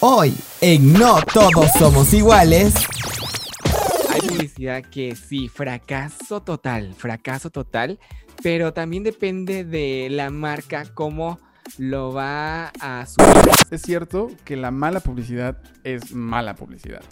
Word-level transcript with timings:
Hoy, 0.00 0.32
en 0.60 0.92
No 0.92 1.16
Todos 1.34 1.72
Somos 1.76 2.14
Iguales. 2.14 2.72
Hay 4.08 4.20
publicidad 4.20 4.84
que 4.84 5.16
sí, 5.16 5.48
fracaso 5.48 6.40
total, 6.40 6.94
fracaso 6.94 7.50
total, 7.50 7.98
pero 8.40 8.72
también 8.72 9.02
depende 9.02 9.64
de 9.64 10.06
la 10.08 10.30
marca 10.30 10.84
cómo 10.94 11.40
lo 11.78 12.12
va 12.12 12.68
a 12.80 13.06
subir. 13.06 13.50
Es 13.72 13.82
cierto 13.82 14.28
que 14.44 14.56
la 14.56 14.70
mala 14.70 15.00
publicidad 15.00 15.58
es 15.82 16.14
mala 16.14 16.54
publicidad. 16.54 17.02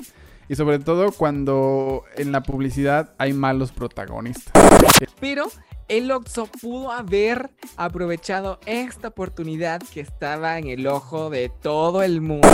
Y 0.48 0.54
sobre 0.54 0.78
todo 0.78 1.10
cuando 1.10 2.04
en 2.16 2.30
la 2.30 2.44
publicidad 2.44 3.14
hay 3.18 3.32
malos 3.32 3.72
protagonistas. 3.72 4.52
Pero 5.20 5.46
el 5.88 6.10
Oxxo 6.10 6.46
pudo 6.60 6.90
haber 6.90 7.50
aprovechado 7.76 8.58
esta 8.66 9.08
oportunidad 9.08 9.80
que 9.82 10.00
estaba 10.00 10.58
en 10.58 10.68
el 10.68 10.86
ojo 10.86 11.30
de 11.30 11.48
todo 11.48 12.02
el 12.02 12.20
mundo. 12.20 12.48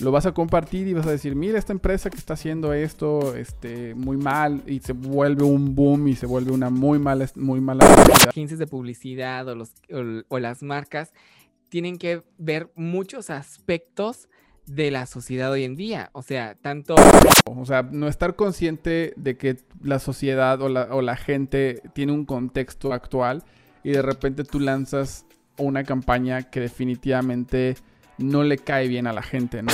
Lo 0.00 0.10
vas 0.10 0.26
a 0.26 0.32
compartir 0.32 0.88
y 0.88 0.94
vas 0.94 1.06
a 1.06 1.10
decir, 1.10 1.36
mira 1.36 1.58
esta 1.58 1.72
empresa 1.72 2.10
que 2.10 2.16
está 2.16 2.34
haciendo 2.34 2.72
esto 2.72 3.36
este, 3.36 3.94
muy 3.94 4.16
mal 4.16 4.62
y 4.66 4.80
se 4.80 4.94
vuelve 4.94 5.44
un 5.44 5.74
boom 5.74 6.08
y 6.08 6.16
se 6.16 6.26
vuelve 6.26 6.50
una 6.50 6.70
muy 6.70 6.98
mala, 6.98 7.28
muy 7.36 7.60
mala 7.60 7.86
publicidad. 7.86 8.30
Agencias 8.30 8.58
de 8.58 8.66
publicidad 8.66 9.46
o, 9.48 9.54
los, 9.54 9.74
o, 9.92 10.22
o 10.28 10.38
las 10.38 10.62
marcas 10.62 11.12
tienen 11.68 11.98
que 11.98 12.22
ver 12.38 12.72
muchos 12.74 13.30
aspectos 13.30 14.28
de 14.66 14.90
la 14.90 15.06
sociedad 15.06 15.50
hoy 15.50 15.64
en 15.64 15.76
día. 15.76 16.10
O 16.12 16.22
sea, 16.22 16.54
tanto... 16.54 16.94
O 17.44 17.66
sea, 17.66 17.82
no 17.82 18.08
estar 18.08 18.36
consciente 18.36 19.12
de 19.16 19.36
que 19.36 19.56
la 19.82 19.98
sociedad 19.98 20.60
o 20.62 20.68
la, 20.68 20.88
o 20.90 21.02
la 21.02 21.16
gente 21.16 21.82
tiene 21.94 22.12
un 22.12 22.24
contexto 22.24 22.92
actual 22.92 23.44
y 23.82 23.90
de 23.90 24.02
repente 24.02 24.44
tú 24.44 24.60
lanzas 24.60 25.26
una 25.58 25.84
campaña 25.84 26.50
que 26.50 26.60
definitivamente 26.60 27.76
no 28.18 28.42
le 28.42 28.58
cae 28.58 28.88
bien 28.88 29.06
a 29.06 29.12
la 29.12 29.22
gente, 29.22 29.62
¿no? 29.62 29.72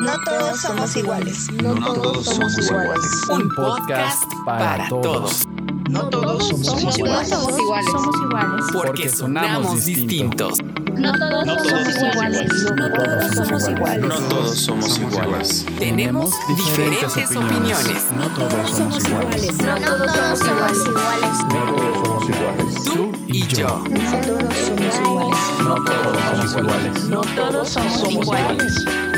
No 0.00 0.18
todos 0.24 0.60
somos 0.60 0.96
iguales. 0.96 1.50
No, 1.62 1.74
todos 1.74 2.24
somos 2.24 2.58
iguales. 2.58 3.28
Un 3.30 3.48
podcast 3.54 4.24
para 4.44 4.88
todos. 4.88 5.46
No 5.92 6.08
todos 6.08 6.48
somos 6.48 6.98
iguales. 6.98 7.28
somos 7.28 7.60
iguales. 7.60 8.64
Porque 8.72 9.10
sonamos 9.10 9.84
distintos. 9.84 10.58
No 10.96 11.12
todos 11.12 11.68
somos 11.68 11.96
iguales. 12.14 12.50
No 12.74 12.92
todos 12.92 13.34
somos 13.34 13.68
iguales. 13.68 14.08
No 14.08 14.18
todos 14.28 14.58
somos 14.58 14.98
iguales. 14.98 15.66
Tenemos 15.78 16.30
diferentes 16.48 17.36
opiniones. 17.36 18.06
No 18.16 18.26
todos 18.28 18.70
somos 18.70 19.04
iguales. 19.04 19.58
No 19.58 19.74
todos 19.74 20.38
somos 20.38 20.86
iguales. 20.86 21.44
No 21.50 21.74
todos 21.76 22.06
somos 22.06 22.28
iguales. 22.30 22.84
Tú 22.84 23.12
y 23.26 23.46
yo. 23.48 23.84
No 23.90 24.14
todos 24.22 24.54
somos 24.64 24.98
iguales. 24.98 25.38
No 25.60 25.74
todos 25.84 26.16
somos 26.24 26.56
iguales. 26.56 27.04
No 27.04 27.20
todos 27.20 27.68
somos 27.68 28.10
iguales. 28.10 29.11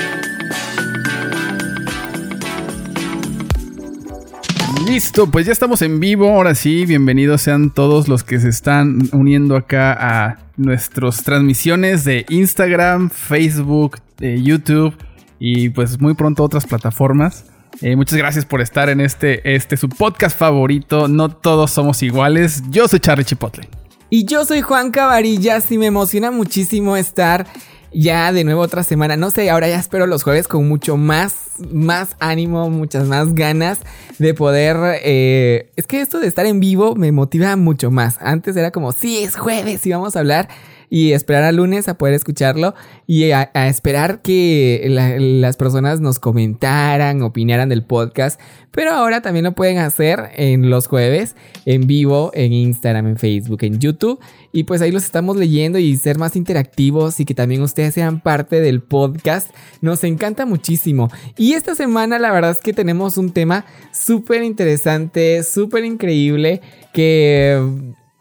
Listo, 4.87 5.31
pues 5.31 5.47
ya 5.47 5.53
estamos 5.53 5.81
en 5.81 5.99
vivo. 5.99 6.29
Ahora 6.29 6.55
sí, 6.55 6.85
bienvenidos 6.85 7.41
sean 7.41 7.71
todos 7.71 8.07
los 8.07 8.23
que 8.23 8.39
se 8.39 8.51
están 8.51 9.09
uniendo 9.13 9.57
acá 9.57 9.97
a 9.99 10.39
nuestras 10.59 11.23
transmisiones 11.23 12.05
de 12.05 12.27
Instagram, 12.29 13.09
Facebook, 13.09 13.99
YouTube 14.19 14.95
y 15.39 15.71
pues 15.71 16.01
muy 16.01 16.13
pronto 16.13 16.45
otras 16.45 16.67
plataformas. 16.67 17.47
Eh, 17.81 17.97
muchas 17.97 18.19
gracias 18.19 18.45
por 18.45 18.61
estar 18.61 18.91
en 18.91 19.01
este, 19.01 19.55
este 19.55 19.79
su 19.79 19.89
podcast 19.89 20.39
favorito. 20.39 21.09
No 21.09 21.31
todos 21.31 21.71
somos 21.71 22.03
iguales. 22.03 22.63
Yo 22.69 22.87
soy 22.87 23.01
Charlie 23.01 23.25
Chipotle. 23.25 23.69
Y 24.11 24.27
yo 24.27 24.45
soy 24.45 24.61
Juan 24.61 24.91
Cabarillas 24.91 25.73
y 25.73 25.79
me 25.79 25.87
emociona 25.87 26.31
muchísimo 26.31 26.97
estar 26.97 27.47
ya 27.95 28.33
de 28.33 28.45
nuevo 28.45 28.61
otra 28.61 28.83
semana. 28.83 29.17
No 29.17 29.31
sé, 29.31 29.49
ahora 29.51 29.69
ya 29.69 29.79
espero 29.79 30.07
los 30.07 30.23
jueves 30.23 30.49
con 30.49 30.69
mucho 30.69 30.97
más, 30.97 31.35
más 31.73 32.17
ánimo, 32.19 32.69
muchas 32.71 33.07
más 33.07 33.35
ganas 33.35 33.79
de 34.19 34.35
poder... 34.35 35.01
eh, 35.03 35.71
es 35.77 35.87
que 35.87 36.01
esto 36.01 36.21
de 36.21 36.27
estar 36.27 36.47
en 36.47 36.61
vivo 36.61 36.95
me 36.95 37.13
motiva 37.13 37.57
mucho 37.57 37.91
más. 37.91 38.17
Antes 38.21 38.57
era 38.57 38.71
como, 38.71 38.93
sí, 38.93 39.19
es 39.19 39.37
jueves 39.37 39.87
y 39.87 39.91
vamos 39.91 40.17
a 40.17 40.19
hablar. 40.19 40.49
Y 40.95 41.11
esperar 41.11 41.43
al 41.43 41.57
lunes 41.57 41.89
a 41.89 41.99
poder 41.99 42.15
escucharlo 42.15 42.73
y 43.05 43.33
a, 43.33 43.51
esperar 43.67 44.23
que 44.23 44.87
la- 44.89 45.19
las 45.19 45.57
personas 45.57 45.99
nos 46.01 46.21
comentaran, 46.21 47.21
opinaran 47.23 47.69
del 47.69 47.83
podcast. 47.85 48.41
Pero 48.71 48.93
ahora 48.93 49.21
también 49.21 49.45
lo 49.45 49.57
pueden 49.57 49.79
hacer 49.79 50.31
en 50.37 50.71
los 50.71 50.87
jueves, 50.87 51.35
en 51.67 51.89
vivo, 51.89 52.31
en 52.33 52.53
Instagram, 52.53 53.09
en 53.09 53.17
Facebook, 53.17 53.65
en 53.65 53.81
YouTube. 53.81 54.21
Y 54.53 54.65
pues 54.65 54.83
ahí 54.83 54.93
los 54.93 55.03
estamos 55.03 55.37
leyendo 55.37 55.81
y 55.81 55.97
ser 55.97 56.17
más 56.17 56.37
interactivos 56.37 57.19
y 57.19 57.25
que 57.25 57.35
también 57.35 57.63
ustedes 57.63 57.93
sean 57.93 58.21
parte 58.21 58.61
del 58.61 58.81
podcast. 58.81 59.51
Nos 59.81 60.05
encanta 60.05 60.47
muchísimo. 60.47 61.11
Y 61.37 61.55
esta 61.55 61.75
semana 61.75 62.21
la 62.21 62.31
verdad 62.31 62.53
es 62.53 62.61
que 62.61 62.73
tenemos 62.73 63.19
un 63.19 63.33
tema 63.33 63.65
súper 63.93 64.45
interesante, 64.45 65.43
súper 65.43 65.85
increíble 65.85 66.61
que... 66.93 67.61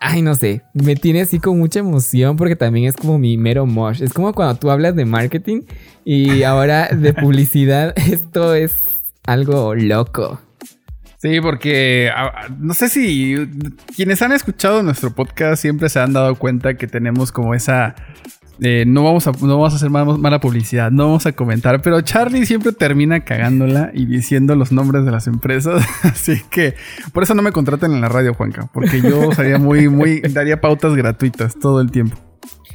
Ay, 0.05 0.21
no 0.21 0.35
sé, 0.35 0.63
me 0.73 0.97
tiene 0.97 1.21
así 1.21 1.39
con 1.39 1.57
mucha 1.57 1.79
emoción 1.79 2.35
porque 2.35 2.57
también 2.57 2.87
es 2.87 2.95
como 2.97 3.17
mi 3.17 3.37
mero 3.37 3.65
mosh. 3.65 4.03
Es 4.03 4.11
como 4.11 4.33
cuando 4.33 4.55
tú 4.55 4.69
hablas 4.69 4.97
de 4.97 5.05
marketing 5.05 5.61
y 6.03 6.43
ahora 6.43 6.89
de 6.89 7.13
publicidad. 7.13 7.93
Esto 8.11 8.53
es 8.53 8.73
algo 9.25 9.73
loco. 9.75 10.41
Sí, 11.19 11.39
porque 11.39 12.11
ah, 12.13 12.49
no 12.59 12.73
sé 12.73 12.89
si 12.89 13.33
quienes 13.95 14.21
han 14.21 14.33
escuchado 14.33 14.83
nuestro 14.83 15.15
podcast 15.15 15.61
siempre 15.61 15.87
se 15.87 16.01
han 16.01 16.11
dado 16.11 16.35
cuenta 16.35 16.73
que 16.75 16.87
tenemos 16.87 17.31
como 17.31 17.55
esa... 17.55 17.95
eh, 18.61 18.83
no, 18.85 19.03
vamos 19.03 19.27
a, 19.27 19.31
no 19.31 19.57
vamos 19.57 19.73
a 19.73 19.75
hacer 19.77 19.89
mala, 19.89 20.39
publicidad, 20.39 20.91
no 20.91 21.07
vamos 21.07 21.25
a 21.25 21.31
comentar, 21.31 21.81
pero 21.81 22.01
Charlie 22.01 22.45
siempre 22.45 22.71
termina 22.71 23.21
cagándola 23.21 23.91
y 23.93 24.05
diciendo 24.05 24.55
los 24.55 24.71
nombres 24.71 25.05
de 25.05 25.11
las 25.11 25.27
empresas, 25.27 25.85
así 26.03 26.41
que 26.49 26.75
por 27.13 27.23
eso 27.23 27.33
no 27.33 27.41
me 27.41 27.51
contratan 27.51 27.93
en 27.93 28.01
la 28.01 28.09
radio, 28.09 28.33
Juanca, 28.33 28.69
porque 28.73 29.01
yo 29.01 29.31
sería 29.31 29.57
muy, 29.57 29.89
muy, 29.89 30.21
daría 30.21 30.61
pautas 30.61 30.95
gratuitas 30.95 31.55
todo 31.59 31.81
el 31.81 31.91
tiempo. 31.91 32.17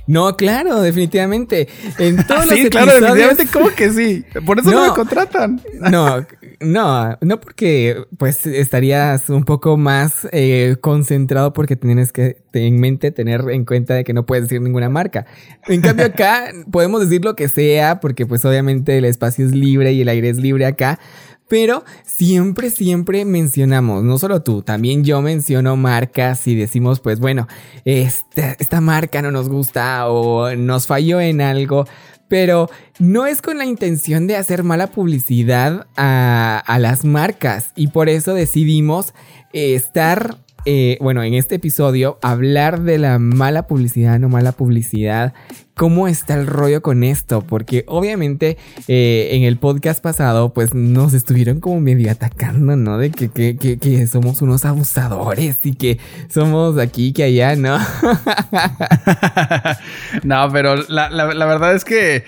No, 0.09 0.37
claro, 0.37 0.81
definitivamente. 0.81 1.69
En 1.99 2.17
todos 2.27 2.47
sí, 2.47 2.63
los 2.63 2.71
claro, 2.71 2.91
episodios- 2.91 3.01
definitivamente, 3.01 3.47
¿cómo 3.53 3.69
que 3.77 3.91
sí? 3.91 4.25
Por 4.45 4.59
eso 4.59 4.71
no, 4.73 4.81
No. 4.81 4.89
me 4.89 4.95
contratan. 4.97 5.61
No, 5.91 6.27
no, 6.61 7.17
no 7.21 7.41
porque 7.41 8.05
pues 8.17 8.45
estarías 8.47 9.29
un 9.31 9.45
poco 9.45 9.77
más 9.77 10.27
eh, 10.33 10.77
concentrado 10.81 11.53
porque 11.53 11.77
tienes 11.77 12.13
que 12.13 12.43
en 12.53 12.81
mente 12.81 13.13
tener 13.13 13.43
en 13.51 13.65
cuenta 13.65 13.95
de 13.95 14.03
que 14.03 14.13
no 14.13 14.27
puedes 14.27 14.45
decir 14.45 14.61
ninguna 14.61 14.89
marca. 14.89 15.27
En 15.69 15.81
cambio 15.83 16.07
acá 16.07 16.47
podemos 16.73 17.01
decir 17.03 17.25
lo 17.25 17.37
que 17.37 17.49
sea 17.49 18.01
porque 18.01 18.27
pues 18.27 18.45
obviamente 18.45 18.99
el 18.99 19.05
espacio 19.05 19.47
es 19.47 19.53
libre 19.53 19.93
y 19.93 20.01
el 20.01 20.09
aire 20.09 20.31
es 20.31 20.39
libre 20.39 20.67
acá. 20.67 20.99
Pero 21.49 21.85
siempre, 22.05 22.71
siempre 22.71 23.25
mencionamos, 23.25 24.05
no 24.05 24.19
solo 24.19 24.43
tú, 24.43 24.63
también 24.63 25.03
yo 25.03 25.23
menciono 25.23 25.77
marcas 25.77 26.47
y 26.47 26.55
decimos, 26.55 27.01
pues 27.01 27.21
bueno, 27.21 27.49
esta, 27.87 28.53
esta 28.59 28.83
marca 28.83 29.23
no 29.23 29.31
nos 29.31 29.49
gusta 29.49 30.09
o 30.09 30.55
nos 30.55 30.87
falló 30.87 31.21
en 31.21 31.41
algo, 31.41 31.87
pero 32.29 32.69
no 32.99 33.27
es 33.27 33.41
con 33.41 33.57
la 33.57 33.65
intención 33.65 34.27
de 34.27 34.37
hacer 34.37 34.63
mala 34.63 34.89
publicidad 34.89 35.87
a, 35.97 36.63
a 36.67 36.79
las 36.79 37.07
marcas. 37.07 37.73
Y 37.75 37.89
por 37.89 38.11
eso 38.11 38.35
decidimos 38.35 39.15
estar, 39.53 40.37
eh, 40.71 40.99
bueno, 41.01 41.23
en 41.23 41.33
este 41.33 41.55
episodio, 41.55 42.19
hablar 42.21 42.83
de 42.83 42.99
la 42.99 43.19
mala 43.19 43.67
publicidad, 43.67 44.19
no 44.19 44.29
mala 44.29 44.53
publicidad, 44.53 45.33
cómo 45.73 46.09
está 46.09 46.35
el 46.35 46.47
rollo 46.47 46.83
con 46.83 47.05
esto, 47.05 47.41
porque 47.41 47.85
obviamente 47.87 48.59
eh, 48.87 49.31
en 49.33 49.45
el 49.45 49.57
podcast 49.57 50.03
pasado 50.03 50.53
pues 50.53 50.75
nos 50.75 51.15
estuvieron 51.15 51.61
como 51.61 51.81
medio 51.81 52.11
atacando, 52.11 52.77
¿no? 52.77 52.99
De 52.99 53.11
que, 53.11 53.31
que, 53.31 53.57
que, 53.57 54.07
somos 54.07 54.43
unos 54.43 54.67
abusadores 54.67 55.65
y 55.65 55.73
que 55.75 55.99
somos 56.29 56.77
aquí, 56.77 57.15
que 57.15 57.23
allá, 57.23 57.57
¿no? 57.57 57.79
no, 60.25 60.53
pero 60.53 60.77
la- 60.89 61.09
la 61.09 61.47
verdad 61.47 61.75
es 61.75 61.87
que 61.87 62.25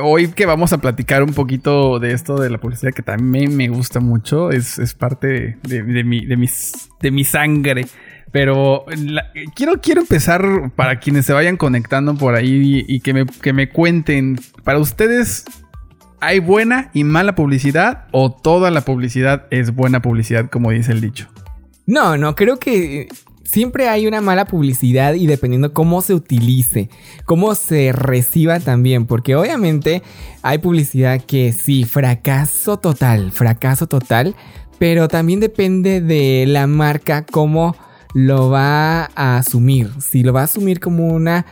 hoy 0.00 0.28
que 0.28 0.46
vamos 0.46 0.72
a 0.72 0.78
platicar 0.78 1.22
un 1.22 1.34
poquito 1.34 1.98
de 1.98 2.12
esto 2.12 2.36
de 2.36 2.50
la 2.50 2.58
publicidad 2.58 2.92
que 2.92 3.02
también 3.02 3.56
me 3.56 3.68
gusta 3.68 4.00
mucho, 4.00 4.50
es, 4.50 4.78
es 4.78 4.94
parte 4.94 5.58
de, 5.62 5.82
mi, 5.82 6.24
de, 6.24 6.36
mis, 6.36 6.88
de 7.00 7.10
mi 7.10 7.24
sangre. 7.24 7.86
Pero 8.30 8.86
quiero, 9.54 9.80
quiero 9.80 10.00
empezar 10.00 10.72
para 10.74 11.00
quienes 11.00 11.26
se 11.26 11.34
vayan 11.34 11.58
conectando 11.58 12.14
por 12.14 12.34
ahí 12.34 12.84
y, 12.88 12.96
y 12.96 13.00
que, 13.00 13.12
me, 13.12 13.26
que 13.26 13.52
me 13.52 13.68
cuenten, 13.68 14.40
para 14.64 14.78
ustedes, 14.78 15.44
¿hay 16.20 16.38
buena 16.38 16.90
y 16.94 17.04
mala 17.04 17.34
publicidad 17.34 18.06
o 18.10 18.32
toda 18.32 18.70
la 18.70 18.82
publicidad 18.82 19.46
es 19.50 19.74
buena 19.74 20.00
publicidad, 20.00 20.48
como 20.48 20.70
dice 20.70 20.92
el 20.92 21.02
dicho? 21.02 21.28
No, 21.86 22.16
no, 22.16 22.34
creo 22.34 22.58
que 22.58 23.08
siempre 23.52 23.88
hay 23.88 24.06
una 24.06 24.22
mala 24.22 24.46
publicidad 24.46 25.12
y 25.12 25.26
dependiendo 25.26 25.74
cómo 25.74 26.00
se 26.00 26.14
utilice, 26.14 26.88
cómo 27.26 27.54
se 27.54 27.92
reciba 27.92 28.60
también, 28.60 29.04
porque 29.06 29.36
obviamente 29.36 30.02
hay 30.42 30.56
publicidad 30.58 31.20
que 31.20 31.52
sí, 31.52 31.84
fracaso 31.84 32.78
total, 32.78 33.30
fracaso 33.30 33.86
total, 33.86 34.34
pero 34.78 35.06
también 35.08 35.38
depende 35.38 36.00
de 36.00 36.46
la 36.48 36.66
marca 36.66 37.26
cómo 37.30 37.76
lo 38.14 38.48
va 38.48 39.10
a 39.14 39.36
asumir, 39.36 39.90
si 40.00 40.22
lo 40.22 40.32
va 40.32 40.40
a 40.40 40.44
asumir 40.44 40.80
como 40.80 41.08
una, 41.08 41.44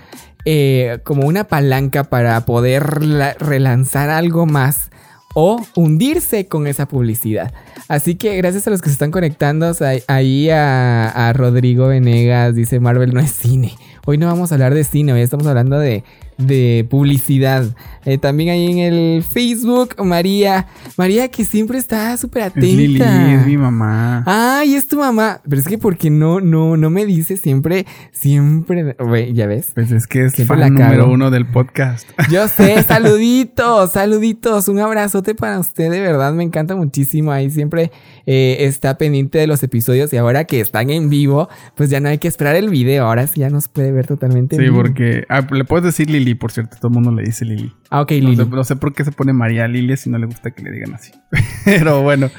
eh, 0.47 1.01
como 1.05 1.27
una 1.27 1.45
palanca 1.45 2.05
para 2.05 2.47
poder 2.47 3.05
la- 3.05 3.35
relanzar 3.35 4.09
algo 4.09 4.47
más 4.47 4.91
o 5.35 5.61
hundirse 5.75 6.47
con 6.47 6.67
esa 6.67 6.87
publicidad. 6.87 7.53
Así 7.89 8.15
que 8.15 8.37
gracias 8.37 8.67
a 8.67 8.71
los 8.71 8.83
que 8.83 8.89
se 8.89 8.95
están 8.95 9.11
conectando 9.11 9.73
ahí 10.07 10.51
a, 10.51 11.09
a 11.09 11.33
Rodrigo 11.33 11.89
Venegas, 11.89 12.55
dice 12.55 12.81
Marvel 12.81 13.15
no 13.15 13.21
es 13.21 13.31
cine. 13.31 13.75
Hoy 14.07 14.19
no 14.19 14.27
vamos 14.27 14.51
a 14.51 14.55
hablar 14.55 14.75
de 14.75 14.85
cine, 14.85 15.13
hoy 15.13 15.21
estamos 15.21 15.47
hablando 15.47 15.79
de, 15.79 16.05
de 16.41 16.87
publicidad. 16.89 17.67
Eh, 18.05 18.17
también 18.17 18.51
ahí 18.51 18.71
en 18.71 18.79
el 18.79 19.23
Facebook, 19.23 19.95
María, 20.03 20.67
María 20.97 21.29
que 21.29 21.45
siempre 21.45 21.79
está 21.79 22.17
súper 22.17 22.45
atenta. 22.45 22.67
Es 22.67 22.75
Lili, 22.75 23.03
es 23.03 23.47
mi 23.47 23.57
mamá. 23.57 24.25
Ay, 24.27 24.75
es 24.75 24.89
tu 24.89 24.99
mamá. 24.99 25.41
Pero 25.47 25.61
es 25.61 25.69
que 25.69 25.77
porque 25.77 26.09
no, 26.11 26.41
no, 26.41 26.77
no 26.77 26.91
me 26.91 27.05
dice 27.05 27.37
siempre, 27.37 27.87
siempre, 28.13 28.97
Güey, 28.99 29.33
ya 29.35 29.47
ves. 29.47 29.73
Pues 29.75 29.93
es 29.93 30.07
que 30.07 30.27
es 30.27 30.33
Siempre 30.33 30.57
fan 30.57 30.61
la 30.61 30.71
número 30.71 31.11
uno 31.11 31.31
del 31.31 31.47
podcast. 31.47 32.09
Yo 32.31 32.49
sé, 32.49 32.83
saluditos, 32.89 33.93
saluditos, 33.93 34.69
un 34.69 34.79
abrazote 34.79 35.35
para 35.35 35.59
usted, 35.59 35.91
de 35.91 36.01
verdad 36.01 36.33
me 36.33 36.45
encanta 36.45 36.77
muchísimo. 36.77 37.33
Ahí 37.33 37.51
siempre 37.51 37.91
eh, 38.27 38.59
está 38.61 38.99
pendiente 38.99 39.39
de 39.39 39.47
los 39.47 39.63
episodios 39.63 40.13
y 40.13 40.17
ahora 40.17 40.45
que 40.45 40.61
están 40.61 40.91
en 40.91 41.11
vivo, 41.11 41.49
pues 41.75 41.91
ya 41.91 42.01
no 42.01 42.09
hay 42.09 42.19
que 42.19 42.29
esperar 42.29 42.57
el 42.57 42.69
video. 42.71 43.07
Ahora 43.07 43.27
sí 43.27 43.41
ya 43.41 43.51
nos 43.51 43.69
puede 43.69 43.93
ver 43.93 44.07
totalmente. 44.07 44.57
en 44.57 44.61
Sí, 44.63 44.65
vivo. 44.69 44.83
porque 44.83 45.25
ah, 45.29 45.47
le 45.51 45.65
puedes 45.65 45.85
decir 45.85 46.11
Lili, 46.11 46.35
por 46.35 46.53
cierto, 46.53 46.77
todo 46.77 46.89
el 46.89 46.95
mundo 46.95 47.13
le 47.13 47.23
dice 47.25 47.45
Lili. 47.45 47.73
Ah, 47.93 48.03
ok, 48.03 48.13
No 48.23 48.31
Lili. 48.31 48.37
sé, 48.37 48.47
no 48.47 48.63
sé 48.65 48.77
por 48.77 48.93
qué 48.95 49.05
se 49.05 49.11
pone 49.11 49.33
María 49.33 49.67
Lili 49.67 49.97
si 49.97 50.09
no 50.11 50.17
le 50.19 50.27
gusta 50.27 50.53
que 50.53 50.63
le 50.63 50.71
digan 50.71 50.95
así. 50.95 51.11
Pero 51.65 52.03
bueno, 52.03 52.31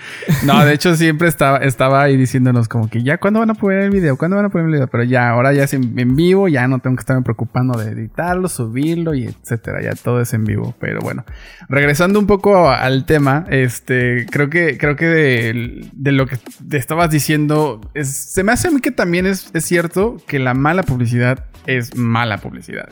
no, 0.46 0.64
de 0.66 0.74
hecho 0.74 0.96
siempre 0.96 1.28
estaba, 1.28 1.58
estaba 1.58 2.02
ahí 2.04 2.16
diciéndonos 2.16 2.70
como 2.70 2.90
que 2.90 3.04
ya, 3.04 3.18
¿cuándo 3.18 3.40
van 3.42 3.50
a 3.50 3.54
poner 3.54 3.80
el 3.82 3.90
video? 3.92 4.16
¿Cuándo 4.18 4.38
van 4.38 4.46
a 4.46 4.50
poner 4.50 4.68
el 4.68 4.72
video? 4.74 4.88
Pero 4.88 5.04
ya, 5.04 5.30
ahora 5.30 5.52
ya 5.52 5.66
es 5.66 5.74
en, 5.74 6.00
en 6.00 6.16
vivo, 6.16 6.48
ya 6.48 6.68
no 6.70 6.80
tengo 6.80 6.96
que 6.96 7.02
estarme 7.02 7.22
preocupando 7.24 7.78
de 7.78 7.92
editarlo, 7.92 8.48
subirlo 8.48 9.14
y 9.14 9.26
etcétera. 9.26 9.82
Ya 9.82 9.92
todo 9.92 10.22
es 10.22 10.34
en 10.34 10.46
vivo. 10.46 10.74
Pero 10.80 11.02
bueno, 11.02 11.26
regresando 11.68 12.18
un 12.18 12.28
poco 12.28 12.70
al 12.70 13.06
tema, 13.06 13.46
este, 13.50 14.26
creo 14.32 14.50
que, 14.50 14.78
creo 14.78 14.96
que 14.96 15.06
de, 15.06 15.90
de 15.92 16.12
lo 16.14 16.28
que 16.28 16.38
te 16.70 16.78
estabas 16.78 17.10
diciendo, 17.12 17.82
es- 17.94 18.08
se 18.16 18.44
me 18.44 18.54
hace 18.54 18.70
a 18.70 18.72
mí 18.72 18.80
que 18.80 18.92
también 18.92 19.26
es, 19.26 19.52
es 19.54 19.66
cierto 19.66 20.16
que 20.28 20.40
la 20.40 20.54
mala 20.54 20.84
publicidad 20.84 21.46
es 21.66 21.96
mala 21.96 22.38
publicidad. 22.38 22.90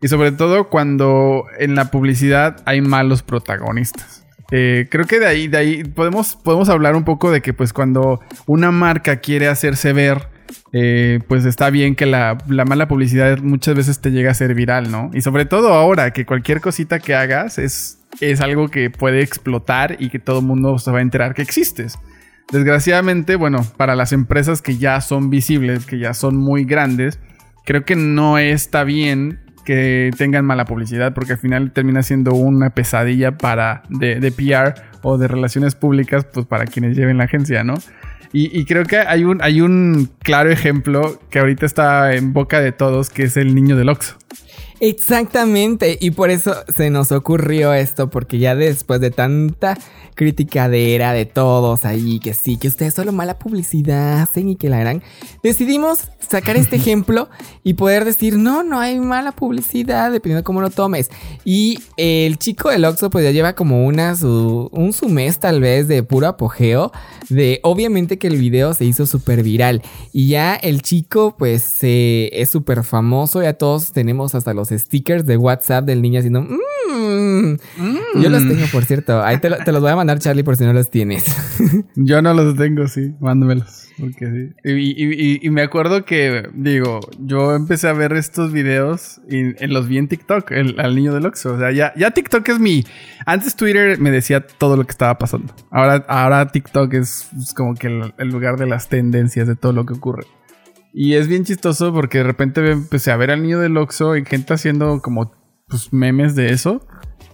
Y 0.00 0.08
sobre 0.08 0.32
todo 0.32 0.68
cuando 0.68 1.44
en 1.58 1.74
la 1.74 1.90
publicidad 1.90 2.62
hay 2.64 2.80
malos 2.80 3.22
protagonistas. 3.22 4.24
Eh, 4.50 4.86
creo 4.90 5.06
que 5.06 5.20
de 5.20 5.26
ahí, 5.26 5.48
de 5.48 5.58
ahí 5.58 5.84
podemos, 5.84 6.36
podemos 6.36 6.68
hablar 6.68 6.96
un 6.96 7.04
poco 7.04 7.30
de 7.30 7.42
que 7.42 7.52
pues 7.52 7.72
cuando 7.72 8.20
una 8.46 8.70
marca 8.70 9.16
quiere 9.16 9.48
hacerse 9.48 9.92
ver, 9.92 10.28
eh, 10.72 11.20
pues 11.28 11.44
está 11.44 11.68
bien 11.68 11.94
que 11.94 12.06
la, 12.06 12.38
la 12.48 12.64
mala 12.64 12.88
publicidad 12.88 13.38
muchas 13.38 13.74
veces 13.74 14.00
te 14.00 14.10
llega 14.10 14.30
a 14.30 14.34
ser 14.34 14.54
viral, 14.54 14.90
¿no? 14.90 15.10
Y 15.12 15.20
sobre 15.20 15.44
todo 15.44 15.74
ahora 15.74 16.12
que 16.12 16.24
cualquier 16.24 16.60
cosita 16.60 16.98
que 16.98 17.14
hagas 17.14 17.58
es, 17.58 17.98
es 18.20 18.40
algo 18.40 18.68
que 18.68 18.88
puede 18.90 19.20
explotar 19.20 19.96
y 19.98 20.08
que 20.08 20.18
todo 20.18 20.38
el 20.38 20.46
mundo 20.46 20.78
se 20.78 20.90
va 20.90 20.98
a 20.98 21.02
enterar 21.02 21.34
que 21.34 21.42
existes. 21.42 21.98
Desgraciadamente, 22.50 23.36
bueno, 23.36 23.66
para 23.76 23.94
las 23.94 24.12
empresas 24.12 24.62
que 24.62 24.78
ya 24.78 25.02
son 25.02 25.28
visibles, 25.28 25.84
que 25.84 25.98
ya 25.98 26.14
son 26.14 26.36
muy 26.36 26.64
grandes, 26.64 27.18
creo 27.68 27.84
que 27.84 27.96
no 27.96 28.38
está 28.38 28.82
bien 28.82 29.40
que 29.66 30.10
tengan 30.16 30.46
mala 30.46 30.64
publicidad 30.64 31.12
porque 31.12 31.32
al 31.34 31.38
final 31.38 31.70
termina 31.70 32.02
siendo 32.02 32.32
una 32.32 32.70
pesadilla 32.70 33.36
para 33.36 33.82
de, 33.90 34.32
PR 34.32 34.80
o 35.02 35.18
de 35.18 35.28
relaciones 35.28 35.74
públicas 35.74 36.24
pues 36.32 36.46
para 36.46 36.64
quienes 36.64 36.96
lleven 36.96 37.18
la 37.18 37.24
agencia, 37.24 37.64
¿no? 37.64 37.74
Y, 38.32 38.58
y 38.58 38.64
creo 38.64 38.84
que 38.86 38.96
hay 38.96 39.24
un, 39.24 39.42
hay 39.42 39.60
un 39.60 40.08
claro 40.20 40.50
ejemplo 40.50 41.20
que 41.28 41.40
ahorita 41.40 41.66
está 41.66 42.14
en 42.14 42.32
boca 42.32 42.58
de 42.62 42.72
todos 42.72 43.10
que 43.10 43.24
es 43.24 43.36
el 43.36 43.54
niño 43.54 43.76
del 43.76 43.90
Oxxo. 43.90 44.16
Exactamente, 44.80 45.98
y 46.00 46.12
por 46.12 46.30
eso 46.30 46.54
se 46.76 46.88
nos 46.90 47.10
ocurrió 47.10 47.72
esto, 47.72 48.10
porque 48.10 48.38
ya 48.38 48.54
después 48.54 49.00
de 49.00 49.10
tanta 49.10 49.76
criticadera 50.18 51.12
de 51.12 51.26
todos 51.26 51.84
ahí, 51.84 52.18
que 52.18 52.34
sí, 52.34 52.56
que 52.56 52.66
ustedes 52.66 52.92
solo 52.94 53.12
mala 53.12 53.38
publicidad 53.38 54.20
hacen 54.20 54.48
y 54.48 54.56
que 54.56 54.68
la 54.68 54.80
harán, 54.80 55.02
decidimos 55.44 56.10
sacar 56.28 56.56
este 56.56 56.76
ejemplo 56.76 57.28
y 57.62 57.74
poder 57.74 58.04
decir, 58.04 58.36
no, 58.36 58.64
no 58.64 58.80
hay 58.80 58.98
mala 58.98 59.30
publicidad, 59.30 60.10
dependiendo 60.10 60.40
de 60.40 60.44
cómo 60.44 60.60
lo 60.60 60.70
tomes. 60.70 61.08
Y 61.44 61.78
el 61.96 62.38
chico 62.38 62.68
del 62.68 62.84
Oxxo 62.84 63.10
pues 63.10 63.24
ya 63.24 63.30
lleva 63.30 63.54
como 63.54 63.86
una, 63.86 64.16
su, 64.16 64.68
un 64.72 64.92
su 64.92 65.08
mes 65.08 65.38
tal 65.38 65.60
vez 65.60 65.86
de 65.86 66.02
puro 66.02 66.26
apogeo, 66.26 66.90
de 67.28 67.60
obviamente 67.62 68.18
que 68.18 68.26
el 68.26 68.38
video 68.38 68.74
se 68.74 68.84
hizo 68.84 69.06
súper 69.06 69.44
viral, 69.44 69.82
y 70.12 70.28
ya 70.28 70.56
el 70.56 70.82
chico 70.82 71.36
pues 71.38 71.78
eh, 71.82 72.30
es 72.32 72.50
súper 72.50 72.82
famoso, 72.82 73.40
ya 73.40 73.52
todos 73.52 73.92
tenemos 73.92 74.17
hasta 74.34 74.54
los 74.54 74.68
stickers 74.68 75.26
de 75.26 75.36
WhatsApp 75.36 75.84
del 75.84 76.02
niño 76.02 76.18
haciendo... 76.18 76.42
"Mm". 76.42 77.56
Yo 78.20 78.28
los 78.30 78.46
tengo, 78.46 78.64
por 78.72 78.84
cierto. 78.84 79.22
Ahí 79.22 79.38
te, 79.38 79.50
lo- 79.50 79.58
te 79.58 79.72
los 79.72 79.80
voy 79.80 79.90
a 79.90 79.96
mandar, 79.96 80.18
Charlie, 80.18 80.42
por 80.42 80.56
si 80.56 80.64
no 80.64 80.72
los 80.72 80.90
tienes. 80.90 81.24
Yo 81.96 82.22
no 82.22 82.34
los 82.34 82.56
tengo, 82.56 82.86
sí, 82.88 83.14
mándamelos. 83.20 83.88
Porque 83.98 84.26
sí. 84.26 84.54
Y, 84.64 84.72
y- 84.72 85.32
y- 85.34 85.40
y 85.42 85.50
me 85.50 85.62
acuerdo 85.62 86.04
que, 86.04 86.48
digo, 86.54 87.00
yo 87.18 87.54
empecé 87.56 87.88
a 87.88 87.92
ver 87.92 88.12
estos 88.12 88.52
videos 88.52 89.20
y 89.28 89.38
en 89.62 89.72
los 89.72 89.88
vi 89.88 89.98
en 89.98 90.06
TikTok, 90.08 90.50
el, 90.52 90.78
al 90.78 90.94
niño 90.94 91.12
del 91.12 91.26
Oxxo. 91.26 91.54
O 91.54 91.58
sea, 91.58 91.72
ya, 91.72 91.92
ya 91.96 92.12
TikTok 92.12 92.48
es 92.48 92.58
mi. 92.60 92.84
Antes 93.26 93.56
Twitter 93.56 93.98
me 93.98 94.10
decía 94.12 94.46
todo 94.46 94.76
lo 94.76 94.84
que 94.84 94.92
estaba 94.92 95.18
pasando. 95.18 95.52
Ahora, 95.70 96.04
ahora 96.08 96.46
TikTok 96.48 96.94
es, 96.94 97.28
es 97.38 97.52
como 97.54 97.74
que 97.74 97.88
el, 97.88 98.14
el 98.18 98.28
lugar 98.28 98.56
de 98.56 98.66
las 98.66 98.88
tendencias, 98.88 99.48
de 99.48 99.56
todo 99.56 99.72
lo 99.72 99.84
que 99.84 99.94
ocurre. 99.94 100.24
Y 100.92 101.14
es 101.14 101.28
bien 101.28 101.44
chistoso 101.44 101.92
porque 101.92 102.18
de 102.18 102.24
repente 102.24 102.70
empecé 102.70 103.10
a 103.10 103.16
ver 103.16 103.30
al 103.30 103.42
niño 103.42 103.60
del 103.60 103.76
Oxxo 103.76 104.16
y 104.16 104.24
gente 104.24 104.54
haciendo 104.54 105.00
como 105.00 105.32
pues, 105.68 105.92
memes 105.92 106.34
de 106.34 106.50
eso. 106.50 106.86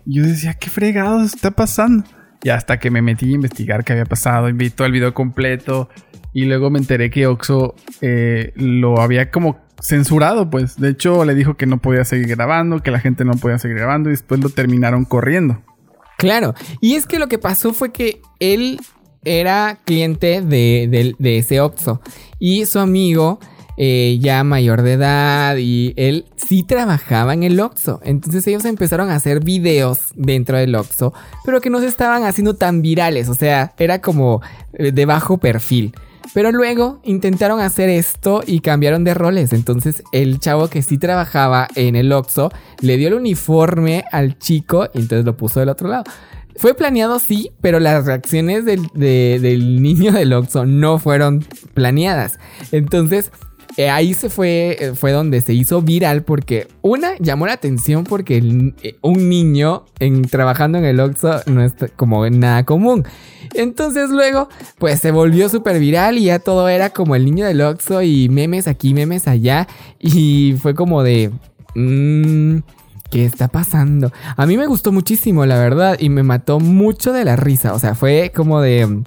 Y 0.06 0.18
yo 0.18 0.24
decía, 0.24 0.54
¿qué 0.54 0.70
fregados 0.70 1.34
está 1.34 1.50
pasando? 1.52 2.04
Y 2.42 2.50
hasta 2.50 2.78
que 2.78 2.90
me 2.90 3.00
metí 3.00 3.30
a 3.30 3.34
investigar 3.34 3.84
qué 3.84 3.92
había 3.92 4.04
pasado, 4.04 4.52
vi 4.52 4.70
todo 4.70 4.86
el 4.86 4.92
video 4.92 5.14
completo. 5.14 5.88
Y 6.32 6.44
luego 6.44 6.68
me 6.68 6.78
enteré 6.78 7.10
que 7.10 7.26
Oxo 7.26 7.74
eh, 8.00 8.52
lo 8.56 9.00
había 9.00 9.30
como 9.30 9.64
censurado, 9.80 10.50
pues. 10.50 10.76
De 10.76 10.90
hecho, 10.90 11.24
le 11.24 11.34
dijo 11.34 11.56
que 11.56 11.66
no 11.66 11.78
podía 11.78 12.04
seguir 12.04 12.28
grabando, 12.28 12.80
que 12.80 12.90
la 12.90 13.00
gente 13.00 13.24
no 13.24 13.32
podía 13.32 13.58
seguir 13.58 13.78
grabando, 13.78 14.10
y 14.10 14.12
después 14.12 14.40
lo 14.40 14.50
terminaron 14.50 15.04
corriendo. 15.04 15.62
Claro, 16.18 16.54
y 16.80 16.94
es 16.94 17.06
que 17.06 17.18
lo 17.18 17.28
que 17.28 17.38
pasó 17.38 17.72
fue 17.72 17.92
que 17.92 18.20
él 18.40 18.80
era 19.24 19.78
cliente 19.84 20.40
de, 20.42 21.14
de- 21.18 21.38
ese 21.38 21.60
Oxxo 21.60 22.00
y 22.38 22.66
su 22.66 22.78
amigo 22.78 23.38
eh, 23.76 24.18
ya 24.20 24.44
mayor 24.44 24.82
de 24.82 24.92
edad 24.92 25.56
y 25.56 25.94
él 25.96 26.26
sí 26.36 26.62
trabajaba 26.62 27.34
en 27.34 27.42
el 27.42 27.58
Oxxo. 27.58 28.00
Entonces 28.04 28.46
ellos 28.46 28.64
empezaron 28.64 29.10
a 29.10 29.16
hacer 29.16 29.42
videos 29.42 30.12
dentro 30.14 30.56
del 30.58 30.74
Oxxo, 30.76 31.12
pero 31.44 31.60
que 31.60 31.70
no 31.70 31.80
se 31.80 31.86
estaban 31.86 32.22
haciendo 32.24 32.54
tan 32.54 32.82
virales, 32.82 33.28
o 33.28 33.34
sea, 33.34 33.74
era 33.78 34.00
como 34.00 34.42
eh, 34.74 34.92
de 34.92 35.06
bajo 35.06 35.38
perfil. 35.38 35.92
Pero 36.32 36.50
luego 36.50 37.00
intentaron 37.04 37.60
hacer 37.60 37.88
esto 37.88 38.42
y 38.44 38.58
cambiaron 38.58 39.04
de 39.04 39.14
roles. 39.14 39.52
Entonces 39.52 40.02
el 40.10 40.40
chavo 40.40 40.68
que 40.68 40.82
sí 40.82 40.98
trabajaba 40.98 41.68
en 41.76 41.94
el 41.94 42.10
Oxxo 42.12 42.50
le 42.80 42.96
dio 42.96 43.06
el 43.08 43.14
uniforme 43.14 44.04
al 44.10 44.36
chico 44.38 44.88
y 44.94 45.00
entonces 45.00 45.24
lo 45.24 45.36
puso 45.36 45.60
del 45.60 45.68
otro 45.68 45.86
lado. 45.88 46.04
Fue 46.56 46.74
planeado 46.74 47.18
sí, 47.18 47.50
pero 47.60 47.80
las 47.80 48.06
reacciones 48.06 48.64
del, 48.64 48.82
de- 48.94 49.38
del 49.40 49.82
niño 49.82 50.12
del 50.12 50.32
Oxxo 50.32 50.66
no 50.66 50.98
fueron 50.98 51.44
planeadas. 51.74 52.38
Entonces 52.72 53.30
eh, 53.76 53.90
ahí 53.90 54.14
se 54.14 54.30
fue, 54.30 54.76
eh, 54.78 54.92
fue 54.94 55.10
donde 55.10 55.40
se 55.40 55.52
hizo 55.52 55.82
viral 55.82 56.22
porque 56.22 56.68
una 56.80 57.16
llamó 57.18 57.46
la 57.46 57.54
atención 57.54 58.04
porque 58.04 58.36
eh, 58.82 58.96
un 59.02 59.28
niño 59.28 59.84
en, 59.98 60.22
trabajando 60.22 60.78
en 60.78 60.84
el 60.84 61.00
Oxxo 61.00 61.40
no 61.46 61.64
es 61.64 61.72
como 61.96 62.28
nada 62.30 62.64
común. 62.64 63.04
Entonces 63.54 64.10
luego 64.10 64.48
pues 64.78 65.00
se 65.00 65.10
volvió 65.10 65.48
súper 65.48 65.80
viral 65.80 66.18
y 66.18 66.24
ya 66.26 66.38
todo 66.38 66.68
era 66.68 66.90
como 66.90 67.16
el 67.16 67.24
niño 67.24 67.44
del 67.46 67.60
Oxxo 67.62 68.02
y 68.02 68.28
memes 68.28 68.68
aquí, 68.68 68.94
memes 68.94 69.26
allá 69.26 69.66
y 69.98 70.54
fue 70.62 70.74
como 70.76 71.02
de... 71.02 71.32
mm, 71.74 72.58
¿Qué 73.14 73.24
está 73.26 73.46
pasando? 73.46 74.10
A 74.36 74.44
mí 74.44 74.56
me 74.56 74.66
gustó 74.66 74.90
muchísimo, 74.90 75.46
la 75.46 75.56
verdad, 75.56 75.96
y 76.00 76.08
me 76.08 76.24
mató 76.24 76.58
mucho 76.58 77.12
de 77.12 77.24
la 77.24 77.36
risa. 77.36 77.72
O 77.72 77.78
sea, 77.78 77.94
fue 77.94 78.32
como 78.34 78.60
de... 78.60 79.04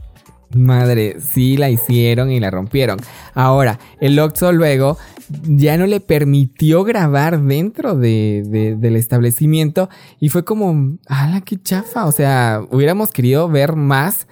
Madre, 0.55 1.17
sí 1.19 1.57
la 1.57 1.69
hicieron 1.69 2.31
y 2.31 2.39
la 2.39 2.49
rompieron. 2.49 2.99
Ahora, 3.33 3.79
el 3.99 4.17
Oxxo 4.17 4.53
luego 4.53 4.97
ya 5.43 5.75
no 5.77 5.87
le 5.87 5.99
permitió 5.99 6.85
grabar 6.85 7.41
dentro 7.41 7.97
de, 7.97 8.43
de- 8.47 8.77
del 8.77 8.95
establecimiento 8.95 9.89
y 10.21 10.29
fue 10.29 10.45
como, 10.45 10.95
¡ala, 11.07 11.41
qué 11.41 11.61
chafa! 11.61 12.05
O 12.05 12.13
sea, 12.13 12.61
hubiéramos 12.71 13.11
querido 13.11 13.49
ver 13.49 13.75
más 13.75 14.25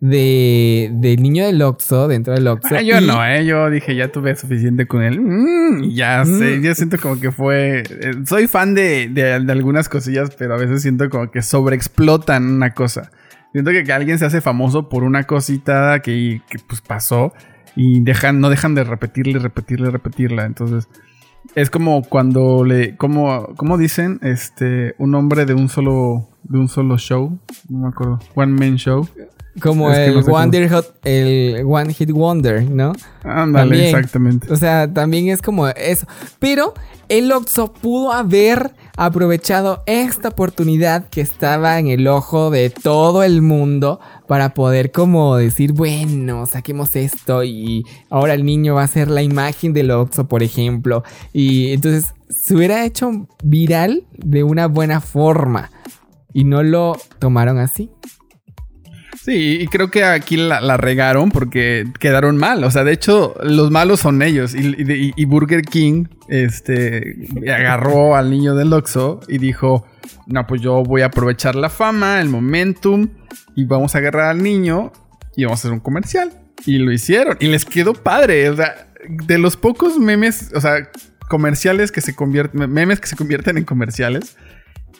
de, 0.00 0.90
del 0.94 1.22
niño 1.22 1.44
del 1.46 1.60
Oxxo 1.62 2.08
dentro 2.08 2.32
del 2.34 2.46
Oxxo. 2.48 2.74
Ah, 2.74 2.82
yo 2.82 2.98
y- 3.00 3.06
no, 3.06 3.24
¿eh? 3.24 3.44
Yo 3.44 3.68
dije, 3.70 3.94
ya 3.94 4.08
tuve 4.10 4.34
suficiente 4.34 4.86
con 4.86 5.02
él. 5.02 5.20
Mm, 5.20 5.90
ya 5.90 6.24
sé, 6.24 6.58
Mm. 6.58 6.62
yo 6.62 6.74
siento 6.74 6.96
como 6.98 7.20
que 7.20 7.30
fue... 7.30 7.82
eh, 7.88 8.12
soy 8.26 8.46
fan 8.46 8.74
de, 8.74 9.08
de- 9.08 9.40
de 9.40 9.52
algunas 9.52 9.88
cosillas, 9.88 10.30
pero 10.38 10.54
a 10.54 10.56
veces 10.56 10.82
siento 10.82 11.08
como 11.10 11.30
que 11.30 11.42
sobreexplotan 11.42 12.44
una 12.50 12.72
cosa. 12.72 13.10
Siento 13.52 13.72
que, 13.72 13.84
que 13.84 13.92
alguien 13.92 14.18
se 14.18 14.24
hace 14.26 14.40
famoso 14.40 14.88
por 14.88 15.02
una 15.04 15.24
cosita 15.24 16.00
que, 16.00 16.40
que, 16.48 16.58
pues 16.66 16.80
pasó 16.80 17.32
y 17.76 18.00
dejan, 18.02 18.40
no 18.40 18.48
dejan 18.48 18.74
de 18.74 18.84
repetirle, 18.84 19.38
repetirle, 19.38 19.90
repetirla. 19.90 20.44
Entonces, 20.46 20.88
es 21.56 21.68
como 21.68 22.02
cuando 22.02 22.64
le, 22.64 22.96
como, 22.96 23.48
como 23.56 23.76
dicen, 23.76 24.18
este, 24.22 24.94
un 24.98 25.14
hombre 25.14 25.46
de 25.46 25.54
un 25.54 25.68
solo, 25.68 26.28
de 26.44 26.58
un 26.58 26.68
solo 26.68 26.96
show, 26.96 27.38
no 27.68 27.78
me 27.80 27.88
acuerdo, 27.88 28.18
one 28.34 28.52
man 28.52 28.76
show. 28.76 29.06
Como 29.60 29.90
Es 29.90 29.98
el, 29.98 30.14
no 30.14 30.20
sé 30.20 30.26
cómo- 30.26 30.36
Wonder 30.38 30.70
Hot- 30.70 30.94
el 31.04 31.64
One 31.66 31.92
Hit 31.92 32.10
Wonder, 32.12 32.62
¿no? 32.70 32.92
Ándale, 33.24 33.70
También. 33.70 33.84
exactamente. 33.96 34.52
O 34.52 34.56
sea, 34.56 34.92
también 34.92 35.28
es 35.28 35.42
como 35.42 35.66
eso. 35.68 36.06
Pero 36.38 36.72
el 37.08 37.32
Oxxo 37.32 37.72
pudo 37.72 38.12
haber 38.12 38.70
aprovechado 38.96 39.82
esta 39.86 40.28
oportunidad 40.28 41.08
que 41.08 41.20
estaba 41.22 41.78
en 41.78 41.88
el 41.88 42.06
ojo 42.06 42.50
de 42.50 42.70
todo 42.70 43.22
el 43.22 43.40
mundo 43.42 43.98
para 44.28 44.54
poder 44.54 44.92
como 44.92 45.36
decir, 45.36 45.72
bueno, 45.72 46.46
saquemos 46.46 46.94
esto 46.96 47.42
y 47.42 47.84
ahora 48.10 48.34
el 48.34 48.44
niño 48.44 48.74
va 48.76 48.82
a 48.84 48.86
ser 48.88 49.08
la 49.10 49.22
imagen 49.22 49.72
del 49.72 49.90
Oxxo, 49.90 50.28
por 50.28 50.42
ejemplo. 50.42 51.02
Y 51.32 51.72
entonces 51.72 52.12
se 52.28 52.54
hubiera 52.54 52.84
hecho 52.84 53.26
viral 53.42 54.04
de 54.16 54.44
una 54.44 54.66
buena 54.66 55.00
forma. 55.00 55.70
Y 56.32 56.44
no 56.44 56.62
lo 56.62 56.96
tomaron 57.18 57.58
así. 57.58 57.90
Sí, 59.22 59.58
y 59.60 59.66
creo 59.66 59.90
que 59.90 60.02
aquí 60.04 60.36
la, 60.38 60.60
la 60.62 60.78
regaron 60.78 61.30
porque 61.30 61.84
quedaron 61.98 62.38
mal. 62.38 62.64
O 62.64 62.70
sea, 62.70 62.84
de 62.84 62.92
hecho, 62.92 63.34
los 63.42 63.70
malos 63.70 64.00
son 64.00 64.22
ellos. 64.22 64.54
Y, 64.54 64.68
y- 64.78 65.12
y 65.14 65.24
Burger 65.26 65.62
King 65.62 66.06
este, 66.28 67.28
agarró 67.52 68.16
al 68.16 68.30
niño 68.30 68.54
del 68.54 68.72
Oxxo 68.72 69.20
y 69.28 69.36
dijo: 69.38 69.86
No, 70.26 70.46
pues 70.46 70.62
yo 70.62 70.82
voy 70.82 71.02
a 71.02 71.06
aprovechar 71.06 71.54
la 71.54 71.68
fama, 71.68 72.20
el 72.20 72.30
momentum, 72.30 73.08
y 73.54 73.64
vamos 73.66 73.94
a 73.94 73.98
agarrar 73.98 74.26
al 74.30 74.42
niño 74.42 74.90
y 75.36 75.44
vamos 75.44 75.58
a 75.58 75.62
hacer 75.62 75.72
un 75.72 75.80
comercial. 75.80 76.32
Y 76.64 76.78
lo 76.78 76.90
hicieron. 76.90 77.36
Y 77.40 77.48
les 77.48 77.64
quedó 77.66 77.92
padre. 77.92 78.48
O 78.48 78.56
sea, 78.56 78.88
de 79.06 79.36
los 79.38 79.56
pocos 79.58 79.98
memes, 79.98 80.50
o 80.54 80.60
sea, 80.62 80.88
comerciales 81.28 81.92
que 81.92 82.00
se 82.00 82.14
convierten, 82.14 82.70
memes 82.72 83.00
que 83.00 83.06
se 83.06 83.16
convierten 83.16 83.58
en 83.58 83.64
comerciales. 83.64 84.36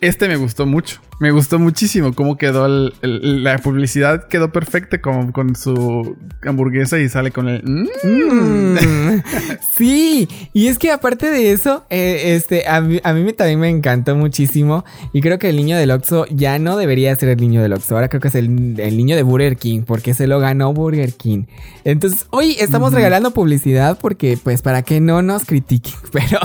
Este 0.00 0.28
me 0.28 0.36
gustó 0.36 0.64
mucho. 0.64 1.00
Me 1.18 1.30
gustó 1.30 1.58
muchísimo 1.58 2.14
cómo 2.14 2.38
quedó 2.38 2.64
el- 2.64 2.94
el- 3.02 3.44
la 3.44 3.58
publicidad. 3.58 4.26
Quedó 4.28 4.50
perfecta 4.50 5.02
con, 5.02 5.32
con 5.32 5.54
su 5.54 6.16
hamburguesa 6.42 6.98
y 6.98 7.10
sale 7.10 7.30
con 7.30 7.48
el... 7.48 7.62
"Mm". 7.62 7.86
Mm, 8.04 9.22
sí, 9.76 10.26
y 10.54 10.68
es 10.68 10.78
que 10.78 10.90
aparte 10.90 11.30
de 11.30 11.52
eso, 11.52 11.84
eh, 11.90 12.34
este, 12.34 12.66
a 12.66 12.80
mí, 12.80 12.98
a 13.04 13.12
mí 13.12 13.22
me- 13.22 13.34
también 13.34 13.60
me 13.60 13.68
encantó 13.68 14.16
muchísimo 14.16 14.86
y 15.12 15.20
creo 15.20 15.38
que 15.38 15.50
el 15.50 15.56
niño 15.56 15.76
del 15.76 15.90
Oxxo 15.90 16.24
ya 16.30 16.58
no 16.58 16.78
debería 16.78 17.14
ser 17.16 17.28
el 17.28 17.36
niño 17.38 17.60
del 17.60 17.74
Oxxo, 17.74 17.94
ahora 17.96 18.08
creo 18.08 18.22
que 18.22 18.28
es 18.28 18.34
el, 18.36 18.80
el 18.80 18.96
niño 18.96 19.16
de 19.16 19.22
Burger 19.22 19.58
King 19.58 19.82
porque 19.86 20.14
se 20.14 20.26
lo 20.26 20.40
ganó 20.40 20.72
Burger 20.72 21.12
King. 21.12 21.44
Entonces, 21.84 22.26
hoy 22.30 22.56
estamos 22.58 22.94
regalando 22.94 23.32
publicidad 23.32 23.98
porque 24.00 24.38
pues 24.42 24.62
para 24.62 24.80
que 24.82 25.00
no 25.00 25.20
nos 25.20 25.44
critiquen, 25.44 25.92
pero 26.12 26.38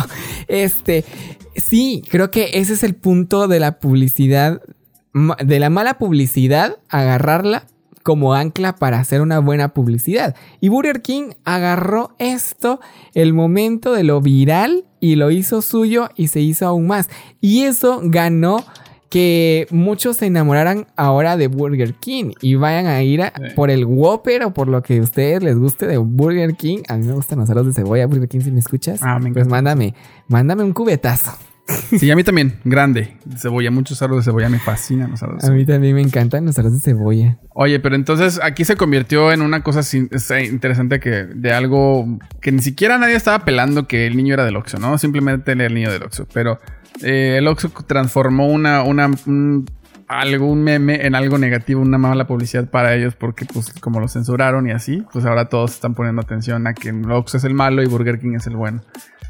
este, 0.50 1.06
sí, 1.56 2.04
creo 2.10 2.32
que 2.32 2.52
ese 2.54 2.74
es 2.74 2.84
el 2.84 2.96
punto 2.96 3.48
de 3.48 3.60
la 3.60 3.80
publicidad, 3.80 4.62
de 5.14 5.60
la 5.60 5.70
mala 5.70 5.98
publicidad, 5.98 6.78
agarrarla 6.90 7.68
como 8.04 8.36
ancla 8.36 8.76
para 8.76 9.00
hacer 9.00 9.22
una 9.22 9.40
buena 9.40 9.74
publicidad. 9.74 10.36
Y 10.62 10.70
Burger 10.70 11.02
King 11.02 11.32
agarró 11.44 12.16
esto, 12.20 12.80
el 13.16 13.34
momento 13.34 13.94
de 13.94 14.04
lo 14.04 14.22
viral, 14.22 14.86
y 15.00 15.16
lo 15.16 15.30
hizo 15.30 15.62
suyo 15.62 16.10
y 16.16 16.28
se 16.30 16.40
hizo 16.40 16.66
aún 16.66 16.88
más. 16.88 17.10
Y 17.40 17.64
eso 17.64 18.02
ganó 18.04 18.64
que 19.16 19.66
muchos 19.72 20.18
se 20.18 20.26
enamoraran 20.26 20.88
ahora 20.98 21.38
de 21.38 21.48
Burger 21.48 21.94
King 21.94 22.32
y 22.42 22.56
vayan 22.56 22.86
a 22.86 23.02
ir 23.02 23.22
a- 23.22 23.32
Sí. 23.34 23.44
por 23.56 23.70
el 23.70 23.86
Whopper 23.86 24.44
o 24.44 24.54
por 24.54 24.68
lo 24.68 24.84
que 24.84 24.98
a 24.98 25.02
ustedes 25.02 25.42
les 25.42 25.58
guste 25.58 25.88
de 25.88 25.96
Burger 25.98 26.54
King. 26.56 26.80
A 26.90 26.98
mí 26.98 27.08
me 27.08 27.14
gustan 27.14 27.40
los 27.40 27.50
aros 27.50 27.66
de 27.66 27.72
cebolla, 27.72 28.08
Burger 28.08 28.28
King, 28.28 28.42
si 28.42 28.52
me 28.52 28.60
escuchas. 28.60 29.00
Ah, 29.02 29.18
me 29.20 29.32
pues 29.32 29.48
mándame, 29.48 29.94
mándame 30.28 30.64
un 30.64 30.74
cubetazo. 30.74 31.32
Sí, 31.98 32.12
a 32.12 32.16
mí 32.18 32.26
también. 32.26 32.60
Grande. 32.66 33.16
Cebolla. 33.38 33.72
Muchos 33.72 34.02
aros 34.02 34.18
de 34.18 34.24
cebolla. 34.24 34.50
Me 34.50 34.60
fascinan 34.60 35.12
los 35.12 35.24
aros 35.24 35.42
de 35.42 35.48
A 35.48 35.52
mí 35.52 35.66
también 35.66 35.96
me 35.96 36.02
encantan 36.02 36.46
los 36.46 36.60
aros 36.60 36.74
de 36.74 36.80
cebolla. 36.82 37.40
Oye, 37.54 37.80
pero 37.80 37.96
entonces 37.96 38.40
aquí 38.44 38.66
se 38.66 38.76
convirtió 38.76 39.32
en 39.32 39.42
una 39.42 39.64
cosa 39.64 39.80
eh, 39.82 40.46
interesante 40.46 41.00
que 41.00 41.24
de 41.24 41.54
algo 41.54 42.20
que 42.42 42.52
ni 42.52 42.62
siquiera 42.62 42.98
nadie 42.98 43.16
estaba 43.16 43.46
pelando 43.46 43.88
que 43.88 44.08
el 44.08 44.18
niño 44.18 44.34
era 44.34 44.44
del 44.46 44.58
Oxxo, 44.58 44.78
¿no? 44.78 44.98
Simplemente 44.98 45.54
era 45.54 45.66
el 45.66 45.74
niño 45.74 45.90
del 45.90 46.04
Oxxo. 46.04 46.28
Pero 46.34 46.60
eh, 47.02 47.38
el 47.38 47.48
Oxxo 47.48 47.70
transformó 47.86 48.48
una, 48.48 48.84
un, 48.84 49.66
algo, 50.08 50.48
un 50.48 50.64
meme 50.64 51.06
en 51.06 51.16
algo 51.16 51.38
negativo, 51.38 51.82
una 51.82 51.98
mala 51.98 52.28
publicidad 52.28 52.70
para 52.70 52.96
ellos 52.96 53.16
porque 53.16 53.46
pues 53.46 53.74
como 53.80 54.00
lo 54.00 54.08
censuraron 54.08 54.68
y 54.68 54.72
así, 54.72 55.04
pues 55.12 55.26
ahora 55.26 55.50
todos 55.50 55.74
están 55.74 55.94
poniendo 55.94 56.22
atención 56.22 56.68
a 56.68 56.74
que 56.74 56.92
Oxxo 56.92 57.38
es 57.38 57.44
el 57.44 57.54
malo 57.54 57.82
y 57.84 57.88
Burger 57.88 58.20
King 58.20 58.36
es 58.36 58.48
el 58.48 58.56
bueno. 58.56 58.82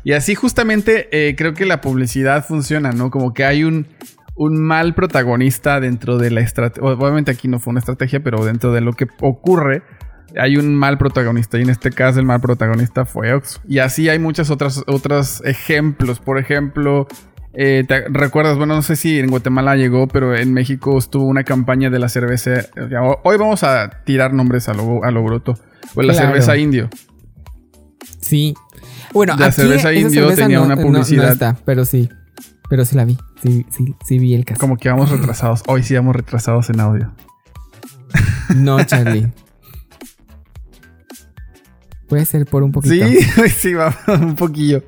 Y 0.03 0.13
así 0.13 0.35
justamente 0.35 1.09
eh, 1.11 1.35
creo 1.35 1.53
que 1.53 1.65
la 1.65 1.81
publicidad 1.81 2.45
funciona, 2.45 2.91
¿no? 2.91 3.09
Como 3.09 3.33
que 3.33 3.43
hay 3.43 3.63
un, 3.63 3.87
un 4.35 4.61
mal 4.61 4.93
protagonista 4.93 5.79
dentro 5.79 6.19
de 6.19 6.29
la 6.29 6.41
estrategia. 6.41 6.83
Obviamente 6.83 7.31
aquí 7.31 7.47
no 7.47 7.59
fue 7.59 7.71
una 7.71 7.79
estrategia, 7.79 8.21
pero 8.21 8.45
dentro 8.45 8.71
de 8.71 8.81
lo 8.81 8.93
que 8.93 9.07
ocurre 9.21 9.81
hay 10.39 10.57
un 10.57 10.75
mal 10.75 10.99
protagonista. 10.99 11.57
Y 11.57 11.63
en 11.63 11.71
este 11.71 11.89
caso 11.89 12.19
el 12.19 12.25
mal 12.25 12.39
protagonista 12.39 13.05
fue 13.05 13.33
Oxxo. 13.33 13.61
Y 13.67 13.79
así 13.79 14.07
hay 14.07 14.19
muchos 14.19 14.51
otros 14.51 15.41
ejemplos. 15.43 16.19
Por 16.19 16.37
ejemplo, 16.37 17.07
eh, 17.55 17.83
¿te 17.87 18.07
recuerdas? 18.09 18.57
Bueno, 18.57 18.75
no 18.75 18.81
sé 18.81 18.95
si 18.95 19.19
en 19.19 19.27
Guatemala 19.27 19.75
llegó, 19.75 20.07
pero 20.07 20.35
en 20.35 20.53
México 20.53 20.97
estuvo 20.97 21.25
una 21.25 21.43
campaña 21.43 21.89
de 21.89 21.99
la 21.99 22.09
cerveza. 22.09 22.61
ya, 22.89 23.01
Hoy 23.23 23.37
vamos 23.37 23.63
a 23.63 23.89
tirar 24.05 24.33
nombres 24.33 24.67
a 24.69 24.73
lo, 24.73 25.03
a 25.03 25.11
lo 25.11 25.23
bruto. 25.23 25.57
Pues 25.93 26.05
la 26.07 26.13
Claro. 26.13 26.27
cerveza 26.29 26.57
indio. 26.57 26.89
Sí. 28.19 28.53
Bueno, 29.13 29.35
La 29.37 29.47
aquí 29.47 29.55
cerveza 29.55 29.91
esa 29.91 29.93
indio 29.93 30.21
cerveza 30.23 30.41
tenía 30.43 30.57
no- 30.59 30.65
una 30.65 30.75
no- 30.75 30.81
no 30.81 30.87
publicidad. 30.87 31.31
está, 31.31 31.55
pero 31.65 31.85
sí. 31.85 32.09
Pero 32.69 32.83
sí 32.83 32.95
la 32.95 33.05
vi. 33.05 33.17
Sí, 33.43 33.65
sí, 33.69 33.95
sí 34.05 34.17
vi 34.19 34.33
el 34.33 34.43
caso. 34.43 34.59
Como 34.59 34.77
que 34.77 34.89
vamos 34.89 35.09
retrasados. 35.11 35.63
Hoy 35.67 35.83
sí 35.83 35.93
vamos 35.95 36.15
retrasados 36.15 36.69
en 36.71 36.79
audio. 36.79 37.13
No, 38.55 38.83
Charlie. 38.85 39.31
Puede 42.07 42.25
ser 42.25 42.45
por 42.45 42.63
un 42.63 42.71
poquito. 42.71 42.93
Sí, 43.07 43.19
sí, 43.49 43.73
va 43.73 43.95
un 44.07 44.35
poquillo. 44.35 44.83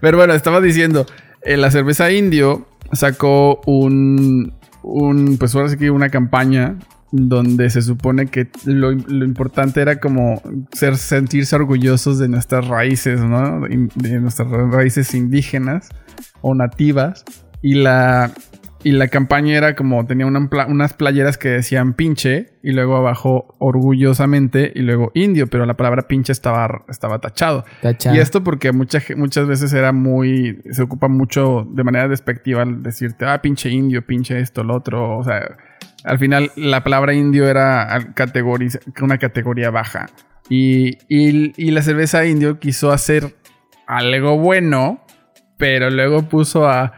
Pero 0.00 0.16
bueno, 0.18 0.32
estaba 0.34 0.60
diciendo, 0.60 1.06
eh, 1.06 1.29
la 1.44 1.70
cerveza 1.70 2.10
indio 2.12 2.66
sacó 2.92 3.60
un, 3.66 4.52
un, 4.82 5.36
pues 5.38 5.54
ahora 5.54 5.68
sí 5.68 5.76
que 5.76 5.90
una 5.90 6.10
campaña 6.10 6.76
donde 7.12 7.70
se 7.70 7.82
supone 7.82 8.26
que 8.26 8.48
lo, 8.64 8.92
importante 8.92 9.80
era 9.80 9.98
como 9.98 10.40
ser, 10.72 10.96
sentirse 10.96 11.56
orgullosos 11.56 12.18
de 12.18 12.28
nuestras 12.28 12.68
raíces, 12.68 13.20
¿no? 13.20 13.62
De 13.68 14.20
nuestras 14.20 14.48
raíces 14.48 15.14
indígenas 15.14 15.88
o 16.40 16.54
nativas. 16.54 17.24
Y 17.62 17.74
la, 17.74 18.32
y 18.82 18.92
la 18.92 19.08
campaña 19.08 19.56
era 19.56 19.74
como, 19.74 20.06
tenía 20.06 20.26
una 20.26 20.48
unas 20.68 20.94
playeras 20.94 21.36
que 21.38 21.48
decían 21.50 21.92
pinche 21.94 22.54
y 22.62 22.72
luego 22.72 22.96
abajo 22.96 23.54
orgullosamente 23.58 24.72
y 24.74 24.80
luego 24.80 25.10
indio, 25.14 25.48
pero 25.48 25.66
la 25.66 25.74
palabra 25.74 26.02
pinche 26.08 26.32
estaba, 26.32 26.84
estaba 26.88 27.18
tachado. 27.18 27.64
Tachado. 27.82 28.16
Y 28.16 28.18
esto 28.20 28.42
porque 28.42 28.72
mucha, 28.72 29.00
ge- 29.00 29.16
muchas 29.16 29.46
veces 29.46 29.72
era 29.72 29.92
muy. 29.92 30.62
Se 30.70 30.82
ocupa 30.82 31.08
mucho 31.08 31.66
de 31.70 31.84
manera 31.84 32.08
despectiva 32.08 32.62
al 32.62 32.82
decirte, 32.82 33.26
ah, 33.26 33.42
pinche 33.42 33.68
indio, 33.70 34.06
pinche 34.06 34.40
esto, 34.40 34.64
lo 34.64 34.74
otro. 34.76 35.18
O 35.18 35.24
sea, 35.24 35.56
al 36.04 36.18
final 36.18 36.50
la 36.56 36.82
palabra 36.82 37.12
indio 37.14 37.48
era 37.48 38.14
categoriz- 38.14 38.80
una 39.02 39.18
categoría 39.18 39.70
baja. 39.70 40.06
Y, 40.48 40.96
y- 41.08 41.52
y 41.56 41.70
la 41.70 41.82
cerveza 41.82 42.24
indio 42.26 42.58
quiso 42.58 42.90
hacer 42.92 43.34
algo 43.86 44.38
bueno, 44.38 45.04
pero 45.56 45.90
luego 45.90 46.22
puso 46.28 46.66
a. 46.68 46.92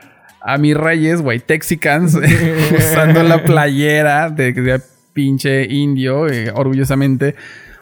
A 0.44 0.58
mis 0.58 0.76
reyes, 0.76 1.22
güey, 1.22 1.40
Texicans, 1.40 2.18
usando 2.76 3.22
la 3.22 3.44
playera 3.44 4.30
de, 4.30 4.52
de 4.52 4.80
pinche 5.12 5.64
indio, 5.72 6.28
eh, 6.28 6.50
orgullosamente. 6.54 7.36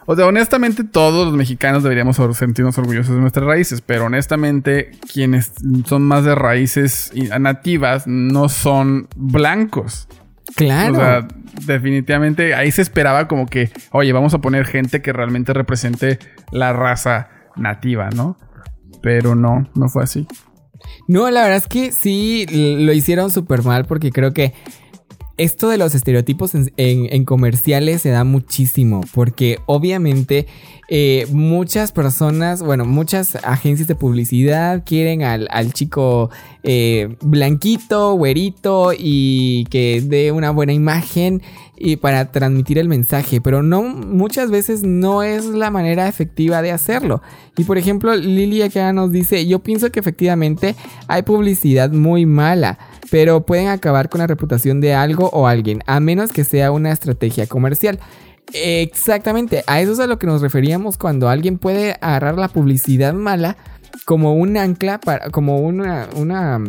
O 0.05 0.15
sea, 0.15 0.25
honestamente, 0.25 0.83
todos 0.83 1.27
los 1.27 1.35
mexicanos 1.35 1.83
deberíamos 1.83 2.19
sentirnos 2.33 2.77
orgullosos 2.77 3.15
de 3.15 3.21
nuestras 3.21 3.45
raíces, 3.45 3.81
pero 3.81 4.05
honestamente, 4.05 4.91
quienes 5.13 5.53
son 5.85 6.01
más 6.03 6.25
de 6.25 6.35
raíces 6.35 7.11
nativas 7.39 8.07
no 8.07 8.49
son 8.49 9.07
blancos. 9.15 10.07
Claro. 10.55 10.93
O 10.93 10.95
sea, 10.97 11.27
definitivamente 11.65 12.55
ahí 12.55 12.71
se 12.71 12.81
esperaba 12.81 13.27
como 13.27 13.45
que, 13.45 13.71
oye, 13.91 14.11
vamos 14.11 14.33
a 14.33 14.39
poner 14.39 14.65
gente 14.65 15.01
que 15.01 15.13
realmente 15.13 15.53
represente 15.53 16.19
la 16.51 16.73
raza 16.73 17.29
nativa, 17.55 18.09
¿no? 18.09 18.37
Pero 19.01 19.35
no, 19.35 19.69
no 19.75 19.87
fue 19.87 20.03
así. 20.03 20.27
No, 21.07 21.29
la 21.29 21.41
verdad 21.43 21.57
es 21.57 21.67
que 21.67 21.91
sí 21.91 22.45
lo 22.49 22.93
hicieron 22.93 23.31
súper 23.31 23.63
mal 23.63 23.85
porque 23.85 24.11
creo 24.11 24.33
que 24.33 24.53
esto 25.37 25.69
de 25.69 25.77
los 25.77 25.95
estereotipos 25.95 26.51
en, 26.55 27.25
comerciales 27.25 28.01
se 28.01 28.09
da 28.09 28.23
muchísimo, 28.23 29.01
porque 29.13 29.59
obviamente 29.65 30.47
eh, 30.89 31.27
muchas 31.31 31.91
personas, 31.91 32.61
bueno, 32.61 32.85
muchas 32.85 33.35
agencias 33.43 33.87
de 33.87 33.95
publicidad 33.95 34.83
quieren 34.85 35.23
al, 35.23 35.47
al 35.51 35.73
chico 35.73 36.29
eh, 36.63 37.15
blanquito, 37.21 38.13
güerito 38.13 38.91
y 38.97 39.65
que 39.71 40.03
dé 40.05 40.31
una 40.31 40.51
buena 40.51 40.73
imagen 40.73 41.41
y 41.83 41.95
para 41.95 42.31
transmitir 42.31 42.77
el 42.77 42.87
mensaje, 42.87 43.41
pero 43.41 43.63
no 43.63 43.81
muchas 43.81 44.51
veces 44.51 44.83
no 44.83 45.23
es 45.23 45.45
la 45.45 45.71
manera 45.71 46.07
efectiva 46.07 46.61
de 46.61 46.71
hacerlo. 46.71 47.21
Y 47.57 47.63
por 47.63 47.77
ejemplo, 47.79 48.15
Lili 48.15 48.61
acá 48.61 48.93
nos 48.93 49.11
dice, 49.11 49.47
yo 49.47 49.59
pienso 49.59 49.91
que 49.91 49.99
efectivamente 49.99 50.75
hay 51.07 51.23
publicidad 51.23 51.91
muy 51.91 52.27
mala, 52.27 52.77
pero 53.09 53.45
pueden 53.45 53.67
acabar 53.67 54.09
con 54.09 54.19
la 54.19 54.27
reputación 54.27 54.81
de 54.81 54.93
algo 54.93 55.29
o 55.29 55.47
alguien, 55.47 55.81
a 55.85 55.99
menos 55.99 56.31
que 56.31 56.43
sea 56.43 56.71
una 56.71 56.91
estrategia 56.91 57.47
comercial. 57.47 57.99
Exactamente, 58.53 59.63
a 59.67 59.81
eso 59.81 59.93
es 59.93 59.99
a 59.99 60.07
lo 60.07 60.19
que 60.19 60.27
nos 60.27 60.41
referíamos 60.41 60.97
cuando 60.97 61.29
alguien 61.29 61.57
puede 61.57 61.97
agarrar 62.01 62.37
la 62.37 62.49
publicidad 62.49 63.13
mala 63.13 63.57
como 64.05 64.33
un 64.33 64.57
ancla, 64.57 64.99
para, 64.99 65.29
como 65.29 65.59
una, 65.59 66.07
una, 66.15 66.59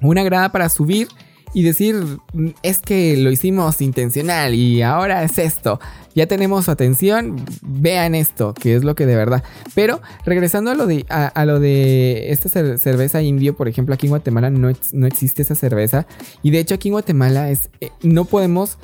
una 0.00 0.22
grada 0.22 0.50
para 0.50 0.68
subir 0.68 1.08
y 1.54 1.62
decir, 1.62 1.94
"Mm, 2.34 2.48
es 2.62 2.80
que 2.80 3.16
lo 3.16 3.30
hicimos 3.30 3.80
intencional 3.80 4.54
y 4.54 4.82
ahora 4.82 5.22
es 5.22 5.38
esto. 5.38 5.80
Ya 6.14 6.26
tenemos 6.26 6.66
su 6.66 6.70
atención, 6.70 7.44
vean 7.62 8.14
esto, 8.14 8.52
que 8.54 8.74
es 8.76 8.84
lo 8.84 8.94
que 8.94 9.06
de 9.06 9.16
verdad. 9.16 9.42
Pero 9.74 10.00
regresando 10.26 10.70
a 10.70 10.74
lo 10.74 10.86
de, 10.86 11.06
a, 11.08 11.44
lo 11.46 11.58
de 11.60 12.30
esta 12.32 12.48
cer- 12.48 12.78
cerveza 12.78 13.22
indio, 13.22 13.56
por 13.56 13.68
ejemplo, 13.68 13.94
aquí 13.94 14.06
en 14.06 14.10
Guatemala 14.10 14.50
no, 14.50 14.70
no 14.92 15.06
existe 15.06 15.42
esa 15.42 15.54
cerveza. 15.54 16.06
Y 16.42 16.50
de 16.50 16.58
hecho 16.58 16.74
aquí 16.74 16.88
en 16.88 16.92
Guatemala 16.94 17.50
es, 17.50 17.70
eh, 17.80 17.90
no 18.02 18.24
podemos 18.26 18.78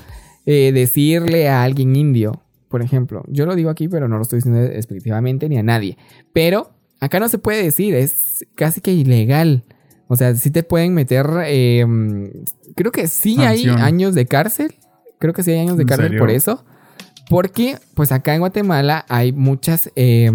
eh, 0.47 0.73
decirle 0.73 1.49
a 1.49 1.63
alguien 1.63 1.95
indio, 1.95 2.41
por 2.69 2.83
ejemplo. 2.83 3.23
Yo 3.29 3.47
lo 3.47 3.55
digo 3.55 3.71
aquí, 3.71 3.89
pero 3.89 4.09
no 4.09 4.17
lo 4.17 4.23
estoy 4.23 4.39
diciendo 4.39 4.61
despectivamente 4.61 5.49
ni 5.49 5.59
a 5.59 5.63
nadie. 5.63 5.99
Pero 6.33 6.71
acá 6.99 7.21
no 7.21 7.29
se 7.29 7.39
puede 7.39 7.63
decir, 7.63 7.95
es 7.95 8.45
casi 8.55 8.81
que 8.81 8.93
ilegal. 8.93 9.65
O 10.13 10.17
sea, 10.17 10.35
sí 10.35 10.51
te 10.51 10.65
pueden 10.65 10.93
meter, 10.93 11.25
eh, 11.47 11.87
creo 12.75 12.91
que 12.91 13.07
sí 13.07 13.37
Sanción. 13.37 13.79
hay 13.79 13.85
años 13.85 14.17
de 14.17 14.27
cárcel. 14.27 14.75
Creo 15.21 15.33
que 15.33 15.45
sí 15.45 15.53
hay 15.53 15.61
años 15.61 15.77
de 15.77 15.83
¿En 15.83 15.89
cárcel 15.89 16.09
serio? 16.09 16.19
por 16.21 16.31
eso. 16.31 16.65
Porque, 17.29 17.79
pues 17.95 18.11
acá 18.11 18.35
en 18.35 18.41
Guatemala 18.41 19.07
hay 19.09 19.31
muchas, 19.31 19.93
eh, 19.95 20.29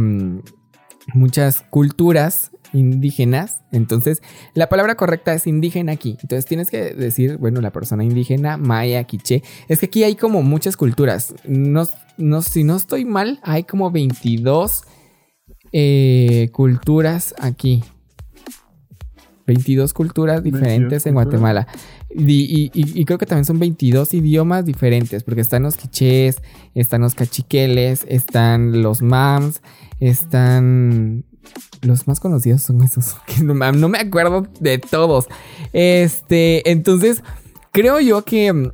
muchas 1.13 1.61
culturas 1.69 2.51
indígenas. 2.71 3.63
Entonces, 3.73 4.21
la 4.53 4.69
palabra 4.69 4.95
correcta 4.95 5.33
es 5.33 5.45
indígena 5.45 5.91
aquí. 5.91 6.11
Entonces, 6.21 6.45
tienes 6.45 6.71
que 6.71 6.93
decir, 6.93 7.35
bueno, 7.35 7.59
la 7.59 7.71
persona 7.73 8.05
indígena, 8.05 8.55
maya, 8.55 9.03
quiché. 9.03 9.43
Es 9.67 9.79
que 9.79 9.87
aquí 9.87 10.05
hay 10.05 10.15
como 10.15 10.41
muchas 10.41 10.77
culturas. 10.77 11.35
No, 11.43 11.83
no, 12.17 12.41
si 12.41 12.63
no 12.63 12.77
estoy 12.77 13.03
mal, 13.03 13.41
hay 13.43 13.65
como 13.65 13.91
22 13.91 14.83
eh, 15.73 16.47
culturas 16.53 17.35
aquí. 17.39 17.83
22 19.47 19.93
culturas 19.93 20.41
22 20.41 20.61
diferentes 20.61 21.05
en 21.05 21.13
culturas. 21.13 21.41
Guatemala. 21.41 21.67
Y, 22.09 22.23
y- 22.23 22.71
y- 22.73 22.99
y 23.01 23.05
creo 23.05 23.17
que 23.17 23.25
también 23.25 23.45
son 23.45 23.59
22 23.59 24.13
idiomas 24.13 24.65
diferentes, 24.65 25.23
porque 25.23 25.41
están 25.41 25.63
los 25.63 25.75
quichés, 25.75 26.37
están 26.73 27.01
los 27.01 27.13
cachiqueles, 27.15 28.05
están 28.09 28.81
los 28.81 29.01
mams, 29.01 29.61
están... 29.99 31.25
Los 31.81 32.07
más 32.07 32.19
conocidos 32.19 32.63
son 32.63 32.81
esos, 32.83 33.15
que 33.27 33.43
no, 33.43 33.53
me- 33.53 33.71
no 33.71 33.87
me 33.89 33.99
acuerdo 33.99 34.47
de 34.59 34.79
todos. 34.79 35.27
Este, 35.73 36.69
entonces, 36.71 37.21
creo 37.71 37.99
yo 37.99 38.23
que, 38.25 38.71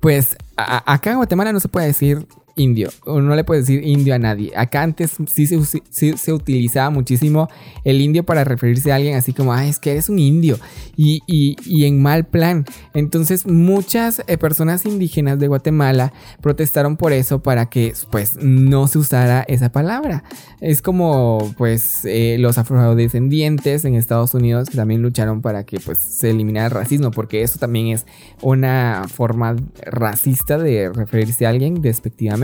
pues, 0.00 0.36
a- 0.56 0.92
acá 0.92 1.10
en 1.10 1.16
Guatemala 1.18 1.52
no 1.52 1.60
se 1.60 1.68
puede 1.68 1.86
decir 1.88 2.26
indio, 2.56 2.90
no 3.06 3.34
le 3.34 3.44
puedes 3.44 3.66
decir 3.66 3.84
indio 3.84 4.14
a 4.14 4.18
nadie. 4.18 4.52
Acá 4.56 4.82
antes 4.82 5.12
sí 5.26 5.46
se, 5.46 6.16
se 6.16 6.32
utilizaba 6.32 6.90
muchísimo 6.90 7.48
el 7.84 8.00
indio 8.00 8.24
para 8.24 8.44
referirse 8.44 8.92
a 8.92 8.96
alguien 8.96 9.16
así 9.16 9.32
como, 9.32 9.52
ah, 9.52 9.66
es 9.66 9.78
que 9.78 9.90
eres 9.92 10.08
un 10.08 10.18
indio, 10.18 10.58
y, 10.96 11.20
y- 11.26 11.56
y 11.66 11.84
en 11.86 12.00
mal 12.00 12.24
plan. 12.24 12.64
Entonces, 12.94 13.46
muchas 13.46 14.22
eh, 14.26 14.38
personas 14.38 14.86
indígenas 14.86 15.38
de 15.38 15.48
Guatemala 15.48 16.12
protestaron 16.40 16.96
por 16.96 17.12
eso 17.12 17.42
para 17.42 17.66
que, 17.66 17.92
pues, 18.10 18.36
no 18.40 18.86
se 18.86 18.98
usara 18.98 19.44
esa 19.48 19.70
palabra. 19.72 20.22
Es 20.60 20.80
como, 20.82 21.52
pues, 21.58 22.04
eh, 22.04 22.36
los 22.38 22.58
afrodescendientes 22.58 23.84
en 23.84 23.94
Estados 23.94 24.34
Unidos 24.34 24.68
que 24.70 24.76
también 24.76 25.02
lucharon 25.02 25.42
para 25.42 25.64
que, 25.64 25.80
pues, 25.80 25.98
se 25.98 26.30
eliminara 26.30 26.66
el 26.66 26.70
racismo, 26.72 27.10
porque 27.10 27.42
eso 27.42 27.58
también 27.58 27.88
es 27.88 28.06
una 28.42 29.06
forma 29.12 29.56
racista 29.84 30.58
de 30.58 30.90
referirse 30.92 31.46
a 31.46 31.50
alguien 31.50 31.82
despectivamente, 31.82 32.43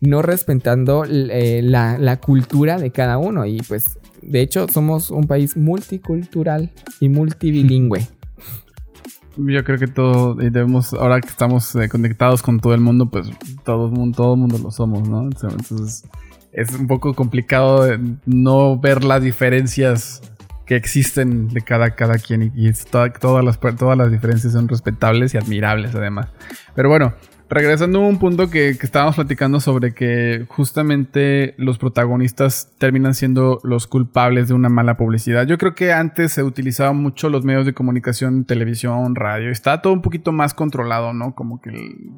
no 0.00 0.22
respetando 0.22 1.04
eh, 1.08 1.60
la, 1.62 1.98
la 1.98 2.20
cultura 2.20 2.78
de 2.78 2.90
cada 2.90 3.18
uno. 3.18 3.46
Y, 3.46 3.58
pues, 3.68 3.98
de 4.22 4.40
hecho, 4.40 4.66
somos 4.68 5.10
un 5.10 5.26
país 5.26 5.56
multicultural 5.56 6.72
y 7.00 7.08
multibilingüe. 7.08 8.06
Yo 9.36 9.64
creo 9.64 9.78
que 9.78 9.86
todo 9.86 10.40
y 10.40 10.48
debemos, 10.50 10.94
ahora 10.94 11.20
que 11.20 11.28
estamos 11.28 11.74
eh, 11.76 11.88
conectados 11.90 12.42
con 12.42 12.58
todo 12.58 12.72
el 12.74 12.80
mundo, 12.80 13.10
pues 13.10 13.28
todo 13.64 13.86
el 13.86 13.92
mundo, 13.92 14.16
todo 14.16 14.34
el 14.34 14.40
mundo 14.40 14.58
lo 14.58 14.70
somos, 14.70 15.06
¿no? 15.08 15.24
Entonces 15.24 16.04
es 16.52 16.72
un 16.72 16.86
poco 16.86 17.12
complicado 17.12 17.86
eh, 17.92 17.98
no 18.24 18.78
ver 18.78 19.04
las 19.04 19.22
diferencias 19.22 20.22
que 20.64 20.74
existen 20.74 21.48
de 21.48 21.60
cada, 21.60 21.90
cada 21.94 22.14
quien 22.18 22.44
y, 22.44 22.66
y 22.68 22.72
toda- 22.90 23.12
todas, 23.12 23.44
las, 23.44 23.60
todas 23.76 23.98
las 23.98 24.10
diferencias 24.10 24.54
son 24.54 24.68
respetables 24.68 25.34
y 25.34 25.36
admirables 25.36 25.94
además. 25.94 26.28
Pero 26.74 26.88
bueno, 26.88 27.12
regresando 27.48 28.00
a 28.02 28.08
un 28.08 28.18
punto 28.18 28.50
que, 28.50 28.76
que 28.78 28.86
estábamos 28.86 29.14
platicando 29.14 29.60
sobre 29.60 29.94
que 29.94 30.44
justamente 30.48 31.54
los 31.58 31.78
protagonistas 31.78 32.72
terminan 32.78 33.14
siendo 33.14 33.60
los 33.62 33.86
culpables 33.86 34.48
de 34.48 34.54
una 34.54 34.68
mala 34.68 34.96
publicidad. 34.96 35.46
Yo 35.46 35.56
creo 35.58 35.74
que 35.74 35.92
antes 35.92 36.32
se 36.32 36.42
utilizaban 36.42 36.96
mucho 36.96 37.28
los 37.28 37.44
medios 37.44 37.64
de 37.66 37.72
comunicación, 37.74 38.44
televisión, 38.44 39.14
radio. 39.14 39.50
Estaba 39.50 39.80
todo 39.82 39.92
un 39.92 40.02
poquito 40.02 40.32
más 40.32 40.54
controlado, 40.54 41.12
¿no? 41.12 41.34
Como 41.34 41.60
que, 41.60 41.70
el- 41.70 42.10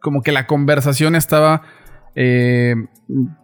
como 0.00 0.22
que 0.22 0.32
la 0.32 0.46
conversación 0.46 1.14
estaba 1.14 1.62
eh, 2.14 2.74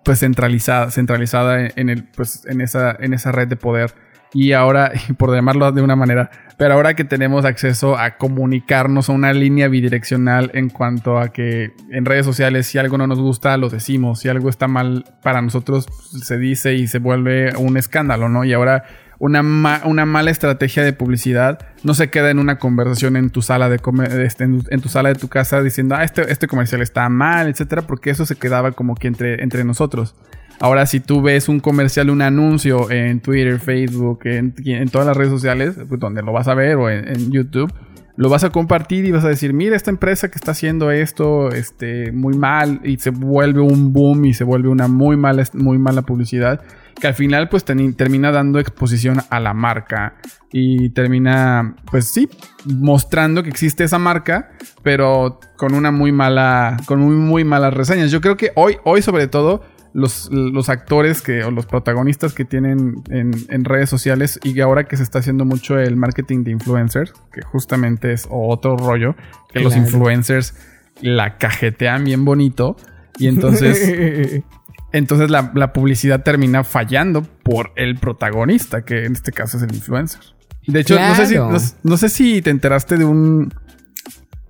pues 0.05 0.18
centralizada, 0.20 0.90
centralizada 0.90 1.68
en, 1.74 1.88
el, 1.88 2.05
pues, 2.09 2.44
en, 2.46 2.61
esa, 2.61 2.96
en 2.98 3.14
esa 3.14 3.33
red 3.33 3.48
de 3.48 3.57
poder. 3.57 3.94
Y 4.34 4.52
ahora, 4.52 4.92
por 5.18 5.34
llamarlo 5.34 5.70
de 5.72 5.82
una 5.82 5.96
manera, 5.96 6.30
pero 6.56 6.74
ahora 6.74 6.94
que 6.94 7.04
tenemos 7.04 7.44
acceso 7.44 7.96
a 7.96 8.16
comunicarnos 8.16 9.08
a 9.08 9.12
una 9.12 9.32
línea 9.32 9.68
bidireccional 9.68 10.50
en 10.54 10.68
cuanto 10.70 11.18
a 11.18 11.28
que 11.28 11.70
en 11.90 12.04
redes 12.04 12.26
sociales 12.26 12.66
si 12.66 12.78
algo 12.78 12.98
no 12.98 13.06
nos 13.06 13.20
gusta, 13.20 13.56
lo 13.56 13.68
decimos, 13.68 14.20
si 14.20 14.28
algo 14.28 14.48
está 14.48 14.66
mal 14.68 15.04
para 15.22 15.40
nosotros, 15.40 15.86
se 16.22 16.36
dice 16.36 16.74
y 16.74 16.88
se 16.88 16.98
vuelve 16.98 17.54
un 17.56 17.76
escándalo, 17.76 18.28
¿no? 18.28 18.44
Y 18.44 18.52
ahora 18.52 18.84
una, 19.20 19.42
ma- 19.42 19.82
una 19.84 20.04
mala 20.04 20.30
estrategia 20.30 20.82
de 20.84 20.92
publicidad 20.92 21.58
no 21.82 21.94
se 21.94 22.08
queda 22.10 22.30
en 22.30 22.38
una 22.38 22.58
conversación 22.58 23.16
en 23.16 23.30
tu 23.30 23.40
sala 23.42 23.68
de 23.68 23.80
este, 24.24 24.44
en 24.44 24.80
tu 24.80 24.88
sala 24.88 25.08
de 25.10 25.14
tu 25.16 25.28
casa 25.28 25.62
diciendo, 25.62 25.94
ah, 25.96 26.04
este, 26.04 26.30
este 26.30 26.46
comercial 26.48 26.82
está 26.82 27.08
mal, 27.08 27.48
etcétera, 27.48 27.82
porque 27.82 28.10
eso 28.10 28.26
se 28.26 28.36
quedaba 28.36 28.72
como 28.72 28.94
que 28.94 29.08
entre, 29.08 29.42
entre 29.42 29.64
nosotros. 29.64 30.14
Ahora, 30.61 30.87
si 30.87 30.99
tú 31.01 31.23
ves 31.23 31.49
un 31.49 31.61
comercial, 31.61 32.11
un 32.11 32.21
anuncio 32.21 32.90
en 32.90 33.21
Twitter, 33.21 33.61
Facebook, 33.61 34.21
en, 34.25 34.53
todas 34.90 35.07
las 35.07 35.16
redes 35.16 35.31
sociales, 35.31 35.77
pues, 35.88 36.01
donde 36.01 36.23
lo 36.23 36.33
vas 36.33 36.49
a 36.49 36.55
ver 36.55 36.77
o 36.77 36.90
en, 36.90 37.31
YouTube, 37.31 37.73
lo 38.16 38.29
vas 38.29 38.42
a 38.42 38.51
compartir 38.51 39.05
y 39.05 39.12
vas 39.12 39.25
a 39.25 39.29
decir, 39.29 39.53
mira 39.53 39.77
esta 39.77 39.90
empresa 39.90 40.29
que 40.29 40.35
está 40.35 40.51
haciendo 40.51 40.90
esto 40.90 41.51
este, 41.53 42.11
muy 42.11 42.37
mal 42.37 42.81
y 42.83 42.99
se 42.99 43.11
vuelve 43.11 43.61
un 43.61 43.92
boom 43.92 44.25
y 44.25 44.35
se 44.35 44.42
vuelve 44.42 44.68
una 44.68 44.88
muy 44.88 45.16
mala, 45.16 45.44
muy 45.55 45.79
mala 45.79 46.03
publicidad 46.03 46.61
que 47.01 47.07
al 47.07 47.14
final 47.14 47.49
pues 47.49 47.64
termina 47.64 48.33
dando 48.33 48.59
exposición 48.59 49.21
a 49.31 49.38
la 49.38 49.55
marca 49.55 50.14
y 50.53 50.90
termina 50.90 51.77
pues 51.90 52.07
sí 52.07 52.29
mostrando 52.64 53.44
que 53.44 53.51
existe 53.51 53.85
esa 53.85 53.99
marca 53.99 54.51
pero 54.83 55.38
con 55.57 55.75
una 55.75 55.90
muy 55.90 56.11
mala 56.11 56.77
con 56.87 57.01
muy, 57.01 57.14
muy 57.14 57.44
malas 57.44 57.73
reseñas. 57.73 58.11
Yo 58.11 58.21
creo 58.21 58.37
que 58.37 58.51
hoy 58.57 58.79
hoy 58.85 59.03
sobre 59.03 59.29
todo 59.29 59.62
los, 59.92 60.29
los 60.31 60.68
actores 60.68 61.22
que, 61.22 61.44
o 61.44 61.51
los 61.51 61.66
protagonistas 61.66 62.35
que 62.35 62.44
tienen 62.44 63.03
en, 63.11 63.33
en 63.48 63.64
redes 63.64 63.90
sociales 63.90 64.38
y 64.42 64.55
que 64.55 64.62
ahora 64.62 64.85
que 64.85 64.96
se 64.96 65.03
está 65.03 65.18
haciendo 65.18 65.44
mucho 65.44 65.79
el 65.79 65.96
marketing 65.96 66.44
de 66.44 66.53
influencers, 66.53 67.12
que 67.33 67.42
justamente 67.42 68.12
es 68.12 68.27
otro 68.31 68.77
rollo, 68.77 69.14
que 69.53 69.61
los 69.61 69.77
influencers 69.77 70.55
la 71.01 71.38
cajetean 71.38 72.05
bien 72.05 72.24
bonito 72.24 72.77
y 73.18 73.29
entonces, 73.29 74.42
entonces 74.92 75.31
la, 75.31 75.53
la 75.55 75.72
publicidad 75.72 76.22
termina 76.22 76.64
fallando 76.64 77.22
por 77.22 77.72
el 77.77 77.96
protagonista, 77.96 78.85
que 78.85 79.05
en 79.05 79.12
este 79.12 79.33
caso 79.33 79.57
es 79.57 79.62
el 79.62 79.74
influencer. 79.74 80.20
De 80.66 80.81
hecho, 80.81 80.98
no, 80.98 81.14
sé 81.14 81.27
si, 81.27 81.35
no, 81.35 81.57
no 81.83 81.96
sé 81.96 82.09
si 82.11 82.42
te 82.42 82.51
enteraste 82.51 82.98
de 82.98 83.05
un, 83.05 83.53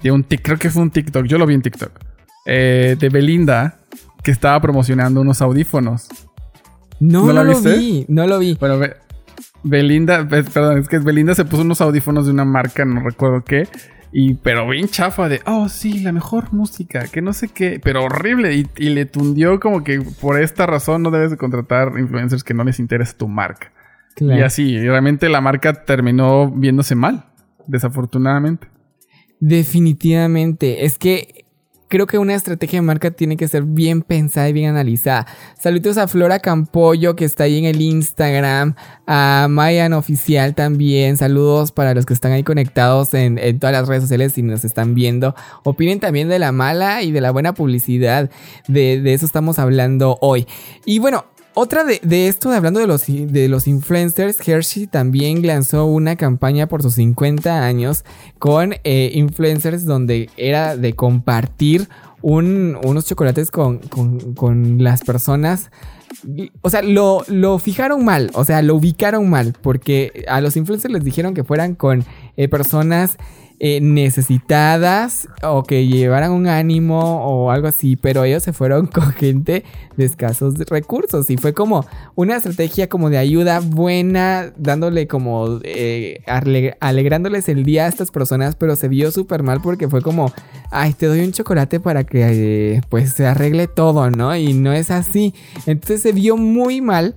de 0.03 0.11
un 0.11 0.24
TikTok, 0.24 0.44
creo 0.44 0.59
que 0.59 0.70
fue 0.70 0.83
un 0.83 0.90
TikTok, 0.90 1.27
yo 1.27 1.38
lo 1.38 1.46
vi 1.46 1.55
en 1.55 1.62
TikTok, 1.62 1.92
eh, 2.44 2.96
de 2.98 3.09
Belinda 3.09 3.79
que 4.22 4.31
estaba 4.31 4.61
promocionando 4.61 5.20
unos 5.20 5.40
audífonos. 5.42 6.09
No, 7.00 7.20
¿No 7.20 7.26
no, 7.28 7.33
la 7.33 7.44
lo 7.44 7.50
viste? 7.50 7.76
vi, 7.78 8.04
no 8.09 8.26
lo 8.26 8.38
vi. 8.38 8.57
Bueno, 8.59 8.78
Be- 8.78 8.96
Belinda, 9.62 10.26
perdón, 10.28 10.78
es 10.78 10.88
que 10.88 10.98
Belinda 10.98 11.35
se 11.35 11.44
puso 11.44 11.62
unos 11.62 11.81
audífonos 11.81 12.26
de 12.26 12.33
una 12.33 12.44
marca, 12.44 12.85
no 12.85 13.00
recuerdo 13.00 13.44
qué. 13.44 13.68
Y, 14.11 14.35
pero 14.35 14.66
bien 14.68 14.88
chafa 14.88 15.28
de, 15.28 15.40
oh, 15.44 15.68
sí, 15.68 16.00
la 16.00 16.12
mejor 16.12 16.52
música, 16.54 17.07
que 17.12 17.20
no 17.20 17.33
sé 17.35 17.48
qué, 17.48 17.78
pero 17.83 18.04
horrible. 18.04 18.54
Y, 18.57 18.66
y 18.78 18.88
le 18.88 19.04
tundió 19.04 19.61
como 19.61 19.85
que 19.85 20.00
por 20.20 20.40
esta 20.40 20.66
razón 20.66 21.02
no 21.02 21.11
debes 21.11 21.31
de 21.31 21.37
contratar 21.37 21.92
influencers 21.98 22.42
que 22.42 22.54
no 22.54 22.64
les 22.64 22.78
interesa 22.81 23.16
tu 23.18 23.28
marca. 23.28 23.70
Claro. 24.16 24.40
Y 24.40 24.42
así, 24.42 24.62
y 24.70 24.81
realmente 24.88 25.28
la 25.28 25.40
marca 25.40 25.85
terminó 25.85 26.50
viéndose 26.50 26.94
mal, 26.94 27.26
desafortunadamente. 27.66 28.68
Definitivamente. 29.40 30.85
Es 30.85 30.98
que 30.98 31.44
creo 31.88 32.07
que 32.07 32.18
una 32.18 32.35
estrategia 32.35 32.79
de 32.79 32.83
marca 32.83 33.11
tiene 33.11 33.37
que 33.37 33.48
ser 33.48 33.64
bien 33.64 34.03
pensada 34.03 34.48
y 34.48 34.53
bien 34.53 34.70
analizada. 34.70 35.27
Saludos 35.59 35.96
a 35.98 36.07
Flora 36.07 36.38
Campollo 36.38 37.16
que 37.16 37.24
está 37.24 37.44
ahí 37.44 37.59
en 37.59 37.64
el 37.64 37.81
Instagram, 37.81 38.74
a 39.07 39.46
Mayan 39.51 39.94
Oficial 39.94 40.55
también. 40.55 41.16
Saludos 41.16 41.72
para 41.72 41.94
los 41.94 42.07
que 42.07 42.14
están 42.14 42.33
ahí 42.33 42.44
conectados 42.44 43.14
en, 43.14 43.59
todas 43.59 43.72
las 43.72 43.88
redes 43.88 44.05
sociales 44.05 44.37
y 44.38 44.42
nos 44.42 44.64
están 44.64 44.94
viendo. 44.94 45.35
Opinen 45.64 46.01
también 46.01 46.29
de 46.29 46.38
la 46.38 46.53
mala 46.53 47.03
y 47.03 47.11
de 47.11 47.20
la 47.20 47.31
buena 47.31 47.55
publicidad. 47.55 48.31
De, 48.68 49.01
de 49.01 49.14
eso 49.14 49.27
estamos 49.27 49.59
hablando 49.59 50.18
hoy. 50.20 50.46
Y 50.85 50.98
bueno, 50.98 51.24
otra 51.59 51.83
de, 51.83 52.01
de, 52.05 52.29
esto, 52.29 52.53
hablando 52.53 52.79
de 52.79 52.87
los, 52.87 53.07
de 53.07 53.49
los 53.49 53.66
influencers, 53.66 54.47
Hershey 54.47 54.87
también 54.87 55.44
lanzó 55.44 55.87
una 55.87 56.14
campaña 56.14 56.68
por 56.68 56.83
sus 56.83 56.94
50 56.94 57.64
años 57.64 58.05
con 58.38 58.75
eh, 58.85 59.11
influencers 59.14 59.85
donde 59.85 60.31
era 60.37 60.77
de 60.77 60.92
compartir 60.92 61.88
un, 62.23 62.79
unos 62.85 63.07
chocolates 63.07 63.51
con, 63.51 63.79
con, 63.79 64.35
con, 64.35 64.83
las 64.83 65.03
personas. 65.03 65.73
O 66.62 66.71
sea, 66.71 66.83
lo, 66.83 67.25
lo, 67.27 67.59
fijaron 67.59 68.05
mal, 68.05 68.31
o 68.35 68.44
sea, 68.44 68.62
lo 68.62 68.77
ubicaron 68.77 69.29
mal, 69.29 69.55
porque 69.61 70.25
a 70.29 70.40
los 70.40 70.57
influencers 70.57 70.94
les 70.94 71.03
dijeron 71.03 71.35
que 71.35 71.42
fueran 71.42 71.75
con 71.75 72.05
eh, 72.37 72.49
personas 72.49 73.16
eh, 73.61 73.81
necesitadas 73.81 75.29
o 75.42 75.64
que 75.64 75.88
llevaran 75.88 76.31
un 76.31 76.47
ánimo 76.47 77.25
o 77.25 77.51
algo 77.51 77.66
así, 77.66 77.97
pero 77.97 78.23
ellos 78.23 78.44
se 78.44 78.53
fueron 78.53 78.87
con 78.92 79.12
gente 79.12 79.64
de 79.97 80.05
escasos 80.05 80.55
recursos 80.68 81.29
y 81.29 81.37
fue 81.37 81.55
como 81.55 81.85
una 82.14 82.37
estrategia 82.37 82.88
como 82.88 83.11
de 83.11 83.18
ayuda 83.18 83.59
buena, 83.59 84.53
dándole 84.57 85.09
como 85.09 85.59
eh, 85.64 86.23
alegrándoles 86.79 87.49
el 87.49 87.64
día 87.64 87.87
a 87.87 87.88
estas 87.88 88.12
personas, 88.12 88.55
pero 88.55 88.77
se 88.77 88.87
vio 88.87 89.11
súper 89.11 89.42
mal 89.42 89.61
porque 89.61 89.88
fue 89.88 90.03
como, 90.03 90.33
ay, 90.71 90.92
te 90.92 91.07
doy 91.07 91.21
un 91.21 91.33
chocolate 91.33 91.81
para 91.81 92.05
que 92.05 92.75
eh, 92.77 92.81
pues 92.88 93.14
se 93.14 93.27
arregle 93.27 93.66
todo, 93.66 94.09
¿no? 94.11 94.37
Y 94.37 94.53
no 94.53 94.73
es 94.73 94.92
así. 94.92 95.35
Entonces 95.66 96.03
se 96.03 96.12
vio 96.12 96.37
muy 96.37 96.81
mal 96.81 97.16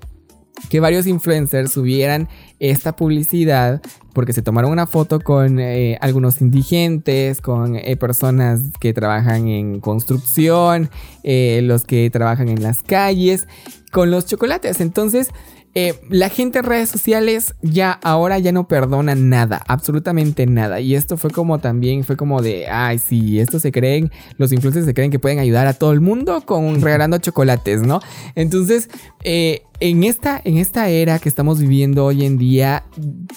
que 0.70 0.80
varios 0.80 1.08
influencers 1.08 1.72
subieran 1.72 2.30
esta 2.60 2.96
publicidad 2.96 3.82
porque 4.14 4.34
se 4.34 4.42
tomaron 4.42 4.72
una 4.72 4.88
foto 4.88 5.20
con 5.20 5.60
eh, 5.60 5.98
algunos 6.02 6.42
indigentes, 6.42 7.42
con 7.42 7.76
eh, 7.76 7.96
personas 7.98 8.60
que 8.80 8.94
trabajan 8.94 9.48
en 9.48 9.80
construcción, 9.80 10.90
eh, 11.24 11.62
los 11.64 11.86
que 11.86 12.10
trabajan 12.10 12.50
en 12.50 12.62
las 12.62 12.84
calles, 12.84 13.48
con 13.92 14.12
los 14.12 14.26
chocolates. 14.26 14.82
Entonces, 14.82 15.30
eh, 15.74 15.94
la 16.10 16.28
gente 16.28 16.60
en 16.60 16.66
redes 16.66 16.90
sociales 16.90 17.56
ya 17.62 17.92
ahora 17.92 18.38
ya 18.40 18.52
no 18.52 18.68
perdona 18.68 19.16
nada, 19.16 19.62
absolutamente 19.68 20.46
nada. 20.46 20.82
Y 20.82 20.96
esto 20.96 21.16
fue 21.16 21.30
como 21.30 21.60
también, 21.60 22.04
fue 22.04 22.18
como 22.18 22.42
de, 22.42 22.68
ay, 22.68 23.00
sí, 23.00 23.40
estos 23.40 23.62
se 23.62 23.72
creen, 23.72 24.12
los 24.38 24.52
influencers 24.52 24.86
se 24.86 24.94
creen 24.94 25.12
que 25.12 25.20
pueden 25.20 25.40
ayudar 25.40 25.68
a 25.68 25.74
todo 25.74 25.94
el 25.94 26.02
mundo 26.02 26.42
con 26.46 26.82
regalando 26.82 27.18
chocolates, 27.20 27.84
¿no? 27.84 28.02
Entonces, 28.36 28.90
eh, 29.24 29.62
en, 29.80 30.04
esta, 30.04 30.42
en 30.44 30.58
esta 30.58 30.90
era 30.90 31.20
que 31.20 31.30
estamos 31.30 31.60
viviendo 31.60 32.04
hoy 32.04 32.26
en 32.26 32.38
día, 32.38 32.84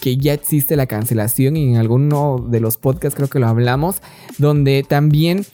que 0.01 0.17
ya 0.17 0.33
existe 0.33 0.75
la 0.75 0.87
cancelación, 0.87 1.57
y 1.57 1.71
en 1.71 1.77
alguno 1.77 2.45
de 2.49 2.59
los 2.59 2.79
podcasts 2.79 3.17
creo 3.17 3.29
que 3.29 3.39
lo 3.39 3.47
hablamos, 3.47 4.03
donde 4.39 4.83
también 4.83 5.47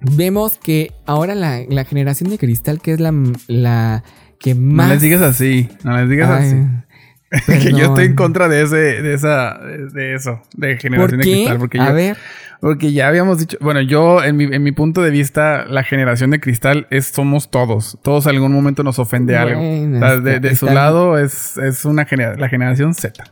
vemos 0.00 0.58
que 0.58 0.90
ahora 1.06 1.36
la, 1.36 1.62
la 1.68 1.84
generación 1.84 2.30
de 2.30 2.38
cristal, 2.38 2.80
que 2.80 2.94
es 2.94 2.98
la... 3.00 3.14
la 3.46 4.02
que 4.44 4.54
más... 4.54 4.88
No 4.88 4.92
les 4.92 5.00
digas 5.00 5.22
así, 5.22 5.70
no 5.84 5.96
les 5.96 6.06
digas 6.10 6.28
Ay, 6.30 6.46
así. 6.46 7.62
que 7.62 7.72
yo 7.72 7.86
estoy 7.86 8.04
en 8.04 8.14
contra 8.14 8.46
de 8.46 8.62
ese, 8.62 8.76
de 8.76 9.14
esa, 9.14 9.58
de 9.58 10.14
eso, 10.14 10.42
de 10.54 10.76
generación 10.76 11.18
¿Por 11.18 11.24
qué? 11.24 11.30
de 11.30 11.34
cristal. 11.34 11.58
Porque 11.58 11.80
A 11.80 11.88
yo, 11.88 11.94
ver. 11.94 12.16
Porque 12.60 12.92
ya 12.92 13.08
habíamos 13.08 13.38
dicho, 13.38 13.56
bueno, 13.62 13.80
yo 13.80 14.22
en 14.22 14.36
mi, 14.36 14.44
en 14.44 14.62
mi 14.62 14.72
punto 14.72 15.00
de 15.00 15.10
vista, 15.10 15.64
la 15.64 15.82
generación 15.82 16.30
de 16.30 16.40
cristal 16.40 16.86
es 16.90 17.06
somos 17.06 17.50
todos. 17.50 17.98
Todos 18.02 18.26
en 18.26 18.34
algún 18.34 18.52
momento 18.52 18.82
nos 18.82 18.98
ofende 18.98 19.32
Bueno, 19.32 19.58
algo. 19.58 19.96
O 19.96 19.98
sea, 19.98 20.38
de, 20.38 20.54
su 20.56 20.66
lado 20.66 21.18
es, 21.18 21.56
es 21.56 21.86
una 21.86 22.04
generación, 22.04 22.42
la 22.42 22.48
generación 22.50 22.94
Z. 22.94 23.24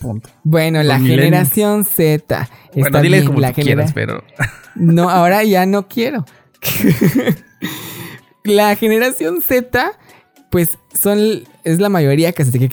Punto. 0.00 0.30
Bueno, 0.44 0.82
la 0.82 0.98
generación 0.98 1.84
Z. 1.84 2.48
Bueno, 2.74 3.02
dile 3.02 3.18
bien, 3.18 3.26
como 3.26 3.40
la 3.40 3.52
tú 3.52 3.60
quieras, 3.60 3.92
pero 3.92 4.24
No, 4.74 5.10
ahora 5.10 5.44
ya 5.44 5.66
no 5.66 5.88
quiero. 5.88 6.24
la 8.44 8.74
generación 8.76 9.42
Z, 9.42 9.92
pues 10.54 10.78
son 10.94 11.18
es 11.64 11.80
la 11.80 11.88
mayoría 11.88 12.30
que 12.30 12.44
se, 12.44 12.70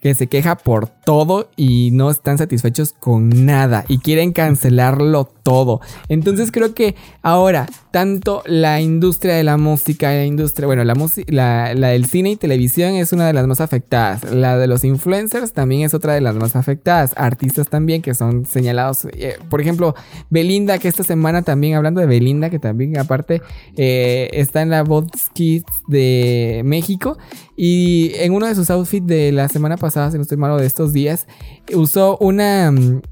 que, 0.00 0.14
se 0.16 0.26
queja 0.26 0.56
por 0.56 0.88
todo 0.88 1.50
y 1.54 1.90
no 1.92 2.10
están 2.10 2.36
satisfechos 2.36 2.94
con 2.94 3.46
nada 3.46 3.84
y 3.86 3.98
quieren 3.98 4.32
cancelarlo 4.32 5.26
todo. 5.44 5.80
Entonces 6.08 6.50
creo 6.50 6.74
que 6.74 6.96
ahora 7.22 7.68
tanto 7.92 8.42
la 8.46 8.80
industria 8.80 9.34
de 9.34 9.44
la 9.44 9.58
música, 9.58 10.08
la 10.12 10.24
industria, 10.24 10.66
bueno, 10.66 10.82
la, 10.82 10.94
la, 11.26 11.74
la 11.74 11.88
del 11.88 12.06
cine 12.06 12.30
y 12.30 12.36
televisión 12.36 12.94
es 12.94 13.12
una 13.12 13.26
de 13.26 13.34
las 13.34 13.46
más 13.46 13.60
afectadas. 13.60 14.24
La 14.32 14.56
de 14.56 14.66
los 14.66 14.82
influencers 14.82 15.52
también 15.52 15.82
es 15.82 15.92
otra 15.92 16.14
de 16.14 16.22
las 16.22 16.34
más 16.34 16.56
afectadas. 16.56 17.12
Artistas 17.16 17.68
también 17.68 18.00
que 18.00 18.14
son 18.14 18.46
señalados. 18.46 19.06
eh, 19.12 19.36
por 19.50 19.60
ejemplo, 19.60 19.94
Belinda, 20.30 20.78
que 20.78 20.88
esta 20.88 21.04
semana 21.04 21.42
también, 21.42 21.74
hablando 21.74 22.00
de 22.00 22.06
Belinda, 22.06 22.48
que 22.48 22.58
también 22.58 22.98
aparte 22.98 23.42
eh, 23.76 24.30
está 24.32 24.62
en 24.62 24.70
la 24.70 24.82
Voz 24.82 25.06
Kids 25.34 25.66
de 25.86 26.62
México. 26.64 27.18
Y 27.56 28.12
en 28.16 28.32
uno 28.32 28.46
de 28.46 28.54
sus 28.54 28.70
outfits 28.70 29.06
de 29.06 29.32
la 29.32 29.48
semana 29.50 29.76
pasada, 29.76 30.10
si 30.10 30.16
no 30.16 30.22
estoy 30.22 30.38
malo, 30.38 30.56
de 30.56 30.66
estos 30.66 30.94
días, 30.94 31.26
usó 31.74 32.16
una, 32.18 32.72
mm, 32.72 33.02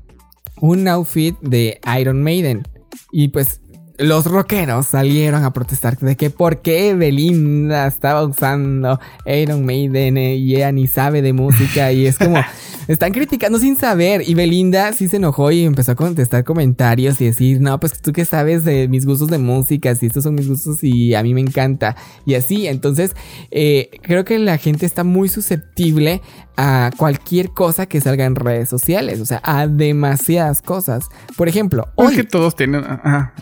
un 0.62 0.88
outfit 0.88 1.38
de 1.42 1.80
Iron 2.00 2.22
Maiden. 2.22 2.66
Y 3.12 3.28
pues 3.28 3.60
los 4.00 4.24
rockeros 4.24 4.86
salieron 4.86 5.44
a 5.44 5.52
protestar 5.52 5.98
de 5.98 6.16
que 6.16 6.30
por 6.30 6.62
qué 6.62 6.94
Belinda 6.94 7.86
estaba 7.86 8.24
usando 8.24 8.98
Iron 9.26 9.66
Maiden 9.66 10.16
eh, 10.16 10.36
y 10.36 10.56
ella 10.56 10.72
ni 10.72 10.86
sabe 10.86 11.20
de 11.20 11.34
música 11.34 11.92
y 11.92 12.06
es 12.06 12.16
como 12.16 12.42
están 12.88 13.12
criticando 13.12 13.58
sin 13.58 13.76
saber 13.76 14.22
y 14.26 14.32
Belinda 14.32 14.94
sí 14.94 15.06
se 15.08 15.18
enojó 15.18 15.50
y 15.50 15.64
empezó 15.64 15.92
a 15.92 15.94
contestar 15.96 16.44
comentarios 16.44 17.20
y 17.20 17.26
decir 17.26 17.60
no 17.60 17.78
pues 17.78 18.00
tú 18.00 18.14
qué 18.14 18.24
sabes 18.24 18.64
de 18.64 18.88
mis 18.88 19.04
gustos 19.04 19.28
de 19.28 19.36
música 19.36 19.94
si 19.94 20.06
estos 20.06 20.24
son 20.24 20.34
mis 20.34 20.48
gustos 20.48 20.82
y 20.82 21.14
a 21.14 21.22
mí 21.22 21.34
me 21.34 21.42
encanta 21.42 21.94
y 22.24 22.36
así 22.36 22.68
entonces 22.68 23.14
eh, 23.50 23.90
creo 24.02 24.24
que 24.24 24.38
la 24.38 24.56
gente 24.56 24.86
está 24.86 25.04
muy 25.04 25.28
susceptible 25.28 26.22
a 26.56 26.90
cualquier 26.96 27.50
cosa 27.50 27.84
que 27.84 28.00
salga 28.00 28.24
en 28.24 28.34
redes 28.34 28.70
sociales 28.70 29.20
o 29.20 29.26
sea 29.26 29.42
a 29.44 29.66
demasiadas 29.66 30.62
cosas 30.62 31.04
por 31.36 31.48
ejemplo 31.48 31.88
es 31.98 32.04
hoy 32.06 32.16
que 32.16 32.24
todos 32.24 32.56
tienen. 32.56 32.82
Ajá. 32.84 33.34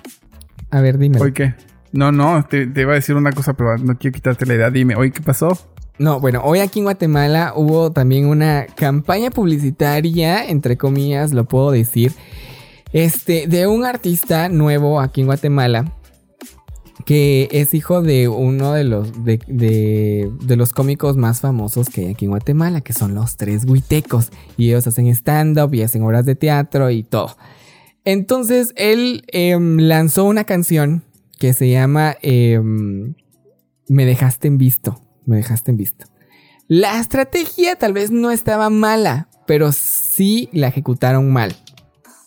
A 0.70 0.80
ver 0.80 0.98
dime 0.98 1.20
¿Hoy 1.20 1.32
qué? 1.32 1.54
No, 1.92 2.12
no, 2.12 2.44
te, 2.48 2.66
te 2.66 2.82
iba 2.82 2.92
a 2.92 2.96
decir 2.96 3.14
una 3.16 3.32
cosa, 3.32 3.54
pero 3.54 3.78
no 3.78 3.96
quiero 3.96 4.14
quitarte 4.14 4.44
la 4.44 4.54
idea. 4.54 4.70
Dime, 4.70 4.94
¿hoy 4.94 5.10
qué 5.10 5.22
pasó? 5.22 5.56
No, 5.98 6.20
bueno, 6.20 6.42
hoy 6.44 6.58
aquí 6.60 6.80
en 6.80 6.84
Guatemala 6.84 7.54
hubo 7.56 7.90
también 7.92 8.26
una 8.26 8.66
campaña 8.76 9.30
publicitaria, 9.30 10.44
entre 10.46 10.76
comillas, 10.76 11.32
lo 11.32 11.44
puedo 11.46 11.70
decir, 11.70 12.12
este, 12.92 13.46
de 13.48 13.66
un 13.66 13.84
artista 13.86 14.48
nuevo 14.48 15.00
aquí 15.00 15.22
en 15.22 15.26
Guatemala 15.28 15.92
que 17.04 17.48
es 17.52 17.72
hijo 17.74 18.02
de 18.02 18.28
uno 18.28 18.72
de 18.74 18.84
los 18.84 19.24
de, 19.24 19.38
de- 19.46 20.30
de 20.42 20.56
los 20.56 20.72
cómicos 20.72 21.16
más 21.16 21.40
famosos 21.40 21.88
que 21.88 22.02
hay 22.02 22.12
aquí 22.12 22.26
en 22.26 22.32
Guatemala, 22.32 22.82
que 22.82 22.92
son 22.92 23.14
los 23.14 23.36
tres 23.36 23.64
huitecos. 23.64 24.30
Y 24.58 24.68
ellos 24.68 24.86
hacen 24.86 25.06
stand-up 25.08 25.72
y 25.74 25.82
hacen 25.82 26.02
obras 26.02 26.26
de 26.26 26.34
teatro 26.34 26.90
y 26.90 27.04
todo. 27.04 27.34
Entonces 28.10 28.72
él 28.76 29.22
em, 29.26 29.76
lanzó 29.76 30.24
una 30.24 30.44
canción 30.44 31.04
que 31.38 31.52
se 31.52 31.68
llama 31.68 32.16
em, 32.22 33.16
Me 33.86 34.06
dejaste 34.06 34.48
en 34.48 34.56
visto. 34.56 34.98
Me 35.26 35.36
dejaste 35.36 35.72
en 35.72 35.76
visto. 35.76 36.06
La 36.68 36.98
estrategia 36.98 37.76
tal 37.76 37.92
vez 37.92 38.10
no 38.10 38.30
estaba 38.30 38.70
mala, 38.70 39.28
pero 39.46 39.72
sí 39.72 40.48
la 40.54 40.68
ejecutaron 40.68 41.30
mal. 41.30 41.54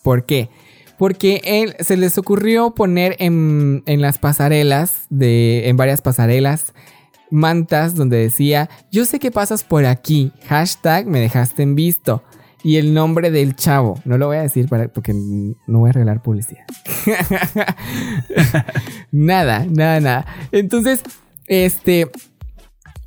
¿Por 0.03 0.27
qué? 0.27 0.51
Porque 0.99 1.41
él, 1.43 1.75
se 1.79 1.97
les 1.97 2.15
ocurrió 2.19 2.75
poner 2.75 3.15
en, 3.17 3.81
en 3.87 4.01
las 4.01 4.19
pasarelas, 4.19 5.07
de, 5.09 5.67
en 5.67 5.77
varias 5.77 6.03
pasarelas, 6.03 6.75
mantas 7.31 7.95
donde 7.95 8.17
decía, 8.17 8.69
yo 8.91 9.05
sé 9.05 9.17
que 9.17 9.31
pasas 9.31 9.63
por 9.63 9.85
aquí, 9.85 10.31
hashtag 10.47 11.07
me 11.07 11.21
dejaste 11.21 11.63
en 11.63 11.73
visto. 11.73 12.21
Y 12.63 12.77
el 12.77 12.93
nombre 12.93 13.31
del 13.31 13.55
chavo, 13.55 13.99
no 14.05 14.17
lo 14.17 14.27
voy 14.27 14.37
a 14.37 14.41
decir 14.41 14.67
para, 14.67 14.87
porque 14.87 15.13
no 15.13 15.79
voy 15.79 15.89
a 15.89 15.93
regalar 15.93 16.21
publicidad. 16.21 16.65
nada, 19.11 19.65
nada, 19.69 19.99
nada. 19.99 20.25
Entonces, 20.51 21.01
este, 21.47 22.09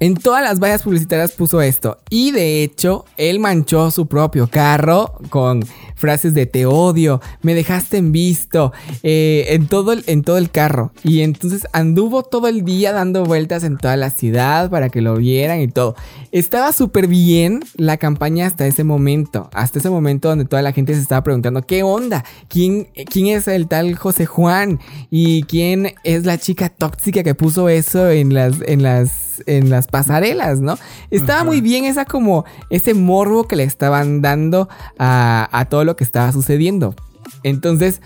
En 0.01 0.17
todas 0.17 0.43
las 0.43 0.59
vallas 0.59 0.83
publicitarias 0.83 1.33
puso 1.33 1.63
esto. 1.63 1.99
Y 2.11 2.33
de 2.33 2.63
hecho, 2.63 3.05
él 3.17 3.39
manchó 3.39 3.91
su 3.93 4.07
propio 4.07 4.49
carro 4.49 5.19
con 5.31 5.65
frases 5.95 6.35
de 6.35 6.47
te 6.47 6.67
odio, 6.67 7.21
me 7.43 7.55
dejaste 7.55 7.97
en 7.97 8.13
visto, 8.13 8.73
eh, 9.03 9.47
en, 9.51 9.69
todo 9.69 9.93
el, 9.93 10.05
en 10.07 10.23
todo 10.23 10.37
el 10.37 10.51
carro. 10.51 10.93
Y 11.05 11.21
entonces 11.21 11.67
anduvo 11.73 12.25
todo 12.25 12.49
el 12.49 12.65
día 12.65 12.93
dando 12.93 13.25
vueltas 13.25 13.63
en 13.63 13.79
toda 13.79 13.97
la 13.97 14.11
ciudad 14.11 14.69
para 14.69 14.91
que 14.91 15.01
lo 15.01 15.17
vieran 15.17 15.61
y 15.61 15.69
todo. 15.69 15.95
Estaba 16.33 16.73
súper 16.73 17.07
bien 17.07 17.61
la 17.77 17.97
campaña 17.97 18.47
hasta 18.47 18.67
ese 18.67 18.83
momento. 18.83 19.49
Hasta 19.55 19.79
ese 19.79 19.91
momento 19.91 20.29
donde 20.29 20.45
toda 20.45 20.61
la 20.61 20.73
gente 20.73 20.95
se 20.95 21.01
estaba 21.01 21.23
preguntando, 21.23 21.63
¿qué 21.63 21.85
onda? 21.85 22.25
¿Quién, 22.49 22.89
quién 23.11 23.29
es 23.29 23.47
el 23.47 23.69
tal 23.69 23.95
José 23.95 24.27
Juan? 24.27 24.81
¿Y 25.11 25.45
quién 25.45 25.95
es 26.03 26.27
la 26.27 26.37
chica 26.37 26.69
tóxica 26.69 27.23
que 27.23 27.35
puso 27.35 27.69
eso 27.69 28.11
en 28.11 28.35
las... 28.35 28.61
En 28.67 28.83
las 28.83 29.24
en 29.47 29.71
las 29.71 29.87
pasarelas, 29.87 30.61
¿no? 30.61 30.79
Estaba 31.11 31.45
muy 31.45 31.61
bien 31.61 31.85
esa 31.85 32.05
como 32.05 32.45
ese 32.71 32.95
morbo 32.95 33.49
que 33.49 33.57
le 33.57 33.65
estaban 33.65 34.23
dando 34.23 34.69
a, 34.99 35.49
a 35.53 35.65
todo 35.67 35.85
lo 35.85 35.97
que 35.97 36.05
estaba 36.05 36.33
sucediendo. 36.33 36.95
Entonces, 37.43 38.01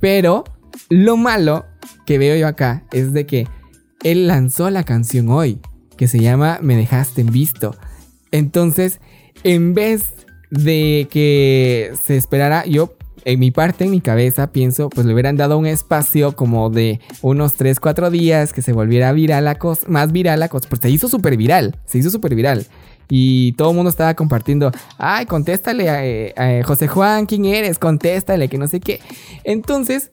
pero 0.00 0.44
lo 0.88 1.16
malo 1.16 1.64
que 2.06 2.18
veo 2.18 2.36
yo 2.36 2.46
acá 2.46 2.84
es 2.92 3.12
de 3.12 3.26
que 3.26 3.48
él 4.02 4.26
lanzó 4.26 4.70
la 4.70 4.84
canción 4.84 5.30
hoy, 5.30 5.60
que 5.96 6.08
se 6.08 6.20
llama 6.20 6.58
Me 6.60 6.76
dejaste 6.76 7.22
en 7.22 7.32
visto. 7.32 7.74
Entonces, 8.30 9.00
en 9.42 9.74
vez 9.74 10.12
de 10.50 11.08
que 11.10 11.92
se 12.04 12.16
esperara, 12.16 12.66
yo 12.66 12.96
en 13.24 13.40
mi 13.40 13.50
parte, 13.50 13.84
en 13.84 13.90
mi 13.90 14.00
cabeza, 14.00 14.52
pienso, 14.52 14.90
pues 14.90 15.06
le 15.06 15.12
hubieran 15.12 15.36
dado 15.36 15.58
un 15.58 15.66
espacio 15.66 16.36
como 16.36 16.70
de 16.70 17.00
unos 17.22 17.54
3, 17.54 17.80
4 17.80 18.10
días 18.10 18.52
que 18.52 18.62
se 18.62 18.72
volviera 18.72 19.12
viral 19.12 19.44
la 19.44 19.56
cosa, 19.56 19.86
más 19.88 20.12
viral 20.12 20.48
porque 20.50 20.76
se 20.82 20.90
hizo 20.90 21.08
súper 21.08 21.36
viral, 21.36 21.76
se 21.86 21.98
hizo 21.98 22.10
súper 22.10 22.34
viral. 22.34 22.66
Y 23.08 23.52
todo 23.52 23.70
el 23.70 23.76
mundo 23.76 23.90
estaba 23.90 24.14
compartiendo, 24.14 24.72
ay, 24.98 25.26
contéstale 25.26 25.90
a, 25.90 26.04
eh, 26.04 26.62
José 26.64 26.88
Juan, 26.88 27.26
¿quién 27.26 27.44
eres? 27.44 27.78
Contéstale, 27.78 28.48
que 28.48 28.58
no 28.58 28.66
sé 28.66 28.80
qué. 28.80 29.00
Entonces, 29.44 30.10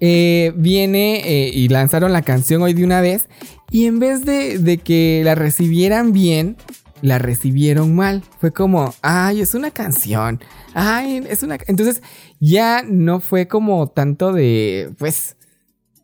eh, 0.00 0.52
viene 0.56 1.20
eh, 1.24 1.50
y 1.52 1.68
lanzaron 1.68 2.12
la 2.12 2.22
canción 2.22 2.62
hoy 2.62 2.74
de 2.74 2.84
una 2.84 3.00
vez. 3.00 3.28
Y 3.70 3.86
en 3.86 3.98
vez 3.98 4.24
de, 4.24 4.58
de 4.58 4.78
que 4.78 5.22
la 5.24 5.34
recibieran 5.34 6.12
bien, 6.12 6.56
la 7.02 7.18
recibieron 7.18 7.94
mal. 7.94 8.22
Fue 8.38 8.52
como, 8.52 8.94
ay, 9.02 9.40
es 9.40 9.54
una 9.54 9.70
canción. 9.70 10.40
Ay, 10.74 11.24
es 11.28 11.42
una... 11.42 11.58
Entonces 11.66 12.02
ya 12.40 12.82
no 12.86 13.20
fue 13.20 13.48
como 13.48 13.88
tanto 13.88 14.32
de, 14.32 14.92
pues, 14.98 15.36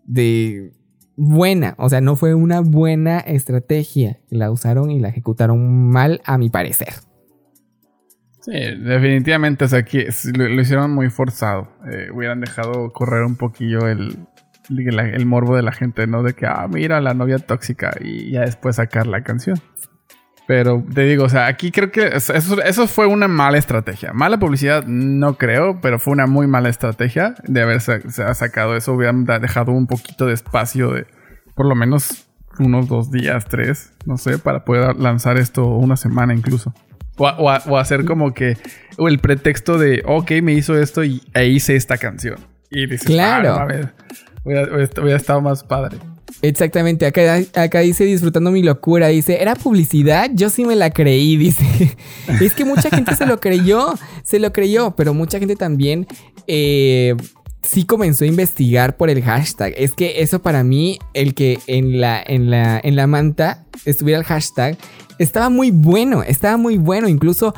de 0.04 0.72
buena. 1.16 1.74
O 1.78 1.88
sea, 1.88 2.00
no 2.00 2.16
fue 2.16 2.34
una 2.34 2.60
buena 2.60 3.18
estrategia. 3.18 4.20
La 4.28 4.50
usaron 4.50 4.90
y 4.90 5.00
la 5.00 5.08
ejecutaron 5.08 5.90
mal, 5.90 6.20
a 6.24 6.38
mi 6.38 6.50
parecer. 6.50 6.94
Sí, 8.40 8.52
definitivamente, 8.52 9.64
o 9.64 9.68
sea, 9.68 9.80
aquí 9.80 10.04
lo, 10.34 10.60
hicieron 10.60 10.92
muy 10.92 11.10
forzado. 11.10 11.68
Eh, 11.90 12.10
hubieran 12.12 12.40
dejado 12.40 12.92
correr 12.92 13.24
un 13.24 13.34
poquillo 13.34 13.88
el, 13.88 14.18
el 14.68 15.26
morbo 15.26 15.56
de 15.56 15.62
la 15.62 15.72
gente, 15.72 16.06
¿no? 16.06 16.22
De 16.22 16.34
que, 16.34 16.46
ah, 16.46 16.68
mira, 16.72 17.00
la 17.00 17.12
novia 17.12 17.38
tóxica 17.38 17.92
y 18.00 18.30
ya 18.30 18.42
después 18.42 18.76
sacar 18.76 19.08
la 19.08 19.22
canción. 19.22 19.58
Pero 20.46 20.84
te 20.94 21.02
digo, 21.02 21.24
o 21.24 21.28
sea, 21.28 21.46
aquí 21.46 21.72
creo 21.72 21.90
que 21.90 22.06
eso, 22.06 22.32
eso, 22.34 22.86
fue 22.86 23.06
una 23.06 23.26
mala 23.26 23.58
estrategia. 23.58 24.12
Mala 24.12 24.38
publicidad, 24.38 24.84
no 24.86 25.36
creo, 25.36 25.80
pero 25.80 25.98
fue 25.98 26.12
una 26.12 26.26
muy 26.26 26.46
mala 26.46 26.68
estrategia 26.68 27.34
de 27.42 27.62
haber 27.62 27.80
sacado 27.80 28.76
eso. 28.76 28.92
Hubieran 28.92 29.24
dejado 29.24 29.72
un 29.72 29.88
poquito 29.88 30.26
de 30.26 30.34
espacio 30.34 30.92
de 30.92 31.06
por 31.54 31.66
lo 31.66 31.74
menos 31.74 32.28
unos 32.58 32.88
dos 32.88 33.10
días, 33.10 33.44
tres, 33.46 33.92
no 34.04 34.18
sé, 34.18 34.38
para 34.38 34.64
poder 34.64 34.96
lanzar 34.96 35.36
esto 35.36 35.66
una 35.66 35.96
semana 35.96 36.32
incluso. 36.32 36.72
O, 37.16 37.26
o, 37.26 37.50
o 37.50 37.78
hacer 37.78 38.04
como 38.04 38.32
que 38.32 38.56
o 38.98 39.08
el 39.08 39.18
pretexto 39.18 39.78
de, 39.78 40.02
ok, 40.06 40.30
me 40.42 40.52
hizo 40.52 40.78
esto 40.78 41.02
y 41.02 41.22
e 41.34 41.46
hice 41.46 41.74
esta 41.74 41.98
canción. 41.98 42.38
Y 42.70 42.86
dices, 42.86 43.06
claro. 43.06 43.54
Ah, 43.54 43.56
no, 43.56 43.62
a 43.62 43.64
ver, 43.64 43.94
hubiera, 44.44 44.72
hubiera 44.72 45.16
estado 45.16 45.40
más 45.40 45.64
padre. 45.64 45.98
Exactamente, 46.42 47.06
acá, 47.06 47.80
dice 47.80 48.04
disfrutando 48.04 48.50
mi 48.50 48.62
locura, 48.62 49.08
dice, 49.08 49.40
¿era 49.40 49.54
publicidad? 49.54 50.30
Yo 50.34 50.50
sí 50.50 50.64
me 50.64 50.76
la 50.76 50.90
creí, 50.90 51.36
dice. 51.38 51.64
es 52.40 52.52
que 52.54 52.64
mucha 52.64 52.90
gente 52.90 53.14
se 53.14 53.26
lo 53.26 53.40
creyó, 53.40 53.94
se 54.22 54.38
lo 54.38 54.52
creyó, 54.52 54.94
pero 54.96 55.14
mucha 55.14 55.38
gente 55.38 55.56
también 55.56 56.06
eh, 56.46 57.16
sí 57.62 57.84
comenzó 57.84 58.24
a 58.24 58.28
investigar 58.28 58.96
por 58.96 59.10
el 59.10 59.22
hashtag. 59.22 59.74
Es 59.76 59.92
que 59.92 60.20
eso 60.22 60.40
para 60.40 60.62
mí, 60.62 60.98
el 61.14 61.34
que 61.34 61.58
en 61.66 62.00
la, 62.00 62.22
en 62.24 62.50
la, 62.50 62.80
en 62.82 62.96
la 62.96 63.06
manta 63.06 63.64
estuviera 63.84 64.20
el 64.20 64.26
hashtag, 64.26 64.76
estaba 65.18 65.48
muy 65.48 65.70
bueno, 65.70 66.22
estaba 66.22 66.56
muy 66.56 66.76
bueno. 66.76 67.08
Incluso 67.08 67.54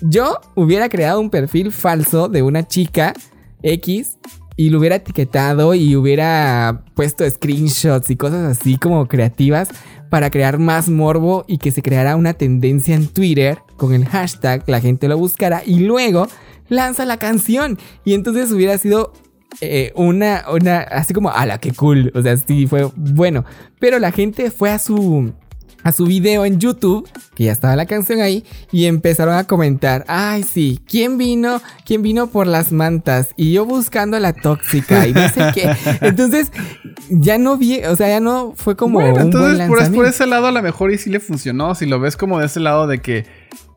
yo 0.00 0.40
hubiera 0.54 0.88
creado 0.88 1.20
un 1.20 1.30
perfil 1.30 1.72
falso 1.72 2.28
de 2.28 2.42
una 2.42 2.66
chica 2.66 3.14
X 3.62 4.18
y 4.56 4.70
lo 4.70 4.78
hubiera 4.78 4.96
etiquetado 4.96 5.74
y 5.74 5.96
hubiera 5.96 6.84
puesto 6.94 7.28
screenshots 7.28 8.10
y 8.10 8.16
cosas 8.16 8.58
así 8.58 8.76
como 8.76 9.08
creativas 9.08 9.68
para 10.10 10.30
crear 10.30 10.58
más 10.58 10.88
morbo 10.88 11.44
y 11.48 11.58
que 11.58 11.72
se 11.72 11.82
creara 11.82 12.16
una 12.16 12.34
tendencia 12.34 12.94
en 12.94 13.08
Twitter 13.08 13.58
con 13.76 13.94
el 13.94 14.06
hashtag, 14.06 14.62
la 14.68 14.80
gente 14.80 15.08
lo 15.08 15.18
buscara 15.18 15.62
y 15.66 15.80
luego 15.80 16.28
lanza 16.68 17.04
la 17.04 17.18
canción. 17.18 17.78
Y 18.04 18.14
entonces 18.14 18.52
hubiera 18.52 18.78
sido 18.78 19.12
eh, 19.60 19.92
una, 19.96 20.44
una, 20.52 20.80
así 20.80 21.14
como, 21.14 21.30
ala, 21.30 21.58
qué 21.58 21.72
cool. 21.72 22.12
O 22.14 22.22
sea, 22.22 22.36
sí, 22.36 22.66
fue 22.66 22.88
bueno. 22.96 23.44
Pero 23.80 23.98
la 23.98 24.12
gente 24.12 24.50
fue 24.50 24.70
a 24.70 24.78
su, 24.78 25.32
a 25.84 25.92
su 25.92 26.06
video 26.06 26.44
en 26.44 26.58
YouTube, 26.58 27.08
que 27.36 27.44
ya 27.44 27.52
estaba 27.52 27.76
la 27.76 27.86
canción 27.86 28.20
ahí, 28.20 28.44
y 28.72 28.86
empezaron 28.86 29.34
a 29.34 29.44
comentar, 29.44 30.04
ay 30.08 30.42
sí, 30.42 30.80
¿quién 30.88 31.18
vino? 31.18 31.60
¿Quién 31.84 32.02
vino 32.02 32.26
por 32.26 32.46
las 32.46 32.72
mantas? 32.72 33.28
Y 33.36 33.52
yo 33.52 33.66
buscando 33.66 34.16
a 34.16 34.20
la 34.20 34.32
tóxica 34.32 35.06
y 35.06 35.12
no 35.12 35.28
sé 35.28 35.52
qué. 35.54 35.70
Entonces, 36.00 36.50
ya 37.10 37.38
no 37.38 37.56
vi, 37.56 37.84
o 37.84 37.94
sea, 37.94 38.08
ya 38.08 38.20
no 38.20 38.54
fue 38.56 38.76
como 38.76 38.94
bueno, 38.94 39.16
un 39.16 39.20
entonces, 39.22 39.56
buen 39.56 39.68
por, 39.68 39.78
lanzamiento. 39.78 39.96
por, 39.96 40.06
ese 40.06 40.26
lado 40.26 40.46
a 40.46 40.52
lo 40.52 40.62
mejor 40.62 40.90
y 40.90 40.98
sí 40.98 41.10
le 41.10 41.20
funcionó, 41.20 41.74
si 41.74 41.86
lo 41.86 42.00
ves 42.00 42.16
como 42.16 42.40
de 42.40 42.46
ese 42.46 42.60
lado 42.60 42.86
de 42.86 43.00
que 43.00 43.26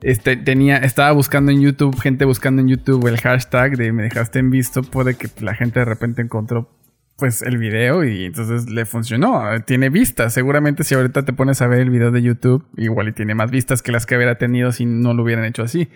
este, 0.01 0.37
tenía, 0.37 0.77
estaba 0.77 1.11
buscando 1.11 1.51
en 1.51 1.61
YouTube, 1.61 1.99
gente 1.99 2.23
buscando 2.25 2.61
en 2.61 2.69
YouTube 2.69 3.05
el 3.07 3.19
hashtag 3.19 3.77
de 3.77 3.91
me 3.91 4.03
dejaste 4.03 4.39
en 4.39 4.49
visto, 4.49 4.81
puede 4.81 5.15
que 5.15 5.27
la 5.41 5.53
gente 5.55 5.79
de 5.79 5.85
repente 5.85 6.21
encontró 6.21 6.69
pues 7.17 7.41
el 7.41 7.57
video 7.57 8.03
y 8.03 8.25
entonces 8.25 8.69
le 8.69 8.85
funcionó. 8.85 9.43
Tiene 9.65 9.89
vistas. 9.89 10.33
Seguramente 10.33 10.83
si 10.83 10.95
ahorita 10.95 11.25
te 11.25 11.33
pones 11.33 11.61
a 11.61 11.67
ver 11.67 11.79
el 11.79 11.89
video 11.89 12.11
de 12.11 12.21
YouTube, 12.21 12.65
igual 12.77 13.09
y 13.09 13.13
tiene 13.13 13.33
más 13.33 13.51
vistas 13.51 13.81
que 13.81 13.91
las 13.91 14.05
que 14.05 14.15
hubiera 14.15 14.37
tenido 14.37 14.71
si 14.71 14.85
no 14.85 15.13
lo 15.13 15.23
hubieran 15.23 15.45
hecho 15.45 15.63
así. 15.63 15.89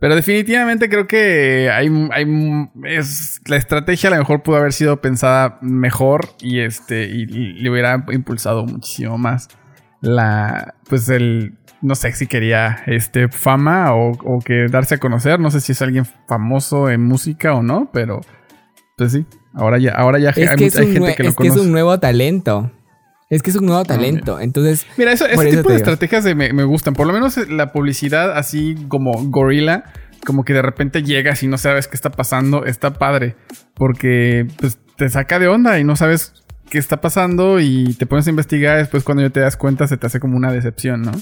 Pero 0.00 0.16
definitivamente 0.16 0.88
creo 0.88 1.06
que 1.06 1.70
hay, 1.72 1.88
hay 2.12 2.26
es, 2.84 3.40
la 3.46 3.56
estrategia 3.56 4.08
a 4.08 4.12
lo 4.12 4.18
mejor 4.18 4.42
pudo 4.42 4.56
haber 4.56 4.72
sido 4.72 5.00
pensada 5.00 5.58
mejor 5.62 6.28
y 6.40 6.60
este 6.60 7.04
y, 7.04 7.26
le 7.26 7.70
hubiera 7.70 8.04
impulsado 8.10 8.66
muchísimo 8.66 9.16
más 9.16 9.48
la 10.00 10.74
pues 10.88 11.08
el 11.08 11.54
no 11.80 11.94
sé 11.94 12.12
si 12.12 12.26
quería 12.26 12.82
este 12.86 13.28
fama 13.28 13.94
o, 13.94 14.10
o 14.10 14.40
que 14.44 14.66
darse 14.68 14.96
a 14.96 14.98
conocer. 14.98 15.38
No 15.38 15.50
sé 15.50 15.60
si 15.60 15.72
es 15.72 15.82
alguien 15.82 16.04
famoso 16.26 16.90
en 16.90 17.04
música 17.04 17.54
o 17.54 17.62
no, 17.62 17.90
pero 17.92 18.20
pues 18.96 19.12
sí. 19.12 19.26
Ahora 19.54 19.78
ya, 19.78 19.92
ahora 19.92 20.18
ya 20.18 20.30
Es 20.30 20.48
hay, 20.50 20.56
que, 20.56 20.66
es 20.66 20.76
hay 20.76 20.86
un, 20.86 20.92
gente 20.92 21.14
que 21.14 21.22
lo 21.22 21.28
es, 21.30 21.36
que 21.36 21.46
es 21.48 21.56
un 21.56 21.70
nuevo 21.72 21.98
talento. 22.00 22.70
Es 23.30 23.42
que 23.42 23.50
es 23.50 23.56
un 23.56 23.66
nuevo 23.66 23.84
talento. 23.84 24.38
Entonces, 24.40 24.86
Mira, 24.96 25.12
eso, 25.12 25.24
ese 25.26 25.34
eso 25.34 25.42
tipo 25.42 25.54
de 25.54 25.62
digo. 25.62 25.76
estrategias 25.76 26.24
de- 26.24 26.34
me, 26.34 26.52
me 26.52 26.64
gustan. 26.64 26.94
Por 26.94 27.06
lo 27.06 27.12
menos 27.12 27.36
eh, 27.38 27.46
la 27.48 27.72
publicidad 27.72 28.36
así 28.36 28.74
como 28.88 29.12
gorila, 29.30 29.84
como 30.26 30.44
que 30.44 30.52
de 30.52 30.62
repente 30.62 31.02
llegas 31.02 31.42
y 31.42 31.46
no 31.48 31.56
sabes 31.58 31.88
qué 31.88 31.94
está 31.96 32.10
pasando, 32.10 32.64
está 32.66 32.94
padre. 32.94 33.36
Porque 33.74 34.46
pues, 34.60 34.78
te 34.96 35.08
saca 35.08 35.38
de 35.38 35.48
onda 35.48 35.78
y 35.78 35.84
no 35.84 35.96
sabes 35.96 36.32
qué 36.70 36.78
está 36.78 37.00
pasando 37.00 37.60
y 37.60 37.94
te 37.94 38.06
pones 38.06 38.26
a 38.26 38.30
investigar. 38.30 38.78
Después 38.78 39.02
cuando 39.04 39.22
ya 39.22 39.30
te 39.30 39.40
das 39.40 39.56
cuenta 39.56 39.86
se 39.88 39.96
te 39.96 40.06
hace 40.06 40.20
como 40.20 40.36
una 40.36 40.52
decepción, 40.52 41.02
¿no? 41.02 41.12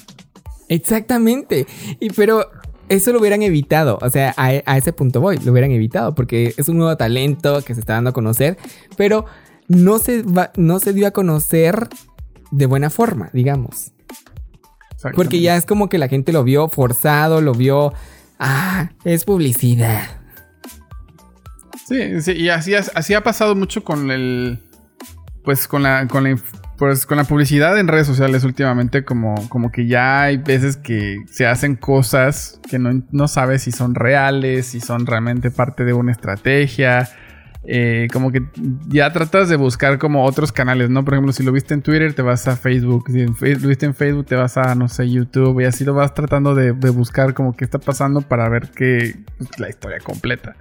Exactamente. 0.68 1.66
Y 2.00 2.10
pero 2.10 2.50
eso 2.88 3.12
lo 3.12 3.20
hubieran 3.20 3.42
evitado. 3.42 3.98
O 4.02 4.10
sea, 4.10 4.34
a, 4.36 4.76
ese 4.76 4.92
punto 4.92 5.20
voy. 5.20 5.38
Lo 5.38 5.52
hubieran 5.52 5.70
evitado. 5.70 6.14
Porque 6.14 6.54
es 6.56 6.68
un 6.68 6.78
nuevo 6.78 6.96
talento 6.96 7.62
que 7.62 7.74
se 7.74 7.80
está 7.80 7.94
dando 7.94 8.10
a 8.10 8.12
conocer. 8.12 8.58
Pero 8.96 9.24
no 9.68 9.98
se, 9.98 10.24
no 10.56 10.78
se 10.78 10.92
dio 10.92 11.06
a 11.06 11.10
conocer 11.10 11.88
de 12.50 12.66
buena 12.66 12.90
forma, 12.90 13.30
digamos. 13.32 13.92
Porque 15.14 15.40
ya 15.40 15.56
es 15.56 15.66
como 15.66 15.88
que 15.88 15.98
la 15.98 16.08
gente 16.08 16.32
lo 16.32 16.44
vio 16.44 16.68
forzado, 16.68 17.40
lo 17.40 17.54
vio. 17.54 17.92
Ah, 18.38 18.90
es 19.04 19.24
publicidad. 19.24 20.02
Sí, 21.86 22.20
sí, 22.22 22.32
y 22.32 22.48
así 22.48 23.14
ha 23.14 23.22
pasado 23.22 23.54
mucho 23.54 23.82
con 23.82 24.10
el. 24.10 24.58
Pues 25.44 25.66
con 25.68 25.82
la. 25.82 26.06
Con 26.08 26.24
la 26.24 26.36
pues 26.78 27.06
con 27.06 27.16
la 27.16 27.22
publicidad 27.24 27.78
en 27.78 27.86
redes 27.86 28.08
sociales 28.08 28.42
últimamente, 28.42 29.04
como, 29.04 29.48
como 29.50 29.70
que 29.70 29.86
ya 29.86 30.22
hay 30.22 30.38
veces 30.38 30.76
que 30.76 31.18
se 31.30 31.46
hacen 31.46 31.76
cosas 31.76 32.60
que 32.68 32.80
no, 32.80 33.04
no 33.12 33.28
sabes 33.28 33.62
si 33.62 33.70
son 33.70 33.94
reales, 33.94 34.66
si 34.66 34.80
son 34.80 35.06
realmente 35.06 35.52
parte 35.52 35.84
de 35.84 35.92
una 35.92 36.10
estrategia. 36.10 37.08
eh, 37.64 38.08
como 38.12 38.32
que 38.32 38.42
ya 38.88 39.12
tratas 39.12 39.48
de 39.48 39.54
buscar 39.56 39.98
como 39.98 40.24
otros 40.24 40.50
canales, 40.50 40.90
¿no? 40.90 41.04
Por 41.04 41.14
ejemplo, 41.14 41.32
si 41.32 41.44
lo 41.44 41.52
viste 41.52 41.74
en 41.74 41.82
Twitter, 41.82 42.12
te 42.14 42.22
vas 42.22 42.48
a 42.48 42.56
Facebook. 42.56 43.04
Si 43.10 43.24
lo 43.26 43.68
viste 43.68 43.86
en 43.86 43.94
Facebook, 43.94 44.26
te 44.26 44.34
vas 44.34 44.56
a, 44.56 44.74
no 44.74 44.88
sé, 44.88 45.08
YouTube. 45.08 45.60
Y 45.60 45.64
así 45.66 45.84
lo 45.84 45.94
vas 45.94 46.12
tratando 46.14 46.54
de, 46.56 46.72
de 46.72 46.90
buscar 46.90 47.34
como 47.34 47.54
qué 47.56 47.64
está 47.64 47.78
pasando 47.78 48.22
para 48.22 48.48
ver 48.48 48.70
que 48.70 49.14
pues, 49.38 49.60
la 49.60 49.68
historia 49.68 49.98
completa. 50.00 50.56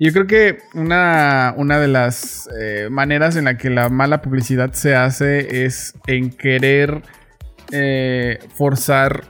Yo 0.00 0.12
creo 0.12 0.26
que 0.28 0.58
una, 0.74 1.54
una 1.56 1.80
de 1.80 1.88
las 1.88 2.48
eh, 2.56 2.88
maneras 2.88 3.34
en 3.34 3.46
la 3.46 3.56
que 3.56 3.68
la 3.68 3.88
mala 3.88 4.22
publicidad 4.22 4.72
se 4.72 4.94
hace 4.94 5.64
es 5.64 5.94
en 6.06 6.30
querer 6.30 7.02
eh, 7.72 8.38
forzar 8.54 9.24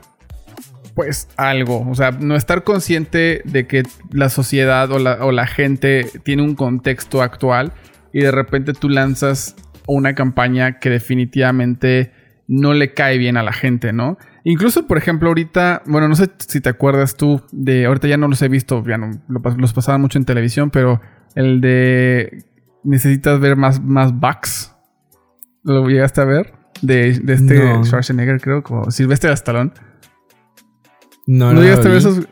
pues 0.93 1.27
algo, 1.37 1.87
o 1.89 1.95
sea, 1.95 2.11
no 2.11 2.35
estar 2.35 2.63
consciente 2.63 3.41
de 3.45 3.67
que 3.67 3.83
la 4.11 4.29
sociedad 4.29 4.91
o 4.91 4.99
la, 4.99 5.25
o 5.25 5.31
la 5.31 5.47
gente 5.47 6.05
tiene 6.23 6.43
un 6.43 6.55
contexto 6.55 7.21
actual 7.21 7.71
y 8.11 8.19
de 8.19 8.31
repente 8.31 8.73
tú 8.73 8.89
lanzas 8.89 9.55
una 9.87 10.13
campaña 10.13 10.79
que 10.79 10.89
definitivamente 10.89 12.11
no 12.47 12.73
le 12.73 12.93
cae 12.93 13.17
bien 13.17 13.37
a 13.37 13.43
la 13.43 13.53
gente, 13.53 13.93
¿no? 13.93 14.17
Incluso, 14.43 14.87
por 14.87 14.97
ejemplo, 14.97 15.27
ahorita, 15.29 15.83
bueno, 15.85 16.07
no 16.07 16.15
sé 16.15 16.29
si 16.39 16.61
te 16.61 16.69
acuerdas 16.69 17.15
tú 17.15 17.41
de, 17.51 17.85
ahorita 17.85 18.07
ya 18.07 18.17
no 18.17 18.27
los 18.27 18.41
he 18.41 18.47
visto, 18.47 18.83
ya 18.85 18.97
no, 18.97 19.11
los 19.27 19.73
pasaban 19.73 20.01
mucho 20.01 20.17
en 20.17 20.25
televisión, 20.25 20.69
pero 20.69 21.01
el 21.35 21.59
de 21.61 22.45
necesitas 22.83 23.39
ver 23.39 23.55
más, 23.57 23.81
más 23.83 24.17
bucks, 24.17 24.73
¿lo 25.63 25.87
llegaste 25.89 26.21
a 26.21 26.25
ver? 26.25 26.53
De, 26.81 27.19
de 27.19 27.33
este 27.33 27.55
No. 27.61 27.83
Schwarzenegger, 27.83 28.39
creo, 28.39 28.63
como 28.63 28.89
Silvestre 28.91 29.31
Stallone. 29.33 29.71
No, 31.27 31.47
¿No 31.47 31.53
no, 31.55 31.61
llegaste 31.61 31.87
a 31.87 31.89
ver 31.89 31.97
esos? 31.99 32.27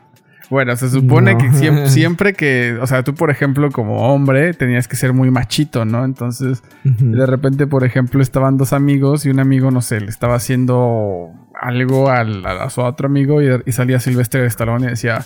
Bueno, 0.49 0.77
se 0.77 0.89
supone 0.89 1.33
No. 1.33 1.39
que 1.39 1.51
siempre, 1.51 1.89
siempre 1.89 2.33
que, 2.33 2.77
o 2.81 2.87
sea, 2.87 3.03
tú 3.03 3.13
por 3.13 3.29
ejemplo 3.29 3.69
como 3.69 4.13
hombre 4.13 4.53
tenías 4.53 4.87
que 4.87 4.95
ser 4.95 5.11
muy 5.11 5.29
machito, 5.29 5.83
¿no? 5.83 6.05
Entonces, 6.05 6.63
de 6.85 7.25
repente, 7.25 7.67
por 7.67 7.83
ejemplo, 7.83 8.21
estaban 8.21 8.55
dos 8.57 8.71
amigos 8.71 9.25
y 9.25 9.29
un 9.29 9.41
amigo, 9.41 9.71
no 9.71 9.81
sé, 9.81 9.99
le 9.99 10.07
estaba 10.07 10.35
haciendo 10.35 11.33
algo 11.61 12.09
al, 12.09 12.45
a, 12.45 12.63
a 12.63 12.69
su 12.69 12.81
otro 12.81 13.07
amigo 13.07 13.41
y, 13.41 13.49
y 13.65 13.71
salía 13.71 13.99
Silvestre 13.99 14.41
de 14.41 14.47
Stallone 14.47 14.85
y 14.87 14.89
decía, 14.89 15.25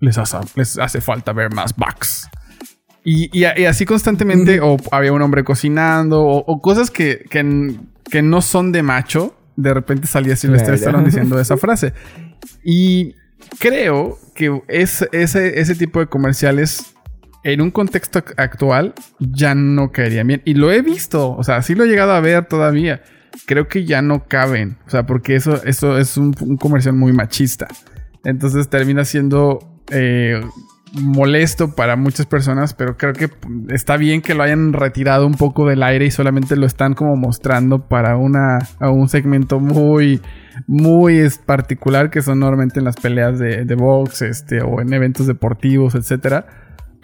les 0.00 0.18
hace, 0.18 0.38
les 0.56 0.78
hace 0.78 1.00
falta 1.00 1.32
ver 1.32 1.52
más 1.54 1.74
bucks. 1.76 2.28
Y, 3.04 3.24
y- 3.38 3.44
y 3.60 3.64
así 3.66 3.84
constantemente, 3.84 4.60
o 4.60 4.76
había 4.90 5.12
un 5.12 5.20
hombre 5.22 5.44
cocinando, 5.44 6.22
o, 6.22 6.38
o 6.38 6.60
cosas 6.62 6.90
que, 6.90 7.24
que, 7.30 7.74
que 8.10 8.22
no 8.22 8.40
son 8.40 8.72
de 8.72 8.82
macho, 8.82 9.36
de 9.56 9.72
repente 9.74 10.06
salía 10.06 10.36
Silvestre. 10.36 10.74
Stallone 10.76 11.04
diciendo 11.06 11.38
esa 11.40 11.56
frase. 11.56 11.92
Y 12.64 13.14
creo 13.58 14.18
que 14.34 14.62
es, 14.68 15.06
ese, 15.12 15.60
ese 15.60 15.74
tipo 15.74 16.00
de 16.00 16.06
comerciales 16.06 16.94
en 17.44 17.60
un 17.60 17.70
contexto 17.70 18.20
ac- 18.20 18.34
actual 18.38 18.94
ya 19.18 19.54
no 19.54 19.92
caerían 19.92 20.26
bien. 20.26 20.42
Y 20.46 20.54
lo 20.54 20.72
he 20.72 20.80
visto, 20.80 21.32
o 21.36 21.44
sea, 21.44 21.60
sí 21.62 21.74
lo 21.74 21.84
he 21.84 21.88
llegado 21.88 22.12
a 22.12 22.20
ver 22.20 22.46
todavía. 22.46 23.02
Creo 23.46 23.68
que 23.68 23.84
ya 23.84 24.02
no 24.02 24.24
caben, 24.26 24.78
o 24.86 24.90
sea, 24.90 25.04
porque 25.04 25.36
eso, 25.36 25.62
eso 25.64 25.98
es 25.98 26.16
un, 26.16 26.34
un 26.40 26.56
comercial 26.56 26.94
muy 26.94 27.12
machista. 27.12 27.68
Entonces 28.24 28.68
termina 28.68 29.04
siendo 29.04 29.58
eh, 29.90 30.40
molesto 30.94 31.74
para 31.74 31.96
muchas 31.96 32.26
personas, 32.26 32.74
pero 32.74 32.96
creo 32.96 33.12
que 33.12 33.28
está 33.68 33.96
bien 33.96 34.22
que 34.22 34.34
lo 34.34 34.42
hayan 34.42 34.72
retirado 34.72 35.26
un 35.26 35.34
poco 35.34 35.66
del 35.68 35.82
aire 35.82 36.06
y 36.06 36.10
solamente 36.10 36.56
lo 36.56 36.66
están 36.66 36.94
como 36.94 37.16
mostrando 37.16 37.88
para 37.88 38.16
una, 38.16 38.58
un 38.80 39.08
segmento 39.08 39.58
muy, 39.60 40.20
muy 40.66 41.28
particular 41.44 42.10
que 42.10 42.22
son 42.22 42.38
normalmente 42.38 42.78
en 42.78 42.84
las 42.84 42.96
peleas 42.96 43.38
de, 43.38 43.64
de 43.64 43.74
box 43.74 44.22
este, 44.22 44.62
o 44.62 44.80
en 44.80 44.92
eventos 44.92 45.26
deportivos, 45.26 45.94
etcétera. 45.94 46.46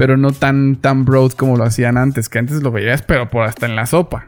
Pero 0.00 0.16
no 0.16 0.32
tan, 0.32 0.76
tan 0.76 1.04
broad 1.04 1.32
como 1.32 1.58
lo 1.58 1.64
hacían 1.64 1.98
antes, 1.98 2.30
que 2.30 2.38
antes 2.38 2.62
lo 2.62 2.72
veías, 2.72 3.02
pero 3.02 3.28
por 3.28 3.44
hasta 3.44 3.66
en 3.66 3.76
la 3.76 3.84
sopa. 3.84 4.24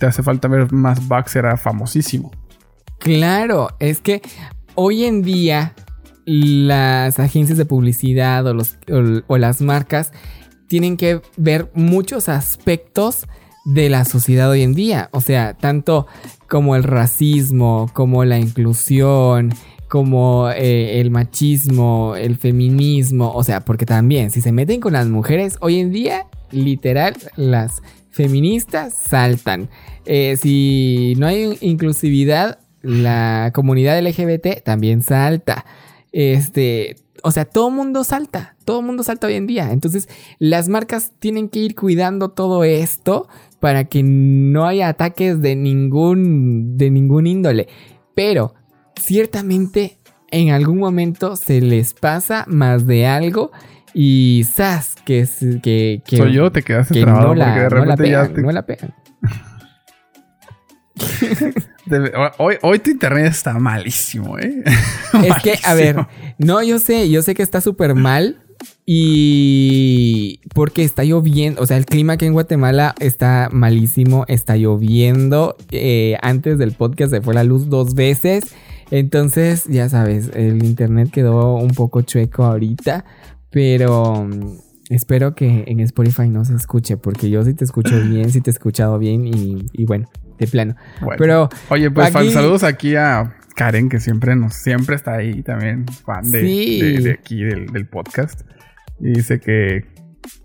Te 0.00 0.06
hace 0.06 0.20
falta 0.20 0.48
ver 0.48 0.72
más 0.72 1.06
bucks 1.06 1.36
era 1.36 1.56
famosísimo. 1.56 2.32
Claro, 2.98 3.68
es 3.78 4.00
que 4.00 4.20
hoy 4.74 5.04
en 5.04 5.22
día 5.22 5.74
las 6.24 7.20
agencias 7.20 7.56
de 7.56 7.64
publicidad 7.64 8.44
o, 8.48 8.52
los, 8.52 8.78
o 9.28 9.38
las 9.38 9.60
marcas 9.62 10.10
tienen 10.66 10.96
que 10.96 11.20
ver 11.36 11.70
muchos 11.72 12.28
aspectos 12.28 13.28
de 13.64 13.90
la 13.90 14.04
sociedad 14.04 14.50
hoy 14.50 14.62
en 14.62 14.74
día. 14.74 15.08
O 15.12 15.20
sea, 15.20 15.54
tanto 15.54 16.08
como 16.48 16.74
el 16.74 16.82
racismo, 16.82 17.88
como 17.92 18.24
la 18.24 18.40
inclusión, 18.40 19.54
como 19.92 20.48
eh, 20.48 21.02
el 21.02 21.10
machismo, 21.10 22.16
el 22.16 22.36
feminismo. 22.36 23.30
O 23.34 23.44
sea, 23.44 23.60
porque 23.60 23.84
también 23.84 24.30
si 24.30 24.40
se 24.40 24.50
meten 24.50 24.80
con 24.80 24.94
las 24.94 25.06
mujeres, 25.06 25.58
hoy 25.60 25.80
en 25.80 25.92
día, 25.92 26.28
literal, 26.50 27.14
las 27.36 27.82
feministas 28.08 28.94
saltan. 28.94 29.68
Eh, 30.06 30.38
si 30.40 31.12
no 31.18 31.26
hay 31.26 31.58
inclusividad, 31.60 32.58
la 32.80 33.50
comunidad 33.54 34.00
LGBT 34.02 34.62
también 34.64 35.02
salta. 35.02 35.66
Este, 36.10 36.96
o 37.22 37.30
sea, 37.30 37.44
todo 37.44 37.68
mundo 37.68 38.02
salta, 38.02 38.56
todo 38.64 38.80
mundo 38.80 39.02
salta 39.02 39.26
hoy 39.26 39.34
en 39.34 39.46
día. 39.46 39.72
Entonces, 39.72 40.08
las 40.38 40.70
marcas 40.70 41.12
tienen 41.18 41.50
que 41.50 41.58
ir 41.58 41.74
cuidando 41.74 42.30
todo 42.30 42.64
esto 42.64 43.28
para 43.60 43.84
que 43.84 44.02
no 44.02 44.64
haya 44.64 44.88
ataques 44.88 45.42
de 45.42 45.54
ningún 45.54 46.78
de 46.78 46.90
ningún 46.90 47.26
índole. 47.26 47.68
Pero 48.14 48.54
ciertamente 49.00 49.98
en 50.30 50.50
algún 50.50 50.78
momento 50.78 51.36
se 51.36 51.60
les 51.60 51.94
pasa 51.94 52.44
más 52.48 52.86
de 52.86 53.06
algo 53.06 53.50
y 53.94 54.44
¡zas! 54.54 54.94
que 55.04 55.26
que, 55.62 56.02
que 56.06 56.16
Soy 56.16 56.32
yo, 56.32 56.50
te 56.50 56.62
quedaste 56.62 56.94
que 56.94 57.02
trabado 57.02 57.28
no 57.28 57.34
la, 57.34 57.44
porque 57.46 57.60
de 57.60 57.68
no 57.80 57.84
la 57.84 57.96
repente 57.96 58.10
ya 58.10 58.28
te- 58.32 58.42
no 58.42 58.52
la 58.52 58.64
pegan. 58.64 58.94
de- 61.86 62.12
hoy, 62.38 62.56
hoy 62.62 62.78
tu 62.78 62.90
internet 62.90 63.26
está 63.26 63.58
malísimo, 63.58 64.38
¿eh? 64.38 64.62
Es 65.24 65.42
que, 65.42 65.54
a 65.64 65.74
ver, 65.74 65.96
no, 66.38 66.62
yo 66.62 66.78
sé, 66.78 67.10
yo 67.10 67.22
sé 67.22 67.34
que 67.34 67.42
está 67.42 67.60
súper 67.60 67.94
mal. 67.94 68.38
Y 68.84 70.40
porque 70.54 70.82
está 70.84 71.04
lloviendo, 71.04 71.62
o 71.62 71.66
sea, 71.66 71.76
el 71.76 71.86
clima 71.86 72.14
aquí 72.14 72.26
en 72.26 72.32
Guatemala 72.32 72.94
está 73.00 73.48
malísimo, 73.52 74.24
está 74.28 74.56
lloviendo. 74.56 75.56
eh, 75.70 76.16
antes 76.20 76.58
del 76.58 76.72
podcast 76.72 77.12
se 77.12 77.20
fue 77.20 77.32
la 77.34 77.44
luz 77.44 77.68
dos 77.68 77.94
veces. 77.94 78.44
Entonces, 78.92 79.64
ya 79.68 79.88
sabes, 79.88 80.30
el 80.34 80.62
internet 80.62 81.08
quedó 81.10 81.56
un 81.56 81.70
poco 81.70 82.02
chueco 82.02 82.44
ahorita. 82.44 83.04
Pero 83.50 84.24
mm, 84.24 84.58
espero 84.90 85.34
que 85.34 85.64
en 85.66 85.80
Spotify 85.80 86.28
no 86.28 86.44
se 86.44 86.54
escuche, 86.54 86.96
porque 86.98 87.30
yo 87.30 87.42
sí 87.44 87.54
te 87.54 87.64
escucho 87.64 87.98
bien, 88.08 88.30
sí 88.30 88.40
te 88.42 88.50
he 88.50 88.52
escuchado 88.52 88.98
bien 88.98 89.26
y, 89.26 89.66
y 89.72 89.86
bueno, 89.86 90.08
de 90.38 90.46
plano. 90.46 90.76
Bueno. 91.00 91.16
Pero 91.18 91.48
Oye, 91.70 91.90
pues 91.90 92.14
aquí- 92.14 92.30
saludos 92.30 92.62
aquí 92.64 92.94
a 92.96 93.34
Karen, 93.56 93.88
que 93.88 93.98
siempre 93.98 94.36
nos, 94.36 94.54
siempre 94.54 94.94
está 94.96 95.14
ahí 95.14 95.42
también, 95.42 95.86
fan 95.86 96.30
de, 96.30 96.40
Sí. 96.42 96.80
de- 96.82 97.00
de 97.00 97.10
aquí 97.12 97.42
del, 97.42 97.66
del 97.68 97.86
podcast. 97.86 98.42
Y 99.00 99.14
dice 99.14 99.40
que 99.40 99.84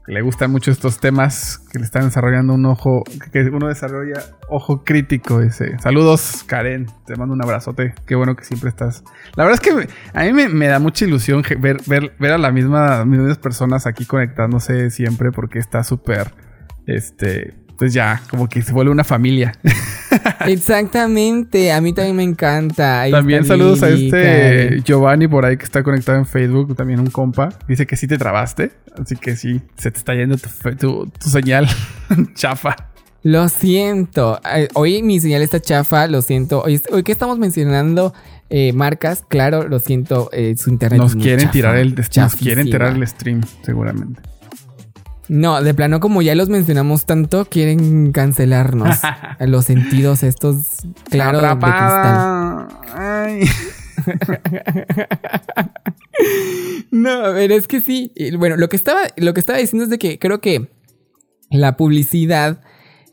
le 0.08 0.22
gustan 0.22 0.52
mucho 0.52 0.72
estos 0.72 1.00
temas, 1.00 1.60
que 1.72 1.80
le 1.80 1.86
están 1.86 2.06
desarrollando 2.06 2.54
un 2.54 2.66
ojo, 2.66 3.04
que 3.32 3.42
uno 3.42 3.68
desarrolla 3.68 4.24
ojo 4.50 4.84
crítico. 4.84 5.42
Dice, 5.42 5.78
saludos 5.80 6.44
Karen, 6.46 6.88
te 7.06 7.16
mando 7.16 7.34
un 7.34 7.44
abrazote, 7.44 7.94
qué 8.06 8.16
bueno 8.16 8.36
que 8.36 8.46
siempre 8.46 8.70
estás. 8.70 9.04
La 9.36 9.44
verdad 9.44 9.62
es 9.62 9.70
que 9.70 9.88
a 10.14 10.24
mí 10.24 10.32
me, 10.34 10.68
da 10.68 10.80
mucha 10.80 11.06
ilusión 11.06 11.44
ver, 11.60 11.78
ver, 11.86 12.14
ver 12.20 12.32
a 12.32 12.38
la 12.38 12.52
misma, 12.52 13.04
mismas 13.06 13.38
personas 13.38 13.86
aquí 13.86 14.06
conectándose 14.06 14.90
siempre 14.92 15.32
porque 15.32 15.60
está 15.60 15.84
súper, 15.84 16.34
este, 16.86 17.67
pues 17.78 17.94
ya, 17.94 18.22
como 18.30 18.48
que 18.50 18.62
se 18.62 18.74
vuelve 18.74 18.92
una 18.92 19.04
familia. 19.04 19.54
Exactamente, 20.48 21.72
a 21.72 21.82
mí 21.82 21.94
también 21.94 22.16
me 22.16 22.24
encanta. 22.24 23.02
Ahí 23.02 23.12
También 23.12 23.46
saludos 23.46 23.84
a 23.84 23.90
este 23.90 24.10
Karen. 24.10 24.84
Giovanni 24.84 25.28
por 25.28 25.46
ahí 25.46 25.58
que 25.58 25.66
está 25.66 25.84
conectado 25.84 26.18
en 26.18 26.26
Facebook, 26.26 26.76
también 26.76 27.00
un 27.00 27.08
compa. 27.08 27.50
Dice 27.68 27.86
que 27.86 27.96
sí 27.96 28.08
te 28.08 28.18
trabaste, 28.18 28.72
así 29.02 29.16
que 29.16 29.36
sí, 29.36 29.62
se 29.78 29.92
te 29.92 29.98
está 29.98 30.16
yendo 30.16 30.38
tu, 30.38 30.50
fe- 30.50 30.76
tu- 30.76 31.08
tu 31.20 31.30
señal 31.30 31.68
chafa. 32.36 32.76
Lo 33.24 33.50
siento. 33.50 34.40
Ay, 34.44 34.68
Hoy 34.74 35.04
mi 35.04 35.20
señal 35.20 35.42
está 35.42 35.60
chafa, 35.60 36.08
lo 36.08 36.22
siento. 36.22 36.62
Hoy, 36.62 36.82
hoy 36.92 37.04
que 37.04 37.12
estamos 37.12 37.38
mencionando 37.40 38.14
eh, 38.50 38.72
marcas, 38.74 39.24
claro, 39.28 39.68
lo 39.68 39.80
siento, 39.80 40.30
eh, 40.32 40.56
su 40.58 40.70
internet. 40.70 41.00
Nos 41.00 41.12
es 41.12 41.16
muy 41.18 41.24
quieren 41.24 41.42
chafa, 41.42 41.52
tirar 41.54 41.78
el 41.78 41.96
nos 41.96 42.36
quieren 42.36 42.66
tirar 42.70 42.96
el 42.96 43.06
stream, 43.08 43.42
seguramente. 43.66 44.22
No, 45.30 45.62
de 45.62 45.74
plano, 45.74 46.00
como 46.00 46.22
ya 46.22 46.36
los 46.36 46.50
mencionamos 46.50 47.06
tanto, 47.06 47.46
quieren 47.46 48.12
cancelarnos. 48.12 48.98
los 49.40 49.66
sentidos 49.66 50.24
estos, 50.24 50.56
claro, 51.10 51.42
de 51.42 51.48
cristal. 51.48 52.68
Ay. 52.94 53.42
No, 56.90 57.12
a 57.12 57.30
ver, 57.30 57.52
es 57.52 57.68
que 57.68 57.82
sí. 57.82 58.12
Bueno, 58.38 58.56
lo 58.56 58.70
que 58.70 58.76
estaba, 58.76 59.02
lo 59.18 59.34
que 59.34 59.40
estaba 59.40 59.60
diciendo 59.60 59.84
es 59.84 59.90
de 59.90 60.00
que 60.00 60.18
creo 60.18 60.42
que 60.42 60.70
la 61.50 61.78
publicidad 61.78 62.62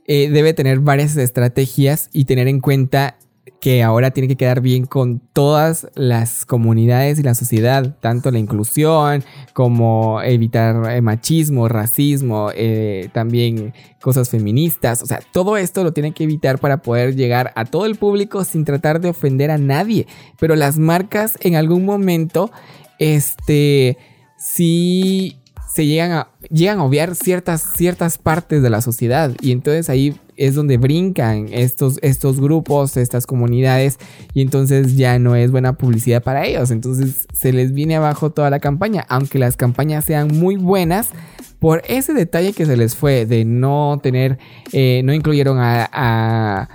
eh, 0.06 0.30
debe 0.30 0.54
tener 0.54 0.80
varias 0.80 1.16
estrategias 1.16 2.08
y 2.12 2.24
tener 2.24 2.48
en 2.48 2.60
cuenta 2.60 3.18
que 3.60 3.82
ahora 3.82 4.10
tiene 4.10 4.28
que 4.28 4.36
quedar 4.36 4.60
bien 4.60 4.84
con 4.86 5.20
todas 5.32 5.88
las 5.94 6.44
comunidades 6.44 7.18
y 7.18 7.22
la 7.22 7.34
sociedad, 7.34 7.96
tanto 8.00 8.30
la 8.30 8.38
inclusión 8.38 9.24
como 9.52 10.20
evitar 10.22 10.90
eh, 10.90 11.00
machismo, 11.00 11.68
racismo, 11.68 12.50
eh, 12.54 13.08
también 13.12 13.72
cosas 14.00 14.28
feministas, 14.28 15.02
o 15.02 15.06
sea, 15.06 15.20
todo 15.32 15.56
esto 15.56 15.82
lo 15.82 15.92
tiene 15.92 16.12
que 16.12 16.24
evitar 16.24 16.58
para 16.58 16.82
poder 16.82 17.16
llegar 17.16 17.52
a 17.54 17.64
todo 17.64 17.86
el 17.86 17.96
público 17.96 18.44
sin 18.44 18.64
tratar 18.64 19.00
de 19.00 19.08
ofender 19.08 19.50
a 19.50 19.58
nadie, 19.58 20.06
pero 20.38 20.56
las 20.56 20.78
marcas 20.78 21.38
en 21.40 21.56
algún 21.56 21.84
momento, 21.84 22.50
este, 22.98 23.98
sí 24.38 25.38
se 25.74 25.86
llegan 25.86 26.12
a, 26.12 26.28
llegan 26.50 26.78
a 26.78 26.84
obviar 26.84 27.16
ciertas, 27.16 27.72
ciertas 27.76 28.18
partes 28.18 28.62
de 28.62 28.70
la 28.70 28.80
sociedad. 28.80 29.32
Y 29.40 29.50
entonces 29.50 29.90
ahí 29.90 30.14
es 30.36 30.54
donde 30.54 30.76
brincan 30.78 31.48
estos, 31.52 31.98
estos 32.02 32.40
grupos, 32.40 32.96
estas 32.96 33.26
comunidades 33.26 33.98
y 34.32 34.42
entonces 34.42 34.96
ya 34.96 35.18
no 35.18 35.36
es 35.36 35.50
buena 35.50 35.74
publicidad 35.74 36.22
para 36.22 36.44
ellos, 36.46 36.70
entonces 36.70 37.26
se 37.32 37.52
les 37.52 37.72
viene 37.72 37.96
abajo 37.96 38.30
toda 38.30 38.50
la 38.50 38.60
campaña, 38.60 39.04
aunque 39.08 39.38
las 39.38 39.56
campañas 39.56 40.04
sean 40.04 40.28
muy 40.28 40.56
buenas. 40.56 41.10
Por 41.58 41.82
ese 41.88 42.12
detalle 42.12 42.52
que 42.52 42.66
se 42.66 42.76
les 42.76 42.94
fue 42.94 43.24
de 43.24 43.46
no 43.46 43.98
tener, 44.02 44.38
eh, 44.72 45.00
no 45.02 45.14
incluyeron 45.14 45.58
a, 45.58 45.88
a 45.90 46.68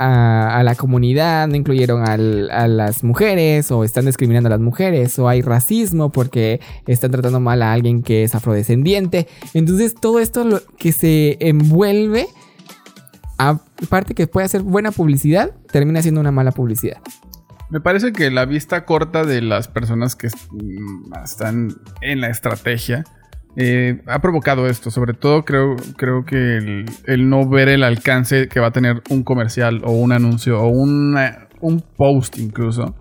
a, 0.00 0.58
a, 0.58 0.62
la 0.62 0.74
comunidad, 0.76 1.46
no 1.48 1.56
incluyeron 1.56 2.08
a 2.08 2.16
las 2.16 3.04
mujeres 3.04 3.70
o 3.70 3.84
están 3.84 4.06
discriminando 4.06 4.46
a 4.46 4.50
las 4.50 4.60
mujeres 4.60 5.18
o 5.18 5.28
hay 5.28 5.42
racismo 5.42 6.10
porque 6.10 6.60
están 6.86 7.10
tratando 7.10 7.38
mal 7.38 7.62
a 7.62 7.72
alguien 7.72 8.02
que 8.02 8.24
es 8.24 8.34
afrodescendiente. 8.34 9.26
Entonces 9.52 9.94
todo 9.94 10.18
esto 10.18 10.44
lo 10.44 10.60
que 10.78 10.92
se 10.92 11.36
envuelve, 11.40 12.28
aparte 13.40 14.14
que 14.14 14.26
puede 14.26 14.44
hacer 14.44 14.62
buena 14.62 14.90
publicidad, 14.90 15.52
termina 15.72 16.02
siendo 16.02 16.20
una 16.20 16.30
mala 16.30 16.52
publicidad. 16.52 16.98
Me 17.70 17.80
parece 17.80 18.12
que 18.12 18.30
la 18.30 18.44
vista 18.44 18.84
corta 18.84 19.24
de 19.24 19.40
las 19.40 19.68
personas 19.68 20.16
que 20.16 20.28
están 21.24 21.68
en 22.00 22.20
la 22.20 22.28
estrategia 22.28 23.04
eh, 23.56 24.02
ha 24.06 24.18
provocado 24.18 24.66
esto. 24.66 24.90
Sobre 24.90 25.14
todo 25.14 25.44
creo, 25.44 25.76
creo 25.96 26.24
que 26.24 26.84
el, 27.06 27.28
no 27.28 27.48
ver 27.48 27.68
el 27.68 27.84
alcance 27.84 28.48
que 28.48 28.60
va 28.60 28.68
a 28.68 28.72
tener 28.72 29.02
un 29.08 29.22
comercial 29.22 29.82
o 29.84 29.92
un 29.92 30.12
anuncio 30.12 30.60
o 30.60 30.68
una, 30.68 31.48
un 31.60 31.80
post 31.96 32.38
incluso. 32.38 32.96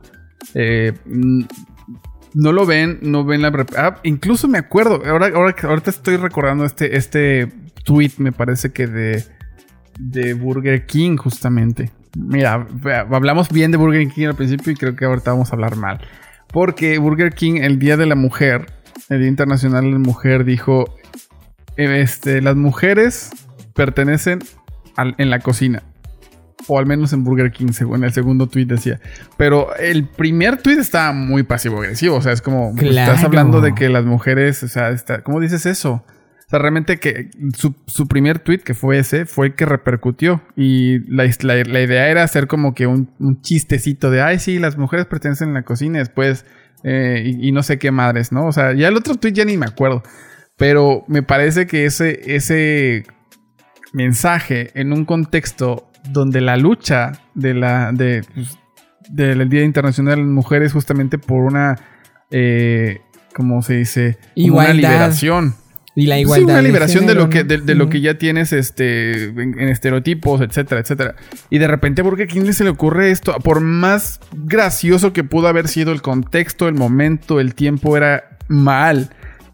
Eh, 0.54 0.94
no 1.06 2.52
lo 2.52 2.66
ven, 2.66 3.00
no 3.02 3.26
ven 3.26 3.42
la... 3.42 3.52
Ah, 3.76 3.96
incluso 4.04 4.48
me 4.48 4.60
acuerdo, 4.60 5.02
ahora, 5.06 5.32
ahora 5.34 5.56
ahorita 5.62 5.90
estoy 5.90 6.18
recordando 6.18 6.64
este, 6.64 6.96
este 6.96 7.52
tweet, 7.84 8.12
me 8.18 8.32
parece 8.32 8.72
que 8.72 8.86
de, 8.86 9.24
de 10.00 10.34
Burger 10.34 10.86
King 10.86 11.18
justamente. 11.18 11.92
Mira, 12.18 12.66
hablamos 13.12 13.50
bien 13.50 13.72
de 13.72 13.78
Burger 13.78 14.08
King 14.08 14.28
al 14.28 14.36
principio 14.36 14.72
y 14.72 14.76
creo 14.76 14.96
que 14.96 15.06
ahorita 15.06 15.32
vamos 15.32 15.52
a 15.52 15.56
hablar 15.56 15.76
mal. 15.76 16.00
Porque 16.52 16.98
Burger 16.98 17.34
King, 17.34 17.62
el 17.62 17.78
Día 17.78 17.98
de 17.98 18.08
la 18.08 18.16
Mujer, 18.16 18.66
el 19.10 19.20
Día 19.20 19.28
Internacional 19.28 19.84
de 19.84 19.92
la 19.92 20.00
Mujer 20.00 20.44
dijo, 20.46 20.96
este, 21.78 22.42
las 22.42 22.56
mujeres 22.56 23.30
pertenecen 23.76 24.40
al, 24.96 25.14
en 25.20 25.30
la 25.30 25.40
cocina. 25.40 25.84
O 26.68 26.78
al 26.78 26.86
menos 26.86 27.14
en 27.14 27.24
Burger 27.24 27.52
King, 27.52 27.72
según 27.72 28.04
el 28.04 28.14
segundo 28.14 28.48
tweet 28.48 28.66
decía. 28.66 29.00
Pero 29.38 29.76
el 29.76 30.08
primer 30.08 30.62
tweet 30.62 30.78
estaba 30.78 31.14
muy 31.14 31.44
pasivo-agresivo. 31.44 32.16
O 32.18 32.22
sea, 32.22 32.32
es 32.32 32.42
como, 32.42 32.76
claro. 32.76 33.12
estás 33.12 33.24
hablando 33.24 33.62
de 33.62 33.74
que 33.74 33.90
las 33.90 34.06
mujeres, 34.06 34.62
o 34.64 34.68
sea, 34.68 34.90
está, 34.90 35.24
¿cómo 35.24 35.40
dices 35.40 35.66
eso? 35.66 36.04
O 36.50 36.52
sea, 36.52 36.58
realmente 36.58 36.98
que 36.98 37.30
su, 37.56 37.76
su, 37.86 38.08
primer 38.08 38.40
tweet, 38.40 38.62
que 38.62 38.74
fue 38.74 38.98
ese, 38.98 39.28
fue 39.28 39.48
el 39.48 39.54
que 39.54 39.68
repercutió. 39.68 40.42
Y 40.56 40.98
la, 41.08 41.30
la, 41.42 41.64
la 41.64 41.82
idea 41.82 42.10
era 42.10 42.24
hacer 42.24 42.48
como 42.48 42.74
que 42.74 42.88
un, 42.88 43.12
un, 43.20 43.40
chistecito 43.42 44.10
de, 44.10 44.24
ay, 44.24 44.40
sí, 44.40 44.58
las 44.58 44.76
mujeres 44.76 45.06
pertenecen 45.06 45.50
en 45.50 45.54
la 45.54 45.62
cocina. 45.62 46.00
Y 46.00 46.00
después 46.00 46.48
eh, 46.84 47.22
y, 47.24 47.50
y, 47.50 47.52
no 47.52 47.62
sé 47.62 47.78
qué 47.78 47.92
madres, 47.92 48.32
¿no? 48.32 48.48
O 48.48 48.52
sea, 48.52 48.74
ya 48.74 48.88
el 48.88 48.98
otro 48.98 49.14
tweet 49.14 49.34
ya 49.34 49.46
ni 49.46 49.58
me 49.58 49.68
acuerdo. 49.68 50.02
Pero 50.58 51.04
me 51.08 51.22
parece 51.22 51.68
que 51.68 51.86
ese, 51.86 52.20
ese 52.36 53.04
mensaje 53.94 54.72
en 54.74 54.92
un 54.92 55.06
contexto 55.06 55.92
donde 56.10 56.42
la 56.42 56.58
lucha 56.58 57.12
de 57.36 57.54
la, 57.54 57.92
de, 57.92 58.24
pues, 58.34 58.58
del 59.08 59.50
Día 59.50 59.64
Internacional 59.64 60.16
de 60.16 60.22
las 60.22 60.32
Mujeres 60.32 60.74
justamente 60.74 61.20
por 61.20 61.44
una, 61.44 61.76
eh, 62.32 63.02
¿cómo 63.36 63.62
se 63.62 63.76
dice? 63.76 64.18
Igualdad. 64.34 64.74
Una 64.74 64.82
liberación. 64.82 65.56
Y 66.00 66.06
la 66.06 66.18
igualdad. 66.18 66.46
Sí, 66.46 66.52
una 66.52 66.62
liberación 66.62 67.06
de, 67.06 67.14
lo 67.14 67.30
que, 67.30 67.44
de, 67.44 67.58
de 67.58 67.76
lo 67.76 67.90
que 67.90 68.00
ya 68.00 68.18
tienes 68.18 68.54
este, 68.54 69.26
en, 69.26 69.60
en, 69.60 69.68
estereotipos, 69.68 70.40
etcétera, 70.40 70.80
etcétera. 70.80 71.16
Y 71.50 71.58
de 71.58 71.68
repente, 71.68 72.04
¿por 72.04 72.16
qué 72.16 72.24
a 72.24 72.28
quién 72.28 72.54
se 72.54 72.64
le 72.64 72.70
ocurre 72.70 73.12
esto? 73.12 73.36
Por 73.44 73.60
más 73.60 74.22
gracioso 74.32 75.12
que 75.12 75.26
pudo 75.26 75.50
haber 75.50 75.68
sido 75.68 75.92
el 75.92 76.02
contexto, 76.02 76.70
el 76.70 76.76
momento, 76.76 77.42
el 77.42 77.54
tiempo, 77.54 77.98
era 77.98 78.38
mal. 78.48 79.10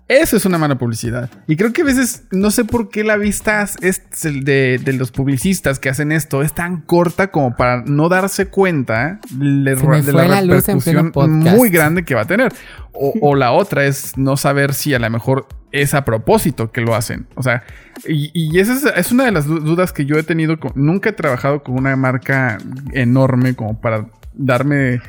Eso 0.08 0.38
es 0.38 0.46
una 0.46 0.60
mala 0.60 0.78
publicidad. 0.78 1.32
Y 1.48 1.56
creo 1.56 1.74
que 1.74 1.82
a 1.82 1.86
veces, 1.86 2.26
no 2.30 2.52
sé 2.52 2.64
por 2.64 2.90
qué 2.90 3.04
la 3.04 3.18
vista 3.18 3.68
es 3.82 4.04
de, 4.22 4.80
de 4.84 4.94
los 4.94 5.12
publicistas 5.12 5.80
que 5.80 5.90
hacen 5.90 6.12
esto 6.12 6.44
es 6.44 6.54
tan 6.54 6.82
corta 6.82 7.32
como 7.32 7.56
para 7.56 7.82
no 7.82 8.08
darse 8.08 8.48
cuenta 8.48 9.20
de, 9.32 9.76
de 9.76 10.14
la, 10.14 10.28
la 10.28 10.42
repercusión 10.42 11.12
muy 11.16 11.70
grande 11.70 12.06
que 12.06 12.14
va 12.14 12.22
a 12.22 12.28
tener. 12.28 12.54
O, 12.92 13.14
o, 13.20 13.36
la 13.36 13.52
otra 13.52 13.86
es 13.86 14.16
no 14.16 14.38
saber 14.38 14.76
si 14.76 14.94
a 14.94 15.00
lo 15.00 15.10
mejor 15.10 15.48
es 15.72 15.96
a 15.96 16.06
propósito 16.06 16.72
que 16.72 16.82
lo 16.82 16.94
hacen. 16.94 17.26
O 17.34 17.42
sea, 17.42 17.64
y, 18.08 18.30
y 18.34 18.60
esa 18.60 18.74
es, 18.74 18.86
es, 18.96 19.12
una 19.12 19.26
de 19.26 19.32
las 19.32 19.48
dudas 19.48 19.92
que 19.92 20.06
yo 20.06 20.18
he 20.18 20.24
tenido. 20.24 20.60
Con, 20.60 20.72
nunca 20.76 21.10
he 21.10 21.14
trabajado 21.14 21.64
con 21.64 21.76
una 21.76 21.96
marca 21.96 22.60
enorme 22.94 23.56
como 23.56 23.82
para 23.82 24.06
darme 24.36 25.02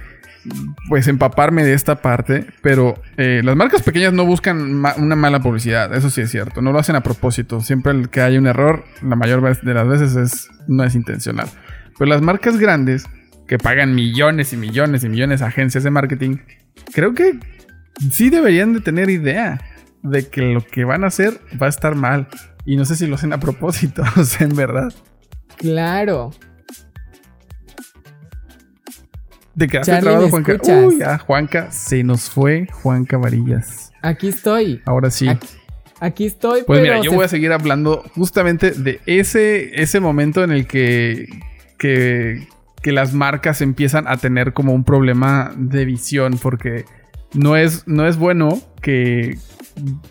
pues 0.88 1.08
empaparme 1.08 1.64
de 1.64 1.74
esta 1.74 1.96
parte, 1.96 2.46
pero 2.62 2.94
eh, 3.16 3.40
las 3.44 3.56
marcas 3.56 3.82
pequeñas 3.82 4.12
no 4.12 4.24
buscan 4.24 4.84
una 4.98 5.16
mala 5.16 5.40
publicidad, 5.40 5.94
eso 5.94 6.10
sí 6.10 6.20
es 6.20 6.30
cierto, 6.30 6.62
no 6.62 6.72
lo 6.72 6.78
hacen 6.78 6.96
a 6.96 7.02
propósito, 7.02 7.60
siempre 7.60 7.92
que 8.10 8.20
hay 8.20 8.38
un 8.38 8.46
error, 8.46 8.84
la 9.02 9.16
mayor 9.16 9.42
de 9.60 9.74
las 9.74 9.88
veces 9.88 10.16
es, 10.16 10.50
no 10.68 10.84
es 10.84 10.94
intencional. 10.94 11.48
Pero 11.98 12.08
las 12.08 12.22
marcas 12.22 12.58
grandes, 12.58 13.06
que 13.46 13.58
pagan 13.58 13.94
millones 13.94 14.52
y 14.52 14.56
millones 14.56 15.04
y 15.04 15.08
millones 15.08 15.42
a 15.42 15.46
agencias 15.46 15.84
de 15.84 15.90
marketing, 15.90 16.38
creo 16.92 17.14
que 17.14 17.38
sí 18.10 18.30
deberían 18.30 18.72
de 18.72 18.80
tener 18.80 19.10
idea 19.10 19.60
de 20.02 20.28
que 20.28 20.42
lo 20.42 20.64
que 20.64 20.84
van 20.84 21.04
a 21.04 21.08
hacer 21.08 21.40
va 21.60 21.66
a 21.66 21.70
estar 21.70 21.94
mal. 21.94 22.28
Y 22.64 22.76
no 22.76 22.84
sé 22.84 22.96
si 22.96 23.06
lo 23.06 23.14
hacen 23.14 23.32
a 23.32 23.40
propósito, 23.40 24.02
o 24.16 24.24
sea, 24.24 24.46
verdad. 24.48 24.92
Claro, 25.56 26.32
¿Te 29.58 29.68
quedaste 29.68 29.92
Charlie, 29.92 30.02
trabado, 30.04 30.24
¿me 30.26 30.30
Juanca? 30.30 30.52
escuchas? 30.52 30.84
Uy, 30.84 30.98
ya, 30.98 31.18
Juanca, 31.18 31.72
se 31.72 32.02
nos 32.04 32.28
fue 32.30 32.66
Juanca 32.72 33.16
Varillas. 33.16 33.92
Aquí 34.02 34.28
estoy. 34.28 34.82
Ahora 34.84 35.10
sí. 35.10 35.28
Aquí, 35.28 35.46
aquí 36.00 36.26
estoy, 36.26 36.62
Pues 36.66 36.80
pero 36.80 36.82
mira, 36.94 36.96
yo 37.04 37.10
se- 37.10 37.16
voy 37.16 37.24
a 37.24 37.28
seguir 37.28 37.52
hablando 37.52 38.04
justamente 38.14 38.72
de 38.72 39.00
ese, 39.06 39.80
ese 39.82 40.00
momento 40.00 40.44
en 40.44 40.50
el 40.50 40.66
que, 40.66 41.26
que, 41.78 42.46
que 42.82 42.92
las 42.92 43.14
marcas 43.14 43.60
empiezan 43.62 44.06
a 44.06 44.16
tener 44.18 44.52
como 44.52 44.74
un 44.74 44.84
problema 44.84 45.52
de 45.56 45.84
visión, 45.86 46.38
porque 46.42 46.84
no 47.32 47.56
es, 47.56 47.86
no 47.88 48.06
es 48.06 48.16
bueno 48.18 48.60
que 48.82 49.38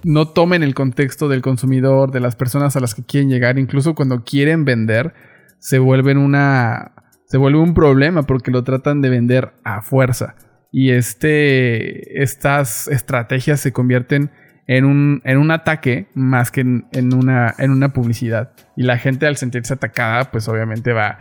no 0.03 0.27
tomen 0.27 0.63
el 0.63 0.73
contexto 0.75 1.27
del 1.27 1.41
consumidor, 1.41 2.11
de 2.11 2.19
las 2.19 2.35
personas 2.35 2.75
a 2.75 2.79
las 2.79 2.93
que 2.95 3.03
quieren 3.03 3.29
llegar, 3.29 3.57
incluso 3.59 3.95
cuando 3.95 4.23
quieren 4.23 4.65
vender, 4.65 5.13
se 5.59 5.77
vuelven 5.79 6.17
una. 6.17 6.91
Se 7.27 7.37
vuelve 7.37 7.59
un 7.59 7.73
problema 7.73 8.23
porque 8.23 8.51
lo 8.51 8.63
tratan 8.63 9.01
de 9.01 9.09
vender 9.09 9.53
a 9.63 9.81
fuerza. 9.81 10.35
Y 10.71 10.91
este. 10.91 12.21
estas 12.21 12.87
estrategias 12.87 13.59
se 13.59 13.71
convierten 13.71 14.31
en 14.67 14.85
un, 14.85 15.21
en 15.25 15.37
un 15.37 15.51
ataque 15.51 16.07
más 16.13 16.51
que 16.51 16.61
en, 16.61 17.13
una, 17.13 17.53
en 17.57 17.71
una 17.71 17.89
publicidad. 17.93 18.51
Y 18.75 18.83
la 18.83 18.97
gente 18.97 19.27
al 19.27 19.37
sentirse 19.37 19.73
atacada, 19.73 20.31
pues 20.31 20.47
obviamente 20.47 20.91
va, 20.91 21.17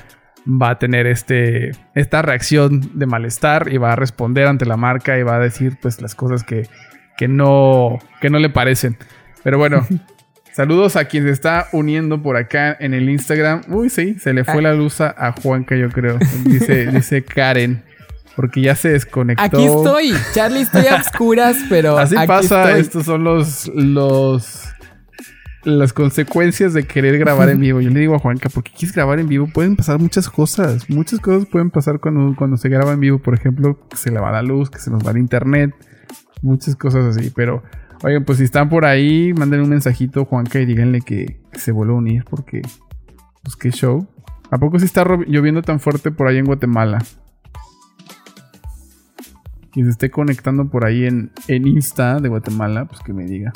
va 0.47 0.71
a 0.71 0.79
tener 0.79 1.07
este, 1.07 1.73
esta 1.95 2.23
reacción 2.23 2.99
de 2.99 3.07
malestar 3.07 3.73
y 3.73 3.77
va 3.77 3.93
a 3.93 3.97
responder 3.97 4.47
ante 4.47 4.67
la 4.67 4.77
marca 4.77 5.19
y 5.19 5.23
va 5.23 5.37
a 5.37 5.41
decir 5.41 5.79
pues 5.81 6.01
las 6.01 6.15
cosas 6.15 6.43
que, 6.43 6.69
que, 7.17 7.29
no, 7.29 7.99
que 8.21 8.31
no 8.31 8.39
le 8.39 8.51
parecen. 8.51 8.97
Pero 9.43 9.59
bueno, 9.59 9.87
saludos 10.55 10.97
a 10.97 11.07
quien 11.07 11.25
se 11.25 11.31
está 11.31 11.69
uniendo 11.73 12.23
por 12.23 12.37
acá 12.37 12.77
en 12.79 12.95
el 12.95 13.09
Instagram. 13.11 13.63
Uy, 13.69 13.91
sí, 13.91 14.17
se 14.19 14.33
le 14.33 14.45
fue 14.45 14.63
la 14.63 14.75
luz 14.75 15.01
a, 15.01 15.35
Juanca, 15.43 15.77
yo 15.77 15.91
creo. 15.91 16.19
Dice, 16.45 16.87
dice 16.93 17.25
Karen. 17.25 17.83
Porque 18.37 18.61
ya 18.61 18.75
se 18.75 18.89
desconectó. 18.89 19.45
Aquí 19.45 19.65
estoy. 19.65 20.13
Charlie, 20.33 20.63
estoy 20.63 20.87
a 20.87 20.97
oscuras, 20.97 21.57
pero. 21.69 21.97
Así 21.97 22.17
aquí 22.17 22.27
pasa, 22.27 22.65
estoy. 22.65 22.81
estos 22.81 23.05
son 23.05 23.23
los, 23.23 23.69
los 23.69 24.75
las 25.65 25.93
consecuencias 25.93 26.75
de 26.75 26.87
querer 26.87 27.19
grabar 27.19 27.49
en 27.49 27.61
vivo. 27.61 27.81
Yo 27.81 27.91
le 27.91 28.01
digo 28.01 28.15
a 28.15 28.19
Juanca, 28.19 28.49
¿por 28.49 28.63
qué 28.63 28.73
quieres 28.77 28.95
grabar 28.95 29.19
en 29.19 29.29
vivo? 29.29 29.49
Pueden 29.53 29.77
pasar 29.77 29.99
muchas 29.99 30.29
cosas. 30.29 30.89
Muchas 30.91 31.21
cosas 31.21 31.47
pueden 31.47 31.71
pasar 31.71 32.01
cuando, 32.01 32.35
cuando 32.37 32.57
se 32.57 32.69
graba 32.69 32.93
en 32.93 33.01
vivo. 33.01 33.19
Por 33.19 33.35
ejemplo, 33.35 33.79
que 33.89 33.97
se 33.97 34.11
le 34.11 34.21
va 34.21 34.31
la 34.31 34.43
luz, 34.43 34.71
que 34.71 34.79
se 34.79 34.91
nos 34.91 35.05
va 35.07 35.13
el 35.13 35.19
internet. 35.19 35.75
Muchas 36.43 36.77
cosas 36.77 37.17
así. 37.17 37.31
Pero, 37.35 37.63
oigan, 38.05 38.25
pues 38.25 38.39
si 38.39 38.45
están 38.45 38.69
por 38.69 38.85
ahí, 38.85 39.33
manden 39.33 39.63
un 39.63 39.71
mensajito 39.71 40.21
a 40.21 40.25
Juanca 40.27 40.61
y 40.61 40.67
díganle 40.67 41.01
que, 41.01 41.41
se 41.53 41.73
vuelva 41.73 41.95
a 41.95 41.99
unir 41.99 42.25
porque, 42.29 42.61
pues 43.43 43.57
qué 43.57 43.71
show. 43.71 44.07
¿A 44.51 44.59
poco 44.59 44.79
sí 44.79 44.85
está 44.85 45.05
lloviendo 45.27 45.63
tan 45.63 45.81
fuerte 45.81 46.11
por 46.11 46.29
ahí 46.29 46.39
en 46.39 46.45
Guatemala? 46.45 46.99
Quien 49.73 49.87
se 49.87 49.93
esté 49.93 50.11
conectando 50.11 50.69
por 50.69 50.85
ahí 50.85 51.07
en, 51.07 51.33
en 51.49 51.67
Insta 51.67 52.21
de 52.21 52.29
Guatemala, 52.29 52.85
pues 52.85 53.01
que 53.01 53.13
me 53.13 53.25
diga 53.25 53.53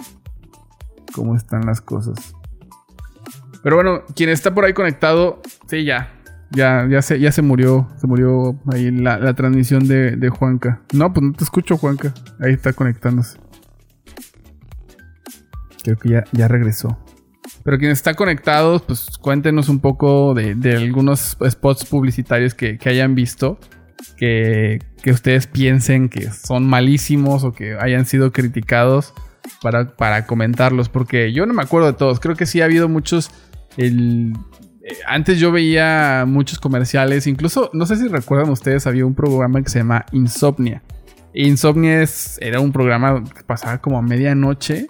cómo 1.15 1.37
están 1.37 1.67
las 1.67 1.81
cosas. 1.81 2.35
Pero 3.63 3.77
bueno, 3.77 4.03
quien 4.17 4.31
está 4.31 4.55
por 4.55 4.65
ahí 4.65 4.73
conectado, 4.73 5.43
sí, 5.67 5.85
ya. 5.85 6.15
Ya, 6.51 6.89
ya, 6.89 7.03
se, 7.03 7.21
ya 7.21 7.31
se 7.31 7.43
murió. 7.43 7.89
Se 7.99 8.07
murió 8.07 8.59
ahí 8.73 8.91
la, 8.91 9.19
la 9.19 9.35
transmisión 9.35 9.87
de, 9.87 10.13
de 10.17 10.29
Juanca. 10.31 10.81
No, 10.95 11.13
pues 11.13 11.27
no 11.27 11.33
te 11.33 11.45
escucho, 11.45 11.77
Juanca. 11.77 12.15
Ahí 12.41 12.55
está 12.55 12.73
conectándose. 12.73 13.39
Creo 15.89 15.99
que 15.99 16.09
ya, 16.11 16.25
ya 16.33 16.49
regresó. 16.49 16.99
Pero 17.65 17.79
quien 17.79 17.91
está 17.91 18.13
conectados, 18.13 18.83
pues 18.83 19.09
cuéntenos 19.21 19.71
un 19.71 19.81
poco 19.81 20.35
de, 20.35 20.77
algunos 20.77 21.39
spots 21.49 21.87
publicitarios 21.87 22.55
que, 22.55 22.77
que 22.77 22.91
hayan 22.91 23.15
visto. 23.15 23.59
Que, 24.17 24.81
que 25.03 25.11
ustedes 25.11 25.47
piensen 25.47 26.09
que 26.09 26.31
son 26.31 26.67
malísimos 26.67 27.43
o 27.45 27.53
que 27.53 27.77
hayan 27.81 28.05
sido 28.05 28.33
criticados 28.33 29.15
para, 29.63 29.97
para 29.97 30.27
comentarlos. 30.27 30.91
Porque 30.91 31.33
yo 31.33 31.47
no 31.47 31.55
me 31.55 31.63
acuerdo 31.63 31.87
de 31.87 31.95
todos. 31.95 32.21
Creo 32.21 32.37
que 32.37 32.45
sí 32.45 32.61
ha 32.61 32.67
habido 32.67 32.89
muchos. 32.89 33.31
El, 33.79 34.35
eh, 34.83 34.99
antes 35.07 35.41
yo 35.41 35.51
veía 35.51 36.25
muchos 36.27 36.59
comerciales. 36.59 37.27
Incluso, 37.27 37.71
no 37.73 37.87
sé 37.87 37.97
si 37.97 38.09
recuerdan 38.09 38.51
ustedes, 38.51 38.87
había 38.87 39.07
un 39.07 39.15
programa 39.15 39.63
que 39.63 39.71
se 39.71 39.79
llama 39.79 40.05
Insomnia. 40.13 40.83
Insomnia 41.33 42.05
era 42.41 42.61
un 42.61 42.73
programa 42.73 43.25
que 43.25 43.43
pasaba 43.43 43.79
como 43.79 43.99
a 43.99 44.03
medianoche 44.03 44.89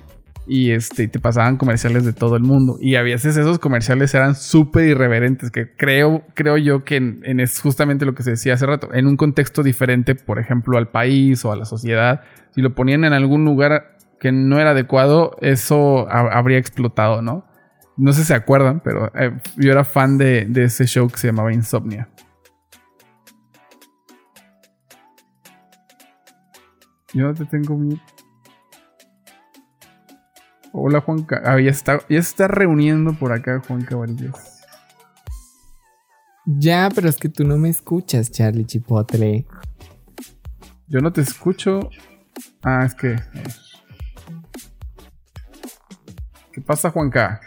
y 0.49 0.71
este, 0.73 1.07
te 1.09 1.21
pasaban 1.21 1.57
comerciales 1.59 2.05
de 2.05 2.13
todo 2.13 2.37
el 2.37 2.43
mundo. 2.43 2.79
Y 2.81 2.97
a 2.97 3.03
veces 3.03 3.37
esos 3.37 3.59
comerciales 3.59 4.15
eran 4.15 4.35
súper 4.35 4.87
irreverentes, 4.87 5.51
que 5.51 5.71
creo, 5.77 6.25
creo 6.35 6.57
yo 6.57 6.85
que 6.85 6.97
en, 6.97 7.41
es 7.41 7.61
justamente 7.61 8.05
lo 8.07 8.15
que 8.15 8.23
se 8.23 8.31
decía 8.31 8.55
hace 8.55 8.67
rato, 8.67 8.93
en 8.95 9.07
un 9.07 9.17
contexto 9.17 9.63
diferente, 9.63 10.15
por 10.15 10.39
ejemplo, 10.39 10.79
al 10.79 10.89
país 10.89 11.45
o 11.45 11.53
a 11.53 11.57
la 11.57 11.65
sociedad, 11.67 12.23
si 12.55 12.63
lo 12.63 12.75
ponían 12.75 13.05
en 13.05 13.13
algún 13.13 13.45
lugar 13.45 13.97
que 14.19 14.33
no 14.33 14.59
era 14.59 14.71
adecuado, 14.71 15.37
eso 15.41 16.09
ha- 16.11 16.37
habría 16.39 16.59
explotado, 16.59 17.23
¿no? 17.23 17.45
No 17.97 18.13
sé 18.13 18.21
si 18.23 18.29
se 18.29 18.35
acuerdan, 18.35 18.81
pero 18.81 19.11
eh, 19.15 19.33
yo 19.57 19.71
era 19.73 19.85
fan 19.85 20.19
de, 20.19 20.47
de 20.49 20.65
ese 20.65 20.87
show 20.87 21.09
que 21.09 21.19
se 21.19 21.27
llamaba 21.29 21.53
Insomnia. 21.53 22.09
Yo 27.15 27.33
te 27.35 27.45
tengo 27.47 27.77
miedo. 27.77 28.01
Hola 30.73 31.01
Juanca. 31.01 31.43
Ah, 31.45 31.61
ya 31.61 31.71
está, 31.71 31.99
ya 32.09 32.23
se 32.23 32.31
está 32.31 32.49
reuniendo 32.49 33.13
por 33.15 33.33
acá 33.33 33.63
Juan 33.67 33.83
Cabarillas. 33.83 34.63
Ya, 36.45 36.89
pero 36.95 37.09
es 37.09 37.17
que 37.17 37.29
tú 37.29 37.45
no 37.45 37.59
me 37.59 37.69
escuchas, 37.69 38.31
Charlie 38.31 38.65
Chipotle. 38.65 39.47
Yo 40.87 41.01
no 41.01 41.13
te 41.13 41.21
escucho. 41.21 41.91
Ah, 42.63 42.85
es 42.87 42.95
que. 42.95 43.17
¿Qué 46.53 46.61
pasa, 46.61 46.91
Juanca? 46.91 47.41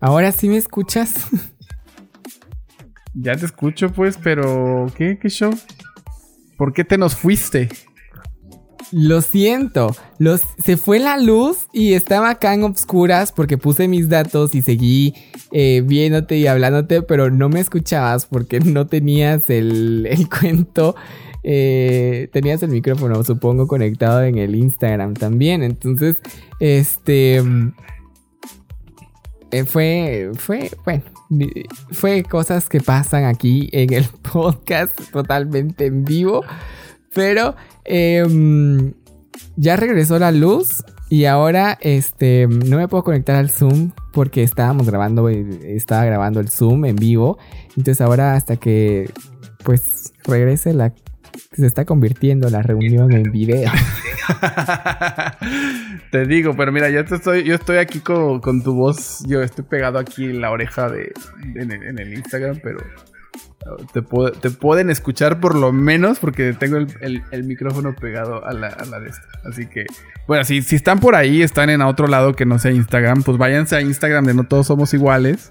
¿Ahora 0.00 0.30
sí 0.32 0.48
me 0.48 0.58
escuchas? 0.58 1.14
Ya 3.14 3.36
te 3.36 3.46
escucho, 3.46 3.92
pues, 3.92 4.18
pero. 4.18 4.86
¿Qué? 4.96 5.18
¿Qué 5.18 5.28
show? 5.28 5.54
¿Por 6.58 6.72
qué 6.72 6.84
te 6.84 6.98
nos 6.98 7.14
fuiste? 7.14 7.68
Lo 8.96 9.22
siento. 9.22 9.88
Los, 10.18 10.40
se 10.64 10.76
fue 10.76 11.00
la 11.00 11.18
luz 11.18 11.66
y 11.72 11.94
estaba 11.94 12.30
acá 12.30 12.54
en 12.54 12.62
obscuras 12.62 13.32
porque 13.32 13.58
puse 13.58 13.88
mis 13.88 14.08
datos 14.08 14.54
y 14.54 14.62
seguí 14.62 15.14
eh, 15.50 15.82
viéndote 15.84 16.36
y 16.36 16.46
hablándote, 16.46 17.02
pero 17.02 17.28
no 17.28 17.48
me 17.48 17.58
escuchabas 17.58 18.26
porque 18.26 18.60
no 18.60 18.86
tenías 18.86 19.50
el, 19.50 20.06
el 20.08 20.28
cuento. 20.40 20.94
eh, 21.42 22.28
tenías 22.32 22.62
el 22.62 22.70
micrófono, 22.70 23.24
supongo, 23.24 23.66
conectado 23.66 24.22
en 24.22 24.38
el 24.38 24.54
Instagram 24.54 25.14
también. 25.14 25.64
Entonces, 25.64 26.18
este. 26.60 27.42
eh, 29.50 29.64
fue. 29.64 30.30
Fue. 30.36 30.70
Bueno. 30.84 31.02
Fue 31.90 32.22
cosas 32.22 32.68
que 32.68 32.80
pasan 32.80 33.24
aquí 33.24 33.68
en 33.72 33.92
el 33.92 34.04
podcast 34.32 34.92
totalmente 35.10 35.86
en 35.86 36.04
vivo. 36.04 36.44
Pero 37.14 37.54
em, 37.84 38.92
ya 39.56 39.76
regresó 39.76 40.18
la 40.18 40.32
luz 40.32 40.82
y 41.08 41.26
ahora 41.26 41.78
este 41.80 42.48
no 42.48 42.76
me 42.76 42.88
puedo 42.88 43.04
conectar 43.04 43.36
al 43.36 43.50
Zoom 43.50 43.92
porque 44.12 44.42
estábamos 44.42 44.88
grabando 44.88 45.28
eh, 45.28 45.76
estaba 45.76 46.04
grabando 46.04 46.40
el 46.40 46.48
Zoom 46.48 46.84
en 46.84 46.96
vivo. 46.96 47.38
Entonces 47.76 48.00
ahora 48.00 48.34
hasta 48.34 48.56
que 48.56 49.10
pues 49.62 50.12
regrese 50.24 50.72
la 50.72 50.92
se 51.52 51.66
está 51.66 51.84
convirtiendo 51.84 52.48
la 52.48 52.62
reunión 52.62 53.12
en 53.12 53.30
video. 53.30 53.70
te 56.10 56.26
digo, 56.26 56.54
pero 56.56 56.72
mira, 56.72 56.90
yo 56.90 57.04
te 57.04 57.16
estoy, 57.16 57.44
yo 57.44 57.54
estoy 57.54 57.78
aquí 57.78 58.00
con, 58.00 58.40
con 58.40 58.62
tu 58.62 58.74
voz. 58.74 59.24
Yo 59.26 59.42
estoy 59.42 59.64
pegado 59.64 59.98
aquí 59.98 60.24
en 60.24 60.40
la 60.40 60.50
oreja 60.50 60.88
de, 60.88 61.12
en, 61.54 61.70
el, 61.70 61.82
en 61.82 61.98
el 61.98 62.14
Instagram, 62.14 62.60
pero 62.62 62.78
te, 63.92 64.02
te 64.40 64.50
pueden 64.50 64.90
escuchar 64.90 65.40
por 65.40 65.54
lo 65.54 65.72
menos 65.72 66.18
porque 66.18 66.52
tengo 66.52 66.76
el, 66.76 67.22
el- 67.30 67.44
micrófono 67.44 67.94
pegado 67.94 68.44
a 68.46 68.52
la, 68.52 68.68
a 68.68 68.84
la 68.84 69.00
de 69.00 69.08
esta. 69.10 69.26
Así 69.48 69.66
que, 69.66 69.84
bueno, 70.26 70.44
si, 70.44 70.62
si 70.62 70.76
están 70.76 71.00
por 71.00 71.14
ahí, 71.14 71.42
están 71.42 71.70
en 71.70 71.80
otro 71.82 72.06
lado 72.06 72.34
que 72.34 72.46
no 72.46 72.58
sea 72.58 72.70
Instagram, 72.72 73.22
pues 73.22 73.38
váyanse 73.38 73.76
a 73.76 73.80
Instagram 73.80 74.24
de 74.26 74.34
No 74.34 74.44
Todos 74.44 74.66
Somos 74.66 74.92
Iguales 74.94 75.50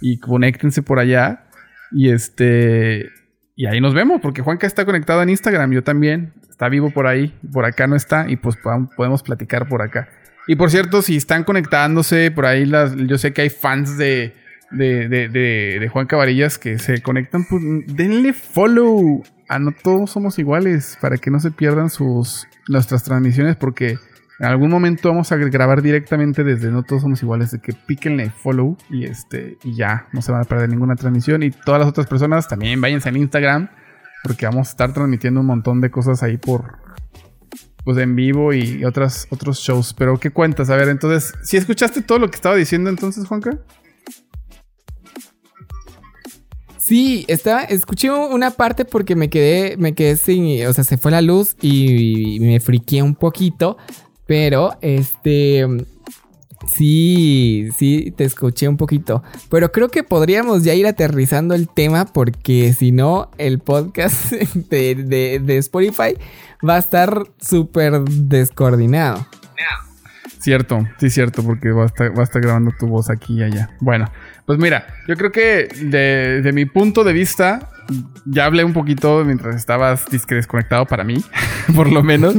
y 0.00 0.18
conéctense 0.18 0.82
por 0.82 0.98
allá. 0.98 1.46
Y 1.92 2.10
este. 2.10 3.08
Y 3.56 3.66
ahí 3.66 3.80
nos 3.80 3.94
vemos, 3.94 4.20
porque 4.20 4.42
Juanca 4.42 4.66
está 4.66 4.84
conectado 4.84 5.22
en 5.22 5.30
Instagram, 5.30 5.70
yo 5.72 5.84
también. 5.84 6.32
Está 6.50 6.68
vivo 6.68 6.90
por 6.90 7.06
ahí, 7.06 7.36
por 7.52 7.64
acá 7.64 7.86
no 7.86 7.96
está, 7.96 8.26
y 8.28 8.36
pues 8.36 8.56
podemos 8.96 9.22
platicar 9.22 9.68
por 9.68 9.82
acá. 9.82 10.08
Y 10.46 10.56
por 10.56 10.70
cierto, 10.70 11.02
si 11.02 11.16
están 11.16 11.42
conectándose 11.44 12.30
por 12.30 12.46
ahí, 12.46 12.64
las, 12.64 12.94
yo 12.96 13.16
sé 13.18 13.32
que 13.32 13.42
hay 13.42 13.50
fans 13.50 13.96
de, 13.96 14.34
de, 14.74 15.08
de, 15.08 15.28
de, 15.28 15.78
de 15.80 15.88
Juan 15.88 16.06
Cabarillas 16.06 16.58
que 16.58 16.78
se 16.78 17.02
conectan, 17.02 17.44
pues 17.48 17.62
denle 17.86 18.32
follow 18.32 19.22
a 19.48 19.58
No 19.58 19.72
Todos 19.72 20.10
Somos 20.10 20.38
Iguales 20.38 20.98
para 21.00 21.16
que 21.16 21.30
no 21.30 21.40
se 21.40 21.50
pierdan 21.50 21.90
sus 21.90 22.46
nuestras 22.68 23.04
transmisiones, 23.04 23.56
porque 23.56 23.98
en 24.40 24.46
algún 24.46 24.70
momento 24.70 25.08
vamos 25.08 25.30
a 25.32 25.36
grabar 25.36 25.82
directamente 25.82 26.44
desde 26.44 26.70
No 26.70 26.82
Todos 26.82 27.02
Somos 27.02 27.22
Iguales, 27.22 27.50
de 27.50 27.60
que 27.60 27.72
píquenle 27.72 28.30
follow 28.30 28.76
y 28.90 29.04
este 29.04 29.58
y 29.62 29.76
ya, 29.76 30.08
no 30.12 30.22
se 30.22 30.32
van 30.32 30.40
a 30.42 30.44
perder 30.44 30.68
ninguna 30.68 30.96
transmisión. 30.96 31.42
Y 31.42 31.50
todas 31.50 31.80
las 31.80 31.88
otras 31.88 32.06
personas 32.06 32.48
también 32.48 32.80
váyanse 32.80 33.08
en 33.08 33.16
Instagram, 33.16 33.68
porque 34.22 34.46
vamos 34.46 34.68
a 34.68 34.70
estar 34.70 34.92
transmitiendo 34.92 35.40
un 35.40 35.46
montón 35.46 35.80
de 35.80 35.90
cosas 35.90 36.22
ahí 36.22 36.36
por 36.36 36.78
pues 37.84 37.98
en 37.98 38.16
vivo 38.16 38.52
y 38.54 38.84
otras, 38.84 39.28
otros 39.30 39.58
shows. 39.58 39.94
Pero 39.94 40.18
¿qué 40.18 40.30
cuentas? 40.30 40.70
A 40.70 40.76
ver, 40.76 40.88
entonces, 40.88 41.34
si 41.42 41.58
escuchaste 41.58 42.00
todo 42.00 42.18
lo 42.18 42.28
que 42.28 42.36
estaba 42.36 42.56
diciendo 42.56 42.88
entonces, 42.88 43.26
Juanca? 43.26 43.58
Sí, 46.84 47.24
estaba, 47.28 47.62
escuché 47.62 48.10
una 48.10 48.50
parte 48.50 48.84
porque 48.84 49.16
me 49.16 49.30
quedé, 49.30 49.78
me 49.78 49.94
quedé 49.94 50.18
sin, 50.18 50.66
o 50.66 50.72
sea, 50.74 50.84
se 50.84 50.98
fue 50.98 51.10
la 51.10 51.22
luz 51.22 51.56
y, 51.62 52.38
me 52.40 52.60
friqué 52.60 53.02
un 53.02 53.14
poquito, 53.14 53.78
pero 54.26 54.76
este, 54.82 55.66
sí, 56.70 57.70
sí, 57.78 58.12
te 58.14 58.24
escuché 58.24 58.68
un 58.68 58.76
poquito, 58.76 59.22
pero 59.48 59.72
creo 59.72 59.88
que 59.88 60.02
podríamos 60.02 60.62
ya 60.62 60.74
ir 60.74 60.86
aterrizando 60.86 61.54
el 61.54 61.70
tema 61.70 62.04
porque 62.04 62.74
si 62.74 62.92
no, 62.92 63.30
el 63.38 63.60
podcast 63.60 64.32
de, 64.54 64.94
de- 64.94 65.40
de 65.42 65.56
Spotify 65.56 66.18
va 66.68 66.74
a 66.76 66.80
estar 66.80 67.22
súper 67.40 68.02
descoordinado. 68.02 69.26
Cierto, 70.38 70.86
sí, 71.00 71.08
cierto, 71.08 71.42
porque 71.42 71.70
va 71.70 71.84
a 71.84 71.86
estar, 71.86 72.14
va 72.14 72.20
a 72.20 72.24
estar 72.24 72.42
grabando 72.42 72.72
tu 72.78 72.86
voz 72.86 73.08
aquí 73.08 73.38
y 73.38 73.42
allá. 73.42 73.70
Bueno, 73.80 74.10
pues 74.46 74.58
mira, 74.58 74.86
yo 75.08 75.16
creo 75.16 75.32
que 75.32 75.68
de, 75.80 76.42
de 76.42 76.52
mi 76.52 76.66
punto 76.66 77.04
de 77.04 77.12
vista, 77.12 77.70
ya 78.24 78.46
hablé 78.46 78.64
un 78.64 78.72
poquito 78.72 79.24
mientras 79.24 79.56
estabas 79.56 80.06
desconectado 80.06 80.86
para 80.86 81.04
mí, 81.04 81.22
por 81.76 81.90
lo 81.90 82.02
menos. 82.02 82.34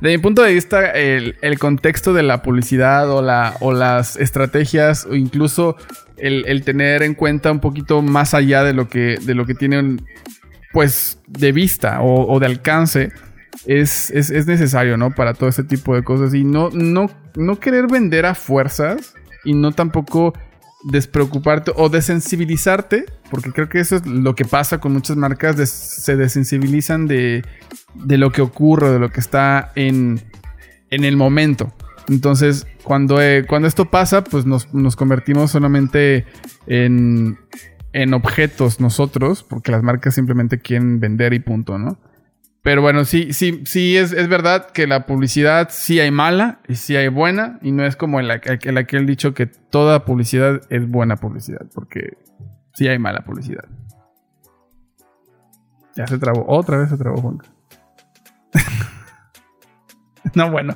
De 0.00 0.10
mi 0.10 0.18
punto 0.18 0.42
de 0.42 0.52
vista, 0.52 0.90
el, 0.90 1.36
el 1.40 1.58
contexto 1.58 2.12
de 2.12 2.22
la 2.22 2.42
publicidad 2.42 3.10
o, 3.10 3.22
la, 3.22 3.54
o 3.60 3.72
las 3.72 4.16
estrategias, 4.16 5.06
o 5.06 5.14
incluso 5.14 5.76
el, 6.16 6.44
el 6.46 6.64
tener 6.64 7.02
en 7.02 7.14
cuenta 7.14 7.52
un 7.52 7.60
poquito 7.60 8.02
más 8.02 8.34
allá 8.34 8.64
de 8.64 8.74
lo 8.74 8.88
que, 8.88 9.18
de 9.22 9.34
lo 9.34 9.46
que 9.46 9.54
tienen, 9.54 10.04
pues, 10.72 11.20
de 11.26 11.52
vista 11.52 12.00
o, 12.02 12.32
o 12.32 12.40
de 12.40 12.46
alcance, 12.46 13.12
es, 13.66 14.10
es, 14.10 14.30
es 14.30 14.46
necesario, 14.46 14.96
¿no? 14.96 15.12
Para 15.12 15.34
todo 15.34 15.48
ese 15.48 15.64
tipo 15.64 15.94
de 15.94 16.02
cosas. 16.02 16.34
Y 16.34 16.44
no, 16.44 16.70
no, 16.70 17.10
no 17.36 17.60
querer 17.60 17.86
vender 17.86 18.26
a 18.26 18.34
fuerzas 18.34 19.14
y 19.44 19.54
no 19.54 19.72
tampoco 19.72 20.34
despreocuparte 20.84 21.72
o 21.74 21.88
desensibilizarte, 21.88 23.06
porque 23.30 23.52
creo 23.52 23.68
que 23.68 23.80
eso 23.80 23.96
es 23.96 24.06
lo 24.06 24.34
que 24.34 24.44
pasa 24.44 24.78
con 24.78 24.92
muchas 24.92 25.16
marcas, 25.16 25.56
se 25.68 26.16
desensibilizan 26.16 27.06
de, 27.06 27.42
de 27.94 28.18
lo 28.18 28.30
que 28.30 28.42
ocurre, 28.42 28.90
de 28.90 28.98
lo 28.98 29.10
que 29.10 29.20
está 29.20 29.72
en, 29.74 30.20
en 30.90 31.04
el 31.04 31.16
momento. 31.16 31.72
Entonces, 32.08 32.66
cuando, 32.82 33.20
eh, 33.22 33.46
cuando 33.48 33.66
esto 33.66 33.86
pasa, 33.86 34.22
pues 34.22 34.44
nos, 34.44 34.72
nos 34.74 34.94
convertimos 34.94 35.50
solamente 35.50 36.26
en, 36.66 37.38
en 37.94 38.12
objetos 38.12 38.78
nosotros, 38.78 39.42
porque 39.42 39.72
las 39.72 39.82
marcas 39.82 40.14
simplemente 40.14 40.58
quieren 40.58 41.00
vender 41.00 41.32
y 41.32 41.38
punto, 41.38 41.78
¿no? 41.78 41.98
Pero 42.64 42.80
bueno, 42.80 43.04
sí, 43.04 43.34
sí, 43.34 43.62
sí 43.66 43.94
es, 43.94 44.12
es 44.14 44.26
verdad 44.26 44.70
que 44.70 44.86
la 44.86 45.04
publicidad 45.04 45.68
sí 45.70 46.00
hay 46.00 46.10
mala 46.10 46.60
y 46.66 46.76
sí 46.76 46.96
hay 46.96 47.08
buena, 47.08 47.58
y 47.60 47.72
no 47.72 47.84
es 47.84 47.94
como 47.94 48.20
el, 48.20 48.30
el 48.30 48.78
aquel 48.78 49.04
dicho 49.04 49.34
que 49.34 49.44
toda 49.44 50.06
publicidad 50.06 50.62
es 50.70 50.88
buena 50.88 51.16
publicidad, 51.16 51.66
porque 51.74 52.16
sí 52.72 52.88
hay 52.88 52.98
mala 52.98 53.20
publicidad. 53.20 53.66
Ya 55.94 56.06
se 56.06 56.16
trabó, 56.16 56.46
otra 56.48 56.78
vez 56.78 56.88
se 56.88 56.96
trabó 56.96 57.20
Juanca. 57.20 57.46
no, 60.34 60.50
bueno. 60.50 60.74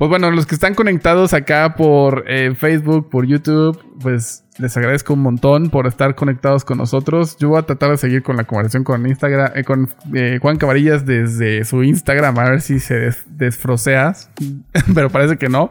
Pues 0.00 0.08
bueno, 0.08 0.30
los 0.30 0.46
que 0.46 0.54
están 0.54 0.74
conectados 0.74 1.34
acá 1.34 1.74
por 1.76 2.24
eh, 2.26 2.54
Facebook, 2.54 3.10
por 3.10 3.26
YouTube, 3.26 3.78
pues 4.00 4.44
les 4.56 4.74
agradezco 4.74 5.12
un 5.12 5.20
montón 5.20 5.68
por 5.68 5.86
estar 5.86 6.14
conectados 6.14 6.64
con 6.64 6.78
nosotros. 6.78 7.36
Yo 7.38 7.50
voy 7.50 7.58
a 7.58 7.64
tratar 7.64 7.90
de 7.90 7.98
seguir 7.98 8.22
con 8.22 8.38
la 8.38 8.44
conversación 8.44 8.82
con 8.82 9.06
Instagram, 9.06 9.52
eh, 9.54 9.62
con 9.62 9.90
eh, 10.14 10.38
Juan 10.40 10.56
Cabarillas 10.56 11.04
desde 11.04 11.66
su 11.66 11.82
Instagram, 11.82 12.38
a 12.38 12.48
ver 12.48 12.62
si 12.62 12.80
se 12.80 12.94
des 12.94 13.24
desfrosea, 13.26 14.14
pero 14.94 15.10
parece 15.10 15.36
que 15.36 15.50
no. 15.50 15.70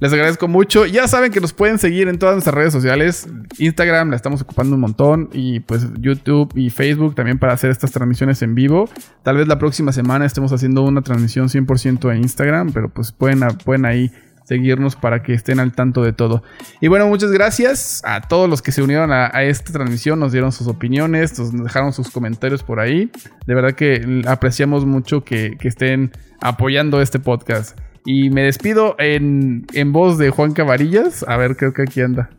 Les 0.00 0.12
agradezco 0.12 0.46
mucho. 0.46 0.86
Ya 0.86 1.08
saben 1.08 1.32
que 1.32 1.40
nos 1.40 1.52
pueden 1.52 1.78
seguir 1.78 2.06
en 2.08 2.18
todas 2.18 2.34
nuestras 2.36 2.54
redes 2.54 2.72
sociales. 2.72 3.28
Instagram 3.58 4.10
la 4.10 4.16
estamos 4.16 4.40
ocupando 4.42 4.76
un 4.76 4.80
montón. 4.80 5.28
Y 5.32 5.60
pues 5.60 5.86
YouTube 5.98 6.52
y 6.54 6.70
Facebook 6.70 7.16
también 7.16 7.38
para 7.38 7.52
hacer 7.52 7.70
estas 7.70 7.90
transmisiones 7.90 8.40
en 8.42 8.54
vivo. 8.54 8.88
Tal 9.24 9.36
vez 9.36 9.48
la 9.48 9.58
próxima 9.58 9.92
semana 9.92 10.24
estemos 10.24 10.52
haciendo 10.52 10.82
una 10.82 11.02
transmisión 11.02 11.48
100% 11.48 12.12
en 12.12 12.18
Instagram. 12.18 12.72
Pero 12.72 12.88
pues 12.90 13.10
pueden, 13.10 13.40
pueden 13.64 13.86
ahí 13.86 14.12
seguirnos 14.44 14.94
para 14.94 15.22
que 15.22 15.34
estén 15.34 15.58
al 15.58 15.72
tanto 15.72 16.02
de 16.02 16.12
todo. 16.12 16.44
Y 16.80 16.86
bueno, 16.86 17.08
muchas 17.08 17.32
gracias 17.32 18.00
a 18.04 18.20
todos 18.20 18.48
los 18.48 18.62
que 18.62 18.72
se 18.72 18.82
unieron 18.82 19.12
a, 19.12 19.26
esta 19.42 19.72
transmisión, 19.74 20.18
nos 20.18 20.32
dieron 20.32 20.52
sus 20.52 20.68
opiniones, 20.68 21.38
nos 21.38 21.52
dejaron 21.52 21.92
sus 21.92 22.08
comentarios 22.08 22.62
por 22.62 22.80
ahí. 22.80 23.10
De 23.46 23.54
verdad 23.54 23.74
que 23.74 24.22
apreciamos 24.26 24.86
mucho 24.86 25.22
que 25.22 25.58
estén 25.60 26.12
apoyando 26.40 27.02
este 27.02 27.18
podcast. 27.18 27.78
Y 28.10 28.30
me 28.30 28.44
despido 28.44 28.96
en, 28.98 29.66
en 29.74 29.92
voz 29.92 30.16
de 30.16 30.30
Juan 30.30 30.54
Cabarillas. 30.54 31.26
A 31.28 31.36
ver, 31.36 31.58
creo 31.58 31.74
que 31.74 31.82
aquí 31.82 32.00
anda. 32.00 32.30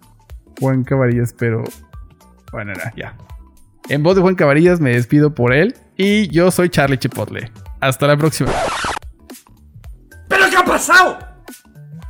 Juan 0.59 0.83
Cabarillas, 0.83 1.35
pero... 1.37 1.63
Bueno, 2.51 2.71
era, 2.71 2.91
ya. 2.97 3.15
En 3.87 4.01
voz 4.01 4.15
de 4.15 4.23
Juan 4.23 4.33
Cabarillas 4.33 4.79
me 4.79 4.93
despido 4.93 5.35
por 5.35 5.53
él. 5.53 5.75
Y 5.95 6.27
yo 6.29 6.49
soy 6.49 6.69
Charlie 6.69 6.97
Chipotle. 6.97 7.51
Hasta 7.81 8.07
la 8.07 8.17
próxima. 8.17 8.51
¿Pero 10.27 10.49
qué 10.49 10.57
ha 10.57 10.65
pasado? 10.65 11.19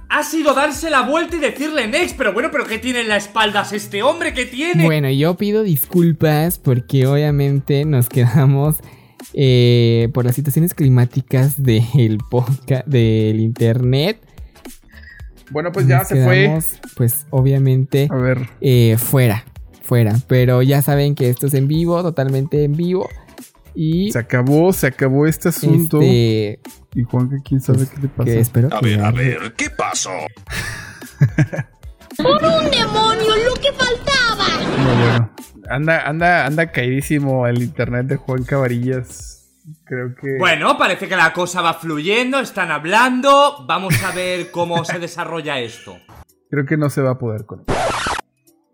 Ha 0.07 0.23
sido 0.23 0.53
darse 0.53 0.89
la 0.89 1.01
vuelta 1.01 1.35
y 1.35 1.39
decirle 1.39 1.85
next, 1.85 2.15
pero 2.17 2.31
bueno, 2.31 2.51
pero 2.53 2.65
¿qué 2.65 2.79
tiene 2.79 3.01
en 3.01 3.09
la 3.09 3.17
espalda 3.17 3.67
este 3.69 4.01
hombre? 4.03 4.33
¿Qué 4.33 4.45
tiene? 4.45 4.85
Bueno, 4.85 5.09
yo 5.09 5.35
pido 5.35 5.63
disculpas 5.63 6.59
porque 6.59 7.07
obviamente 7.07 7.83
nos 7.83 8.07
quedamos 8.07 8.77
eh, 9.33 10.09
por 10.13 10.25
las 10.25 10.35
situaciones 10.35 10.73
climáticas 10.73 11.61
del 11.63 12.17
podcast, 12.29 12.85
del 12.87 13.39
internet. 13.39 14.19
Bueno, 15.51 15.71
pues 15.71 15.87
ya 15.87 16.05
se 16.05 16.23
fue. 16.23 16.59
Pues 16.95 17.25
obviamente 17.31 18.07
A 18.11 18.15
ver. 18.15 18.49
eh, 18.61 18.97
fuera, 18.99 19.45
fuera. 19.81 20.15
Pero 20.27 20.61
ya 20.61 20.81
saben 20.83 21.15
que 21.15 21.29
esto 21.29 21.47
es 21.47 21.53
en 21.55 21.67
vivo, 21.67 22.01
totalmente 22.03 22.63
en 22.63 22.73
vivo. 22.73 23.09
Y 23.73 24.11
Se 24.11 24.19
acabó, 24.19 24.73
se 24.73 24.87
acabó 24.87 25.25
este 25.25 25.49
asunto. 25.49 25.99
este, 26.01 26.59
Y 26.95 27.03
Juan, 27.03 27.29
¿quién 27.43 27.61
sabe 27.61 27.87
qué 27.87 28.01
le 28.01 28.07
pasó? 28.09 28.25
que 28.25 28.39
espero 28.39 28.67
A 28.71 28.79
que 28.79 28.85
ver, 28.87 29.03
a 29.03 29.11
ver, 29.11 29.53
¿qué 29.55 29.69
pasó? 29.69 30.11
¡Un 32.19 32.71
demonio! 32.71 33.35
¡Lo 33.45 33.53
que 33.61 33.71
faltaba! 33.71 34.47
No, 34.77 34.99
bueno. 34.99 35.31
Anda, 35.69 36.07
anda, 36.07 36.47
anda 36.47 36.71
caidísimo 36.71 37.45
el 37.45 37.61
internet 37.61 38.07
de 38.07 38.15
Juan 38.15 38.43
Cabarillas. 38.43 39.35
Creo 39.85 40.15
que. 40.15 40.37
Bueno, 40.39 40.77
parece 40.79 41.07
que 41.07 41.15
la 41.15 41.31
cosa 41.31 41.61
va 41.61 41.75
fluyendo, 41.75 42.39
están 42.39 42.71
hablando. 42.71 43.65
Vamos 43.67 44.03
a 44.03 44.11
ver 44.11 44.49
cómo 44.49 44.83
se 44.83 44.97
desarrolla 44.99 45.59
esto. 45.59 45.97
Creo 46.49 46.65
que 46.65 46.75
no 46.75 46.89
se 46.89 47.03
va 47.03 47.11
a 47.11 47.17
poder 47.19 47.45
conectar. 47.45 47.77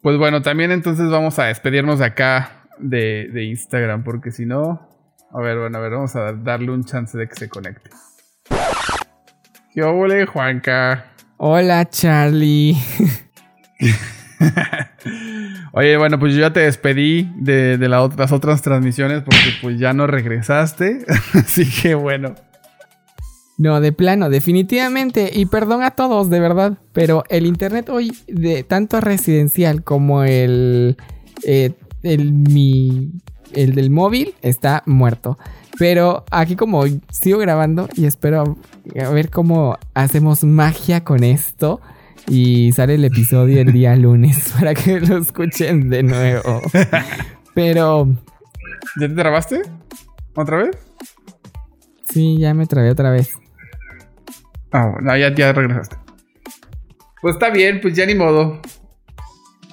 Pues 0.02 0.18
bueno, 0.18 0.42
también 0.42 0.72
entonces 0.72 1.10
vamos 1.10 1.38
a 1.38 1.46
despedirnos 1.46 2.00
de 2.00 2.06
acá 2.06 2.68
de, 2.80 3.30
de 3.34 3.44
Instagram, 3.44 4.04
porque 4.06 4.32
si 4.32 4.46
no. 4.46 4.88
A 5.34 5.42
ver, 5.42 5.60
bueno, 5.60 5.78
a 5.78 5.82
ver, 5.82 5.92
vamos 5.92 6.16
a 6.16 6.32
darle 6.32 6.72
un 6.72 6.86
chance 6.86 7.18
de 7.18 7.28
que 7.28 7.36
se 7.36 7.50
conecte. 7.50 7.90
¿Qué 9.74 10.26
Juanca? 10.26 11.12
Hola 11.36 11.90
Charlie. 11.90 12.78
Oye, 15.72 15.98
bueno, 15.98 16.20
pues 16.20 16.34
yo 16.34 16.42
ya 16.42 16.54
te 16.54 16.62
despedí 16.62 17.30
de, 17.36 17.78
las 17.78 18.32
otras 18.32 18.62
transmisiones 18.62 19.24
porque 19.24 19.54
pues 19.62 19.80
ya 19.80 19.94
no 19.94 20.08
regresaste. 20.08 21.06
Así 21.34 21.70
que 21.70 21.96
bueno. 21.96 22.36
No, 23.58 23.80
de 23.80 23.94
plano, 23.94 24.30
definitivamente. 24.30 25.32
Y 25.34 25.46
perdón 25.46 25.84
a 25.84 25.92
todos, 25.92 26.30
de 26.30 26.40
verdad. 26.40 26.78
Pero 26.92 27.24
el 27.30 27.46
internet 27.46 27.90
hoy, 27.90 28.16
de 28.28 28.64
tanto 28.64 29.02
residencial 29.02 29.84
como 29.84 30.24
el. 30.24 30.98
eh, 31.44 31.72
el 32.04 32.34
mi. 32.34 33.12
El 33.54 33.74
del 33.76 33.90
móvil 33.90 34.34
está 34.42 34.84
muerto. 34.86 35.38
Pero 35.78 36.26
aquí 36.32 36.56
como 36.56 36.84
sigo 37.10 37.38
grabando 37.38 37.88
y 37.96 38.06
espero 38.06 38.58
a 39.00 39.10
ver 39.10 39.30
cómo 39.30 39.78
hacemos 39.94 40.44
magia 40.44 41.04
con 41.04 41.24
esto. 41.24 41.80
Y 42.28 42.72
sale 42.72 42.96
el 42.96 43.06
episodio 43.06 43.62
el 43.62 43.72
día 43.72 43.96
lunes 43.96 44.54
para 44.60 44.74
que 44.74 45.00
lo 45.00 45.18
escuchen 45.18 45.90
de 45.90 46.04
nuevo. 46.04 46.62
Pero 47.54 48.08
¿Ya 49.00 49.08
te 49.08 49.16
trabaste? 49.16 49.62
¿Otra 50.36 50.58
vez? 50.58 50.78
sí, 52.06 52.38
ya 52.40 52.54
me 52.54 52.66
trabé 52.66 52.90
otra 52.92 53.12
vez. 53.12 53.34
Ah, 54.72 54.88
bueno, 54.94 55.18
ya, 55.18 55.34
ya 55.36 55.52
regresaste. 55.52 55.98
Pues 57.22 57.36
está 57.36 57.50
bien, 57.50 57.82
pues 57.82 57.96
ya 57.96 58.06
ni 58.06 58.16
modo. 58.16 58.62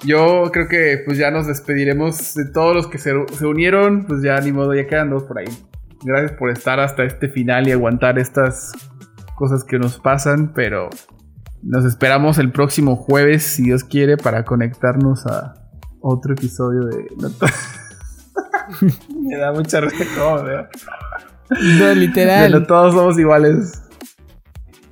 Yo 0.05 0.49
creo 0.51 0.67
que 0.67 1.01
pues 1.05 1.17
ya 1.17 1.31
nos 1.31 1.47
despediremos 1.47 2.33
de 2.33 2.45
todos 2.51 2.75
los 2.75 2.87
que 2.87 2.97
se, 2.97 3.11
se 3.33 3.45
unieron. 3.45 4.05
Pues 4.05 4.21
ya 4.21 4.39
ni 4.41 4.51
modo, 4.51 4.73
ya 4.73 4.87
quedan 4.87 5.09
dos 5.09 5.23
por 5.23 5.39
ahí. 5.39 5.47
Gracias 6.03 6.33
por 6.33 6.49
estar 6.49 6.79
hasta 6.81 7.03
este 7.03 7.29
final 7.29 7.67
y 7.67 7.71
aguantar 7.71 8.19
estas 8.19 8.73
cosas 9.35 9.63
que 9.63 9.79
nos 9.79 9.99
pasan. 9.99 10.51
Pero 10.53 10.89
nos 11.63 11.85
esperamos 11.85 12.37
el 12.37 12.51
próximo 12.51 12.95
jueves, 12.95 13.43
si 13.43 13.63
Dios 13.63 13.83
quiere, 13.83 14.17
para 14.17 14.43
conectarnos 14.45 15.25
a 15.25 15.55
otro 16.01 16.33
episodio 16.33 16.85
de... 16.85 17.07
No 17.17 17.29
Me 19.21 19.37
da 19.37 19.51
mucha 19.53 19.81
risa. 19.81 20.05
No, 20.17 20.43
De 21.85 21.95
literal. 21.95 22.51
no 22.51 22.63
todos 22.63 22.93
somos 22.93 23.17
iguales. 23.19 23.81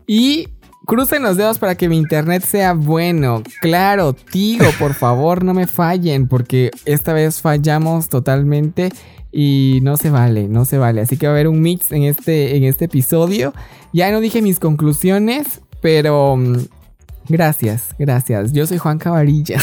Y 0.07 0.47
crucen 0.85 1.23
los 1.23 1.37
dedos 1.37 1.57
para 1.59 1.75
que 1.75 1.89
mi 1.89 1.97
internet 1.97 2.43
sea 2.43 2.73
bueno. 2.73 3.43
Claro, 3.61 4.13
Tigo, 4.13 4.65
por 4.79 4.93
favor, 4.93 5.43
no 5.43 5.53
me 5.53 5.67
fallen, 5.67 6.27
porque 6.27 6.71
esta 6.85 7.13
vez 7.13 7.41
fallamos 7.41 8.09
totalmente 8.09 8.91
y 9.31 9.79
no 9.83 9.97
se 9.97 10.09
vale, 10.09 10.47
no 10.47 10.65
se 10.65 10.77
vale. 10.77 11.01
Así 11.01 11.17
que 11.17 11.27
va 11.27 11.33
a 11.33 11.35
haber 11.35 11.47
un 11.47 11.61
mix 11.61 11.91
en 11.91 12.03
este, 12.03 12.57
en 12.57 12.63
este 12.63 12.85
episodio. 12.85 13.53
Ya 13.93 14.11
no 14.11 14.19
dije 14.19 14.41
mis 14.41 14.59
conclusiones, 14.59 15.61
pero 15.81 16.35
mm, 16.37 16.57
gracias, 17.27 17.95
gracias. 17.97 18.53
Yo 18.53 18.65
soy 18.67 18.77
Juan 18.77 18.97
Cavarilla 18.97 19.59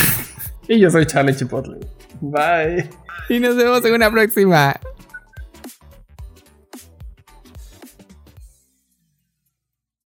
Y 0.69 0.79
yo 0.79 0.91
soy 0.91 1.07
Charlie 1.07 1.35
Chipotle. 1.35 1.79
Bye. 2.21 2.89
y 3.29 3.41
nos 3.41 3.57
vemos 3.57 3.85
en 3.85 3.95
una 3.95 4.11
próxima. 4.11 4.79